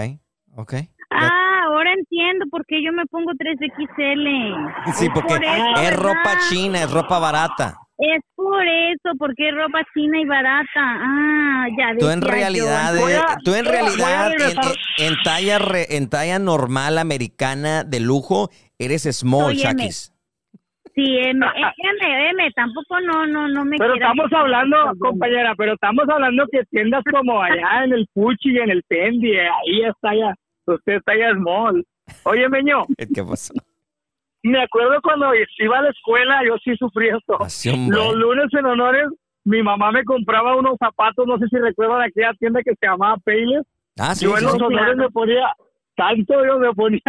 ok. 0.56 0.74
Ah, 1.10 1.64
ahora 1.68 1.94
entiendo 1.94 2.46
por 2.52 2.66
qué 2.66 2.84
yo 2.84 2.92
me 2.92 3.06
pongo 3.06 3.32
3XL. 3.34 4.94
Sí, 4.94 5.08
porque 5.14 5.36
por 5.36 5.44
eso, 5.44 5.82
es 5.84 5.96
ropa 5.96 6.18
¿verdad? 6.26 6.42
china, 6.50 6.84
es 6.84 6.92
ropa 6.92 7.20
barata. 7.20 7.78
Es 8.00 8.22
por 8.36 8.64
eso, 8.64 9.10
porque 9.18 9.50
es 9.50 9.56
ropa 9.56 9.80
china 9.94 10.20
y 10.20 10.26
barata. 10.26 10.66
Ah, 10.78 11.66
ya 11.78 11.98
Tú 11.98 12.10
en 12.10 12.22
realidad, 12.22 12.94
yo. 12.96 13.10
Eh, 13.10 13.18
a- 13.18 13.38
tú 13.44 13.56
en 13.56 13.66
realidad 13.66 14.32
en, 14.34 14.40
regresar. 14.40 14.66
en- 15.00 15.06
en 15.08 15.14
talla 15.24 15.60
re- 15.60 15.96
en 15.98 16.10
talla 16.10 16.38
normal 16.40 16.98
americana 17.00 17.84
de 17.84 18.00
lujo 18.00 18.50
eres 18.78 19.04
small. 19.18 19.56
Shakis. 19.56 20.14
Sí, 20.98 21.16
M, 21.16 21.46
M, 21.46 22.30
M, 22.32 22.52
tampoco 22.56 23.00
no, 23.02 23.28
no, 23.28 23.48
no 23.48 23.64
me 23.66 23.78
Pero 23.78 23.94
estamos 23.94 24.34
hablando, 24.34 24.78
compañera, 24.98 25.54
pero 25.56 25.74
estamos 25.74 26.10
hablando 26.10 26.44
que 26.52 26.64
tiendas 26.72 27.04
como 27.12 27.40
allá 27.40 27.84
en 27.84 27.94
el 27.94 28.08
Puchi, 28.16 28.58
en 28.58 28.72
el 28.72 28.84
Tendi, 28.88 29.32
eh, 29.32 29.48
ahí 29.48 29.84
está 29.84 30.16
ya, 30.16 30.34
usted 30.66 30.94
está 30.94 31.16
ya 31.16 31.34
small. 31.34 31.86
Oye, 32.24 32.50
Meño, 32.50 32.86
¿Qué 33.14 33.24
pasó? 33.24 33.54
me 34.42 34.64
acuerdo 34.64 35.00
cuando 35.04 35.28
iba 35.60 35.78
a 35.78 35.84
la 35.84 35.92
escuela, 35.92 36.42
yo 36.44 36.56
sí 36.64 36.76
sufrí 36.78 37.10
esto. 37.10 37.44
Así, 37.44 37.70
un 37.70 37.92
Los 37.92 38.16
lunes 38.16 38.48
en 38.54 38.66
honores, 38.66 39.06
mi 39.44 39.62
mamá 39.62 39.92
me 39.92 40.04
compraba 40.04 40.56
unos 40.56 40.78
zapatos, 40.80 41.28
no 41.28 41.38
sé 41.38 41.46
si 41.48 41.58
recuerdan 41.58 42.02
aquella 42.02 42.34
tienda 42.40 42.64
que 42.64 42.74
se 42.74 42.88
llamaba 42.88 43.18
Payless. 43.24 43.68
Ah, 44.00 44.16
sí, 44.16 44.26
yo 44.26 44.32
en 44.32 44.40
sí, 44.40 44.46
los 44.46 44.58
sí. 44.58 44.64
honores 44.64 44.98
me 44.98 45.12
ponía, 45.12 45.54
tanto 45.98 46.34
yo 46.46 46.58
me 46.60 46.72
ponía, 46.74 47.02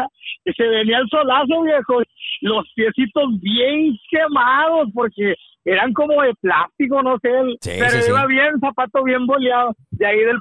se 0.44 0.66
venía 0.66 0.98
el 0.98 1.08
solazo, 1.08 1.62
viejo, 1.62 2.02
los 2.40 2.66
piecitos 2.74 3.24
bien 3.40 3.96
quemados, 4.10 4.88
porque 4.92 5.34
eran 5.64 5.92
como 5.92 6.20
de 6.22 6.34
plástico, 6.40 7.02
no 7.02 7.18
sé, 7.22 7.28
Sí, 7.60 7.76
pero 7.78 7.90
sí, 7.90 8.02
sí. 8.02 8.10
iba 8.10 8.26
bien, 8.26 8.58
zapato 8.60 9.04
bien 9.04 9.24
boleado, 9.26 9.76
de 9.90 10.06
ahí 10.06 10.18
del 10.18 10.40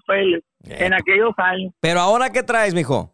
Eh. 0.63 0.85
en 0.85 0.93
aquellos 0.93 1.33
años. 1.37 1.73
Pero 1.81 1.99
ahora, 1.99 2.31
¿qué 2.31 2.41
traes, 2.41 2.73
mijo? 2.73 3.11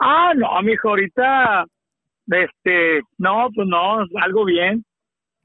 Ah, 0.00 0.32
no, 0.34 0.60
mijo, 0.62 0.88
ahorita, 0.90 1.64
este, 2.26 3.00
no, 3.18 3.48
pues 3.54 3.68
no, 3.68 3.98
algo 4.22 4.44
bien. 4.44 4.84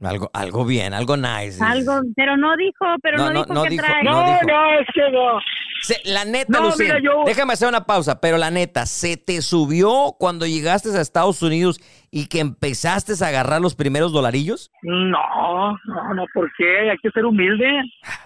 Algo, 0.01 0.29
algo 0.33 0.65
bien, 0.65 0.93
algo 0.93 1.15
nice. 1.17 1.63
Algo, 1.63 1.93
pero 2.15 2.35
no 2.37 2.55
dijo, 2.57 2.85
pero 3.01 3.17
No, 3.17 3.29
no, 3.29 3.33
no, 3.33 3.41
dijo 3.43 3.53
no 3.53 3.63
que 3.63 3.69
dijo- 3.69 3.85
trae. 3.85 4.03
no 4.03 4.11
No, 4.11 4.25
dijo. 4.27 4.39
no, 4.47 4.79
es 4.79 4.87
que 4.93 5.11
no. 5.11 5.39
Se- 5.87 6.01
la 6.11 6.25
neta, 6.25 6.59
No, 6.59 6.65
Lucín, 6.65 6.87
mira, 6.87 6.99
yo- 7.01 7.23
déjame 7.25 7.53
hacer 7.53 7.67
una 7.67 7.85
pausa, 7.85 8.19
pero 8.19 8.37
la 8.37 8.51
neta, 8.51 8.85
¿se 8.85 9.17
te 9.17 9.41
subió 9.41 10.15
cuando 10.19 10.45
llegaste 10.45 10.89
a 10.89 11.01
Estados 11.01 11.41
Unidos 11.41 11.79
y 12.11 12.27
que 12.27 12.39
empezaste 12.39 13.13
a 13.23 13.27
agarrar 13.27 13.61
los 13.61 13.75
primeros 13.75 14.11
dolarillos? 14.11 14.71
No, 14.81 15.71
no, 15.85 16.13
no, 16.13 16.25
¿por 16.33 16.51
qué? 16.57 16.91
Hay 16.91 16.97
que 16.97 17.11
ser 17.11 17.25
humilde. 17.25 17.67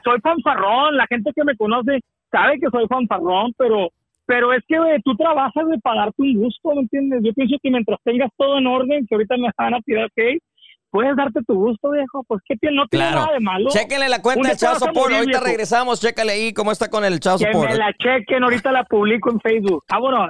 Soy 0.04 0.20
fanfarrón, 0.22 0.96
la 0.98 1.06
gente 1.08 1.32
que 1.36 1.44
me 1.44 1.56
conoce 1.56 2.00
sabe 2.32 2.60
que 2.60 2.68
soy 2.72 2.86
fanfarrón, 2.88 3.54
pero 3.58 3.90
pero 4.26 4.54
es 4.54 4.64
que 4.68 4.78
güey, 4.78 5.02
tú 5.04 5.16
trabajas 5.16 5.68
de 5.68 5.80
para 5.80 6.02
darte 6.02 6.22
un 6.22 6.36
gusto, 6.36 6.70
¿me 6.76 6.82
entiendes? 6.82 7.22
Yo 7.24 7.34
pienso 7.34 7.56
que 7.64 7.72
mientras 7.72 7.98
tengas 8.04 8.30
todo 8.38 8.60
en 8.60 8.68
orden, 8.68 9.08
que 9.08 9.16
ahorita 9.16 9.36
me 9.38 9.50
van 9.58 9.74
a 9.74 9.82
tirar 9.82 10.08
hate, 10.16 10.40
puedes 10.92 11.16
darte 11.16 11.42
tu 11.48 11.56
gusto, 11.56 11.92
viejo, 11.92 12.24
pues 12.28 12.42
que 12.48 12.56
tiene, 12.58 12.76
no 12.78 12.88
tiene 12.88 13.06
Claro. 13.08 13.22
nada 13.22 13.34
de 13.34 13.40
malo. 13.40 13.70
Chéquenle 13.70 14.10
la 14.10 14.22
cuenta 14.22 14.48
del 14.50 14.58
Chao 14.58 14.76
morir, 14.94 15.18
Ahorita 15.18 15.40
viejo. 15.40 15.46
regresamos. 15.46 16.00
Chécale 16.02 16.32
ahí 16.32 16.54
cómo 16.54 16.72
está 16.72 16.90
con 16.90 17.06
el 17.06 17.20
Chao 17.20 17.38
Que 17.38 17.46
Support. 17.46 17.72
me 17.72 17.78
la 17.78 17.94
chequen, 17.98 18.44
ahorita 18.44 18.72
la 18.72 18.84
publico 18.86 19.30
en 19.32 19.40
Facebook. 19.40 19.84
Vámonos. 19.90 20.30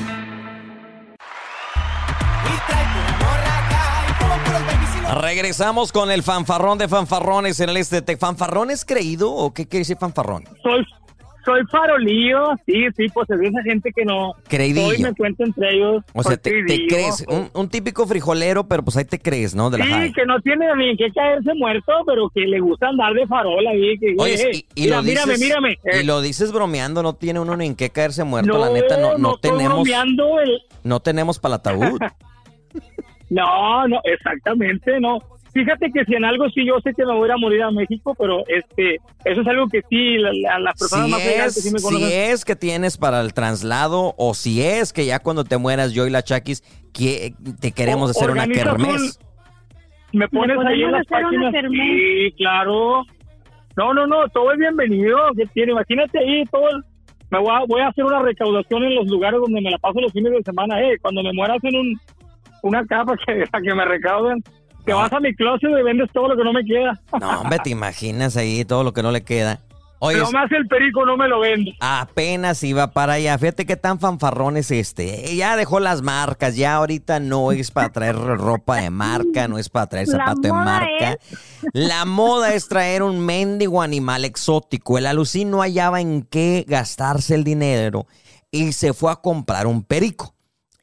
Regresamos 5.19 5.91
con 5.91 6.09
el 6.11 6.23
fanfarrón 6.23 6.77
de 6.77 6.87
fanfarrones 6.87 7.59
en 7.59 7.69
el 7.69 7.77
este. 7.77 8.01
¿Te 8.01 8.15
fanfarrón 8.17 8.71
es 8.71 8.85
creído 8.85 9.31
o 9.31 9.53
qué 9.53 9.67
quiere 9.67 9.81
decir 9.81 9.97
fanfarrón? 9.97 10.45
Soy, 10.63 10.85
soy 11.43 11.61
farolío, 11.69 12.39
sí, 12.65 12.85
sí, 12.95 13.07
pues 13.13 13.29
es 13.29 13.39
de 13.39 13.47
esa 13.47 13.61
gente 13.63 13.91
que 13.93 14.05
no. 14.05 14.33
Creidillo. 14.47 14.87
Hoy 14.87 14.99
me 14.99 15.13
cuento 15.13 15.43
entre 15.43 15.73
ellos. 15.75 16.03
O 16.13 16.23
sea, 16.23 16.37
te, 16.37 16.63
te 16.63 16.87
crees, 16.87 17.25
un, 17.27 17.49
un 17.53 17.67
típico 17.67 18.07
frijolero, 18.07 18.67
pero 18.67 18.83
pues 18.83 18.95
ahí 18.95 19.05
te 19.05 19.19
crees, 19.19 19.53
¿no? 19.53 19.69
De 19.69 19.79
la 19.79 19.85
Sí, 19.85 19.91
high. 19.91 20.13
que 20.13 20.25
no 20.25 20.39
tiene 20.39 20.65
ni 20.77 20.91
en 20.91 20.97
qué 20.97 21.11
caerse 21.11 21.53
muerto, 21.55 21.91
pero 22.05 22.29
que 22.29 22.41
le 22.41 22.59
gusta 22.61 22.87
andar 22.87 23.13
de 23.13 23.27
farol 23.27 23.67
ahí. 23.67 23.97
Que, 23.99 24.15
Oye, 24.17 24.33
eh, 24.35 24.65
y, 24.75 24.81
y 24.81 24.83
mira, 24.85 24.97
lo 24.97 25.03
mírame, 25.03 25.33
dices, 25.33 25.47
mírame. 25.47 25.77
y 25.83 25.97
eh, 25.97 26.03
lo 26.03 26.21
dices 26.21 26.51
bromeando, 26.53 27.03
no 27.03 27.15
tiene 27.15 27.39
uno 27.41 27.57
ni 27.57 27.65
en 27.65 27.75
qué 27.75 27.89
caerse 27.89 28.23
muerto, 28.23 28.53
no, 28.53 28.59
la 28.59 28.69
neta, 28.69 28.97
no, 28.97 29.17
no, 29.17 29.35
estoy 29.35 29.51
tenemos, 29.51 29.73
bromeando 29.73 30.39
el- 30.39 30.61
no 30.83 30.99
tenemos 31.01 31.37
para 31.39 31.55
el 31.55 31.59
ataúd. 31.59 31.99
No, 33.31 33.87
no, 33.87 33.99
exactamente, 34.03 34.99
no. 34.99 35.19
Fíjate 35.53 35.89
que 35.93 36.05
si 36.05 36.15
en 36.15 36.23
algo 36.23 36.49
sí 36.49 36.65
yo 36.65 36.79
sé 36.81 36.93
que 36.93 37.05
me 37.05 37.13
voy 37.13 37.23
a 37.23 37.25
ir 37.27 37.31
a 37.33 37.37
morir 37.37 37.63
a 37.63 37.71
México, 37.71 38.15
pero 38.17 38.43
este, 38.47 38.95
eso 39.25 39.41
es 39.41 39.47
algo 39.47 39.67
que 39.67 39.81
sí, 39.89 40.17
la- 40.17 40.31
la- 40.33 40.59
las 40.59 40.79
personas 40.79 41.05
si 41.07 41.11
más 41.11 41.21
es, 41.25 41.53
sí 41.63 41.71
me 41.73 41.79
si 41.79 41.85
conocen. 41.85 42.09
es 42.31 42.45
que 42.45 42.55
tienes 42.55 42.97
para 42.97 43.19
el 43.21 43.33
traslado 43.33 44.13
o 44.17 44.33
si 44.33 44.61
es 44.61 44.93
que 44.93 45.05
ya 45.05 45.19
cuando 45.19 45.43
te 45.43 45.57
mueras 45.57 45.93
yo 45.93 46.07
y 46.07 46.09
la 46.09 46.23
Chaquis 46.23 46.61
que 46.93 47.33
te 47.59 47.71
queremos 47.73 48.09
O- 48.09 48.11
hacer 48.11 48.31
una 48.31 48.47
kermés. 48.47 49.19
Me 50.13 50.27
pones 50.29 50.57
¿Le 50.57 50.69
ahí 50.69 50.83
en 50.83 50.91
las 50.91 51.05
páginas. 51.07 51.51
kermés? 51.53 51.79
Sí, 51.79 52.33
claro. 52.37 53.03
No, 53.77 53.93
no, 53.93 54.07
no, 54.07 54.27
todo 54.33 54.51
es 54.51 54.59
bienvenido. 54.59 55.17
¿Qué 55.37 55.45
tiene? 55.53 55.71
Imagínate 55.71 56.19
ahí 56.19 56.43
todo. 56.51 56.69
el- 56.69 56.83
Me 57.29 57.39
voy 57.39 57.49
a, 57.49 57.59
voy 57.65 57.79
a 57.81 57.87
hacer 57.87 58.03
una 58.03 58.21
recaudación 58.21 58.83
en 58.83 58.95
los 58.95 59.07
lugares 59.07 59.39
donde 59.39 59.61
me 59.61 59.71
la 59.71 59.77
paso 59.77 60.01
los 60.01 60.11
fines 60.11 60.33
de 60.33 60.43
semana. 60.43 60.81
Eh, 60.81 60.97
cuando 61.01 61.23
me 61.23 61.31
mueras 61.33 61.63
en 61.63 61.75
un, 61.77 61.99
una 62.63 62.85
capa 62.85 63.13
que, 63.25 63.43
que 63.63 63.75
me 63.75 63.85
recauden. 63.85 64.41
Te 64.85 64.91
No. 64.91 64.97
vas 64.97 65.13
a 65.13 65.19
mi 65.19 65.33
closet 65.35 65.69
y 65.69 65.83
vendes 65.83 66.09
todo 66.11 66.27
lo 66.29 66.35
que 66.35 66.43
no 66.43 66.53
me 66.53 66.65
queda. 66.65 66.99
No, 67.19 67.41
hombre, 67.41 67.59
te 67.63 67.69
imaginas 67.69 68.35
ahí 68.37 68.65
todo 68.65 68.83
lo 68.83 68.93
que 68.93 69.03
no 69.03 69.11
le 69.11 69.21
queda. 69.23 69.59
Oye, 70.03 70.17
me 70.33 70.39
hace 70.39 70.55
el 70.55 70.65
perico, 70.67 71.05
no 71.05 71.15
me 71.15 71.27
lo 71.27 71.39
vende. 71.41 71.75
apenas 71.79 72.63
iba 72.63 72.87
para 72.91 73.13
allá. 73.13 73.37
Fíjate 73.37 73.67
qué 73.67 73.75
tan 73.75 73.99
fanfarrón 73.99 74.57
es 74.57 74.71
este. 74.71 75.31
Eh, 75.31 75.35
Ya 75.35 75.55
dejó 75.55 75.79
las 75.79 76.01
marcas, 76.01 76.55
ya 76.55 76.73
ahorita 76.73 77.19
no 77.19 77.51
es 77.51 77.69
para 77.69 77.89
traer 77.89 78.15
ropa 78.15 78.77
de 78.77 78.89
marca, 78.89 79.47
no 79.47 79.59
es 79.59 79.69
para 79.69 79.85
traer 79.85 80.07
zapato 80.07 80.41
de 80.41 80.51
marca. 80.53 81.17
La 81.73 82.05
moda 82.05 82.55
es 82.55 82.67
traer 82.67 83.03
un 83.03 83.23
mendigo 83.23 83.83
animal 83.83 84.25
exótico. 84.25 84.97
El 84.97 85.05
alucín 85.05 85.51
no 85.51 85.59
hallaba 85.61 86.01
en 86.01 86.23
qué 86.23 86.65
gastarse 86.67 87.35
el 87.35 87.43
dinero 87.43 88.07
y 88.49 88.71
se 88.71 88.93
fue 88.93 89.11
a 89.11 89.17
comprar 89.17 89.67
un 89.67 89.83
perico. 89.83 90.33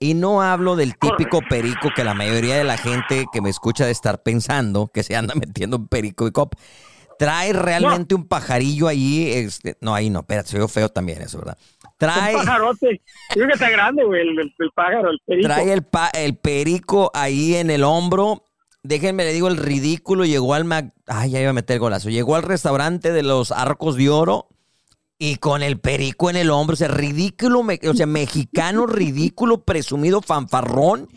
Y 0.00 0.14
no 0.14 0.42
hablo 0.42 0.76
del 0.76 0.96
típico 0.96 1.40
perico 1.48 1.88
que 1.94 2.04
la 2.04 2.14
mayoría 2.14 2.56
de 2.56 2.64
la 2.64 2.76
gente 2.76 3.26
que 3.32 3.40
me 3.40 3.50
escucha 3.50 3.84
de 3.84 3.90
estar 3.90 4.22
pensando 4.22 4.88
que 4.88 5.02
se 5.02 5.16
anda 5.16 5.34
metiendo 5.36 5.76
un 5.76 5.88
perico 5.88 6.26
y 6.26 6.32
cop. 6.32 6.54
Trae 7.18 7.52
realmente 7.52 8.14
un 8.14 8.28
pajarillo 8.28 8.86
ahí. 8.86 9.28
Este, 9.32 9.76
no, 9.80 9.92
ahí 9.92 10.08
no, 10.08 10.20
espérate, 10.20 10.50
se 10.50 10.58
veo 10.58 10.68
feo 10.68 10.88
también 10.88 11.20
eso, 11.20 11.38
¿verdad? 11.38 11.58
Trae, 11.96 12.36
Un 12.36 12.44
pajarote. 12.44 13.02
Creo 13.30 13.48
que 13.48 13.54
está 13.54 13.70
grande, 13.70 14.04
güey, 14.04 14.20
el, 14.22 14.38
el- 14.38 14.54
el 14.56 14.70
pájaro, 14.72 15.10
el 15.10 15.18
perico. 15.26 15.48
trae 15.48 15.72
el, 15.72 15.82
pa- 15.82 16.10
el 16.10 16.36
perico 16.36 17.10
ahí 17.14 17.56
en 17.56 17.70
el 17.70 17.82
hombro. 17.82 18.44
Déjenme 18.84 19.24
le 19.24 19.32
digo 19.32 19.48
el 19.48 19.56
ridículo. 19.56 20.24
Llegó 20.24 20.54
al 20.54 20.64
Mac. 20.64 20.92
Ay, 21.08 21.30
ya 21.32 21.40
iba 21.40 21.50
a 21.50 21.54
meter 21.54 21.80
golazo. 21.80 22.08
Llegó 22.08 22.36
al 22.36 22.44
restaurante 22.44 23.10
de 23.10 23.24
los 23.24 23.50
Arcos 23.50 23.96
de 23.96 24.10
Oro 24.10 24.46
y 25.18 25.36
con 25.36 25.62
el 25.62 25.78
perico 25.80 26.30
en 26.30 26.36
el 26.36 26.50
hombro. 26.50 26.74
O 26.74 26.76
sea, 26.76 26.88
ridículo, 26.88 27.60
o 27.60 27.94
sea, 27.94 28.06
mexicano, 28.06 28.86
ridículo, 28.86 29.62
presumido, 29.64 30.22
fanfarrón. 30.22 31.08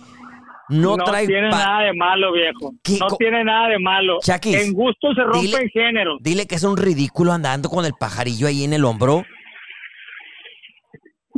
No, 0.70 0.95
trae 0.97 1.28
tiene 1.28 1.49
nada 1.49 1.82
de 1.82 1.93
malo, 1.93 2.32
viejo. 2.32 2.74
¿Qué 2.82 2.97
No 2.97 3.08
tiene 3.18 3.43
nada 3.43 3.68
de 3.68 3.80
malo. 3.80 4.20
Chaquis, 4.22 4.56
en 4.56 4.72
gusto 4.74 5.14
se 5.14 5.22
rompen 5.22 5.41
dile- 5.41 5.70
géneros. 5.74 6.18
Dile 6.22 6.47
que 6.47 6.56
es 6.56 6.64
un 6.64 6.78
ridículo 6.78 7.34
andando 7.34 7.68
con 7.70 7.86
el 7.86 7.91
pajarillo 7.99 8.47
ahí 8.47 8.64
en 8.64 8.72
el 8.74 8.86
hombro. 8.86 9.24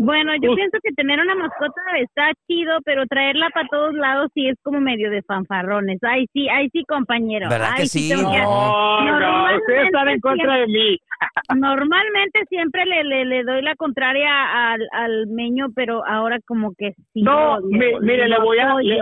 Bueno, 0.05 0.31
yo 0.41 0.51
Uf. 0.51 0.55
pienso 0.57 0.77
que 0.83 0.91
tener 0.93 1.19
una 1.19 1.33
mascota 1.35 1.81
está 2.01 2.31
chido, 2.47 2.77
pero 2.83 3.05
traerla 3.07 3.49
para 3.53 3.67
todos 3.69 3.93
lados 3.93 4.29
sí 4.33 4.47
es 4.49 4.55
como 4.61 4.81
medio 4.81 5.09
de 5.09 5.21
fanfarrones. 5.23 5.99
Ay, 6.03 6.25
sí, 6.33 6.49
ay, 6.49 6.67
sí, 6.73 6.83
compañero. 6.85 7.47
¿Verdad 7.49 7.69
Ay, 7.73 7.81
que 7.83 7.87
sí? 7.87 8.09
que- 8.09 8.15
No, 8.21 8.21
no, 8.23 9.05
Normalmente 9.05 9.61
ustedes 9.61 9.85
están 9.85 10.09
en 10.09 10.19
contra 10.19 10.55
de 10.57 10.67
mí. 10.67 10.97
Normalmente 11.55 12.39
siempre 12.49 12.85
le, 12.85 13.03
le, 13.05 13.25
le 13.25 13.43
doy 13.43 13.61
la 13.61 13.75
contraria 13.75 14.71
al, 14.73 14.81
al 14.91 15.27
meño, 15.27 15.67
pero 15.75 16.05
ahora 16.05 16.37
como 16.45 16.73
que 16.77 16.91
sí. 17.13 17.21
No, 17.21 17.59
mi- 17.61 17.99
mire, 18.01 18.27
le 18.27 18.39
voy 18.39 18.59
a- 18.59 18.73
le- 18.81 18.97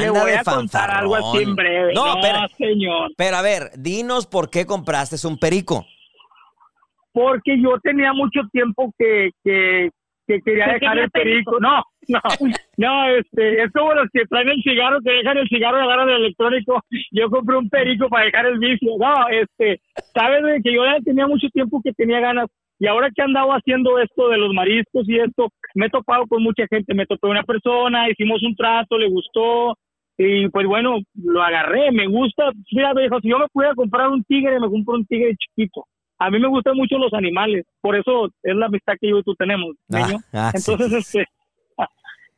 Le 0.00 0.10
voy 0.10 0.32
de 0.32 0.38
a 0.38 0.42
contar 0.42 0.90
algo 0.90 1.14
así 1.14 1.42
en 1.44 1.54
breve. 1.54 1.92
No, 1.94 2.14
No, 2.16 2.20
pero, 2.20 2.38
señor. 2.56 3.10
pero 3.16 3.36
a 3.36 3.42
ver, 3.42 3.70
dinos 3.78 4.26
por 4.26 4.50
qué 4.50 4.66
compraste 4.66 5.14
un 5.28 5.38
perico. 5.38 5.86
Porque 7.12 7.60
yo 7.60 7.78
tenía 7.82 8.12
mucho 8.12 8.40
tiempo 8.52 8.92
que, 8.98 9.30
que, 9.44 9.90
que 10.28 10.40
quería 10.42 10.66
Que 10.66 10.72
dejar 10.74 10.90
quería 10.90 11.04
el 11.04 11.10
perico. 11.10 11.58
No, 11.58 11.82
no, 12.08 12.20
no, 12.76 13.08
este, 13.16 13.62
es 13.62 13.72
como 13.72 13.94
los 13.94 14.08
que 14.12 14.26
traen 14.26 14.50
el 14.50 14.62
cigarro, 14.62 14.98
que 15.02 15.10
dejan 15.10 15.38
el 15.38 15.48
cigarro 15.48 15.78
y 15.78 15.82
agarran 15.82 16.10
el 16.10 16.16
electrónico. 16.16 16.82
Yo 17.10 17.30
compré 17.30 17.56
un 17.56 17.68
perico 17.70 18.08
para 18.08 18.26
dejar 18.26 18.46
el 18.46 18.58
vicio. 18.58 18.92
No, 18.98 19.28
este, 19.30 19.80
sabes 20.14 20.44
de 20.44 20.60
que 20.62 20.74
yo 20.74 20.84
ya 20.84 20.98
tenía 21.02 21.26
mucho 21.26 21.48
tiempo 21.48 21.80
que 21.82 21.92
tenía 21.92 22.20
ganas. 22.20 22.46
Y 22.78 22.86
ahora 22.86 23.08
que 23.08 23.20
he 23.20 23.24
andado 23.24 23.50
haciendo 23.50 23.98
esto 23.98 24.28
de 24.28 24.38
los 24.38 24.54
mariscos 24.54 25.08
y 25.08 25.18
esto, 25.18 25.48
me 25.74 25.86
he 25.86 25.90
topado 25.90 26.26
con 26.28 26.42
mucha 26.42 26.64
gente. 26.68 26.94
Me 26.94 27.06
topé 27.06 27.26
una 27.26 27.42
persona, 27.42 28.08
hicimos 28.10 28.42
un 28.42 28.54
trato, 28.54 28.98
le 28.98 29.08
gustó. 29.08 29.76
Y 30.18 30.48
pues 30.48 30.66
bueno, 30.66 30.98
lo 31.14 31.42
agarré, 31.42 31.90
me 31.90 32.06
gusta. 32.06 32.50
Mira, 32.72 32.92
me 32.92 33.02
dijo, 33.02 33.20
si 33.20 33.30
yo 33.30 33.38
me 33.38 33.48
pudiera 33.52 33.74
comprar 33.74 34.08
un 34.10 34.22
tigre, 34.24 34.60
me 34.60 34.68
compro 34.68 34.94
un 34.94 35.06
tigre 35.06 35.34
chiquito. 35.36 35.86
A 36.18 36.30
mí 36.30 36.38
me 36.40 36.48
gustan 36.48 36.76
mucho 36.76 36.98
los 36.98 37.12
animales, 37.14 37.64
por 37.80 37.96
eso 37.96 38.26
es 38.42 38.56
la 38.56 38.66
amistad 38.66 38.94
que 39.00 39.08
yo 39.08 39.18
y 39.18 39.22
tú 39.22 39.34
tenemos, 39.36 39.76
Ah, 39.92 40.06
niño. 40.06 40.18
ah, 40.32 40.52
sí. 40.54 40.72
Entonces, 40.72 40.98
este, 40.98 41.24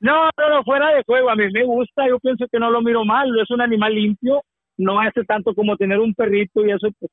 no, 0.01 0.29
no, 0.37 0.49
no, 0.51 0.65
fuera 0.65 0.95
de 0.95 1.03
juego, 1.05 1.31
a 1.31 1.37
mí 1.37 1.45
me 1.51 1.65
gusta, 1.65 2.07
yo 2.09 2.19
pienso 2.19 2.47
que 2.51 2.59
no 2.59 2.71
lo 2.71 2.83
miro 2.83 3.05
mal, 3.05 3.29
es 3.41 3.51
un 3.51 3.63
animal 3.63 3.95
limpio, 3.95 4.43
no 4.77 5.01
hace 5.01 5.25
tanto 5.25 5.55
como 5.55 5.77
tener 5.77 5.99
un 5.99 6.15
perrito 6.15 6.65
y 6.65 6.71
eso, 6.73 6.89
pues, 6.99 7.11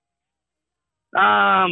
ah, 1.16 1.68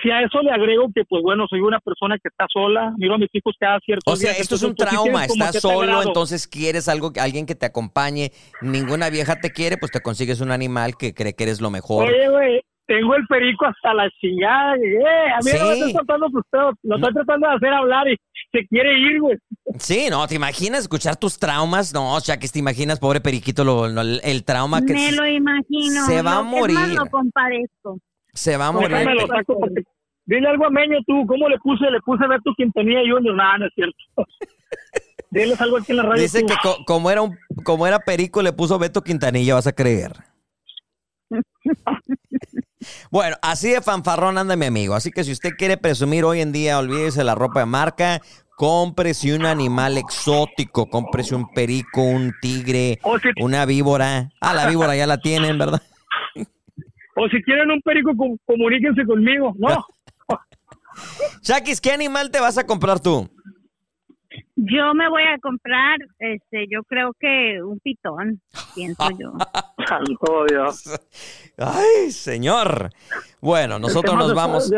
si 0.00 0.10
a 0.10 0.22
eso 0.22 0.40
le 0.42 0.52
agrego 0.52 0.86
que, 0.94 1.04
pues 1.04 1.22
bueno, 1.22 1.46
soy 1.48 1.60
una 1.60 1.80
persona 1.80 2.16
que 2.22 2.28
está 2.28 2.46
sola, 2.48 2.92
miro 2.96 3.14
a 3.14 3.18
mis 3.18 3.28
hijos 3.32 3.56
cada 3.58 3.80
cierto 3.80 4.12
O 4.12 4.16
sea, 4.16 4.30
esto 4.32 4.54
es 4.54 4.62
un 4.62 4.76
trauma, 4.76 5.24
estás 5.24 5.60
solo, 5.60 6.02
entonces 6.02 6.46
quieres 6.46 6.88
algo, 6.88 7.10
alguien 7.20 7.46
que 7.46 7.56
te 7.56 7.66
acompañe, 7.66 8.30
ninguna 8.62 9.10
vieja 9.10 9.40
te 9.40 9.50
quiere, 9.50 9.76
pues 9.76 9.90
te 9.90 10.00
consigues 10.00 10.40
un 10.40 10.52
animal 10.52 10.96
que 10.96 11.12
cree 11.12 11.34
que 11.34 11.42
eres 11.42 11.60
lo 11.60 11.70
mejor. 11.70 12.06
Oye, 12.06 12.28
güey, 12.28 12.62
tengo 12.92 13.14
el 13.14 13.24
perico 13.28 13.66
hasta 13.66 13.94
la 13.94 14.10
chingada. 14.20 14.74
Eh, 14.74 15.30
a 15.32 15.38
mí 15.44 15.50
no 15.56 15.64
me 15.68 15.74
Sí. 15.74 15.78
estoy 15.80 15.92
tratando 15.92 16.28
frustrado. 16.30 16.72
Lo 16.82 16.96
estoy 16.96 17.14
tratando 17.14 17.48
de 17.48 17.54
hacer 17.54 17.72
hablar 17.72 18.08
y 18.08 18.16
se 18.50 18.66
quiere 18.66 18.98
ir, 18.98 19.20
güey. 19.20 19.36
Sí, 19.78 20.08
no, 20.10 20.26
¿te 20.26 20.34
imaginas 20.34 20.80
escuchar 20.80 21.14
tus 21.16 21.38
traumas? 21.38 21.94
No, 21.94 22.16
o 22.16 22.20
sea, 22.20 22.36
que 22.38 22.48
te 22.48 22.58
imaginas, 22.58 22.98
pobre 22.98 23.20
periquito, 23.20 23.62
lo- 23.62 23.86
lo- 23.86 24.00
el, 24.02 24.44
trauma 24.44 24.80
que 24.84 24.92
Me 24.92 25.10
se- 25.10 25.16
lo 25.16 25.24
imagino. 25.24 26.04
se 26.06 26.20
va 26.22 26.38
a 26.38 26.42
más, 26.42 26.50
morir. 26.52 26.76
lo 26.96 27.06
compadezco. 27.06 27.98
se 28.32 28.56
va 28.56 28.66
a 28.68 28.72
morir. 28.72 28.90
Saco 29.28 29.58
porque- 29.60 29.82
Dile 30.26 30.48
algo 30.48 30.66
a 30.66 30.70
Meño 30.70 30.98
tú, 31.06 31.24
¿cómo 31.26 31.48
le 31.48 31.58
puse? 31.58 31.90
Le 31.90 32.00
puse 32.00 32.26
Beto 32.26 32.52
Quintanilla 32.56 33.00
Junior. 33.08 33.34
Nada, 33.36 33.58
no 33.58 33.66
es 33.66 33.72
cierto. 33.74 33.96
Diles 35.30 35.60
algo 35.60 35.76
aquí 35.78 35.92
en 35.92 35.96
la 35.98 36.02
radio. 36.04 36.22
Dice 36.22 36.40
tú. 36.40 36.46
que 36.48 36.54
co- 36.62 36.78
como 36.86 37.10
era 37.10 37.22
un, 37.22 37.36
como 37.64 37.86
era 37.86 37.98
perico 38.00 38.42
le 38.42 38.52
puso 38.52 38.78
Beto 38.78 39.02
Quintanilla, 39.02 39.54
vas 39.54 39.66
a 39.68 39.72
creer. 39.72 40.12
Bueno, 43.10 43.36
así 43.42 43.70
de 43.70 43.80
fanfarrón 43.82 44.38
anda 44.38 44.56
mi 44.56 44.66
amigo. 44.66 44.94
Así 44.94 45.10
que 45.10 45.24
si 45.24 45.32
usted 45.32 45.50
quiere 45.56 45.76
presumir 45.76 46.24
hoy 46.24 46.40
en 46.40 46.52
día, 46.52 46.78
olvídese 46.78 47.24
la 47.24 47.34
ropa 47.34 47.60
de 47.60 47.66
marca. 47.66 48.20
Cómprese 48.56 49.34
un 49.34 49.46
animal 49.46 49.96
exótico. 49.98 50.86
Cómprese 50.86 51.34
un 51.34 51.48
perico, 51.52 52.02
un 52.02 52.34
tigre, 52.40 52.98
O 53.02 53.18
si, 53.18 53.28
una 53.40 53.64
víbora. 53.66 54.30
Ah, 54.40 54.54
la 54.54 54.66
víbora 54.68 54.94
ya 54.96 55.06
la 55.06 55.18
tienen, 55.18 55.58
¿verdad? 55.58 55.82
o 57.16 57.28
si 57.28 57.42
quieren 57.42 57.70
un 57.70 57.80
perico, 57.82 58.12
com- 58.16 58.38
comuníquense 58.46 59.04
conmigo. 59.04 59.54
No, 59.58 59.84
Shakis, 61.42 61.80
¿qué 61.80 61.92
animal 61.92 62.30
te 62.30 62.40
vas 62.40 62.56
a 62.58 62.64
comprar 62.66 63.00
tú? 63.00 63.30
Yo 64.62 64.92
me 64.92 65.08
voy 65.08 65.22
a 65.22 65.38
comprar, 65.38 66.00
este, 66.18 66.66
yo 66.70 66.82
creo 66.82 67.12
que 67.18 67.62
un 67.62 67.80
pitón, 67.80 68.42
pienso 68.74 69.08
yo. 69.18 69.32
Ay, 71.56 72.12
señor. 72.12 72.90
Bueno, 73.40 73.78
nosotros 73.78 74.16
nos 74.16 74.34
vamos. 74.34 74.70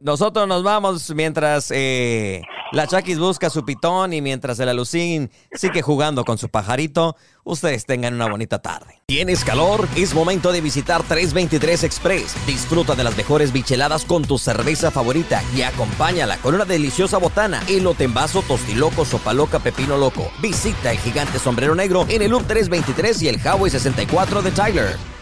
Nosotros 0.00 0.46
nos 0.46 0.62
vamos 0.62 1.12
mientras 1.14 1.70
eh, 1.74 2.42
la 2.72 2.86
Chakis 2.86 3.18
busca 3.18 3.50
su 3.50 3.64
pitón 3.64 4.12
y 4.12 4.20
mientras 4.20 4.60
el 4.60 4.68
Alucín 4.68 5.30
sigue 5.52 5.82
jugando 5.82 6.24
con 6.24 6.38
su 6.38 6.48
pajarito. 6.48 7.16
Ustedes 7.44 7.84
tengan 7.84 8.14
una 8.14 8.28
bonita 8.28 8.60
tarde. 8.60 9.02
¿Tienes 9.06 9.44
calor? 9.44 9.88
Es 9.96 10.14
momento 10.14 10.52
de 10.52 10.60
visitar 10.60 11.02
323 11.02 11.84
Express. 11.84 12.36
Disfruta 12.46 12.94
de 12.94 13.04
las 13.04 13.16
mejores 13.16 13.52
bicheladas 13.52 14.04
con 14.04 14.24
tu 14.24 14.38
cerveza 14.38 14.90
favorita 14.90 15.42
y 15.56 15.62
acompáñala 15.62 16.38
con 16.38 16.54
una 16.54 16.64
deliciosa 16.64 17.18
botana, 17.18 17.62
elote 17.68 18.04
en 18.04 18.14
vaso, 18.14 18.42
tostiloco, 18.42 19.04
sopa 19.04 19.32
loca, 19.32 19.58
pepino 19.58 19.96
loco. 19.96 20.30
Visita 20.40 20.92
el 20.92 20.98
gigante 20.98 21.38
sombrero 21.38 21.74
negro 21.74 22.04
en 22.08 22.22
el 22.22 22.30
Loop 22.30 22.46
323 22.46 23.22
y 23.22 23.28
el 23.28 23.36
Highway 23.36 23.70
64 23.70 24.42
de 24.42 24.50
Tyler. 24.50 25.15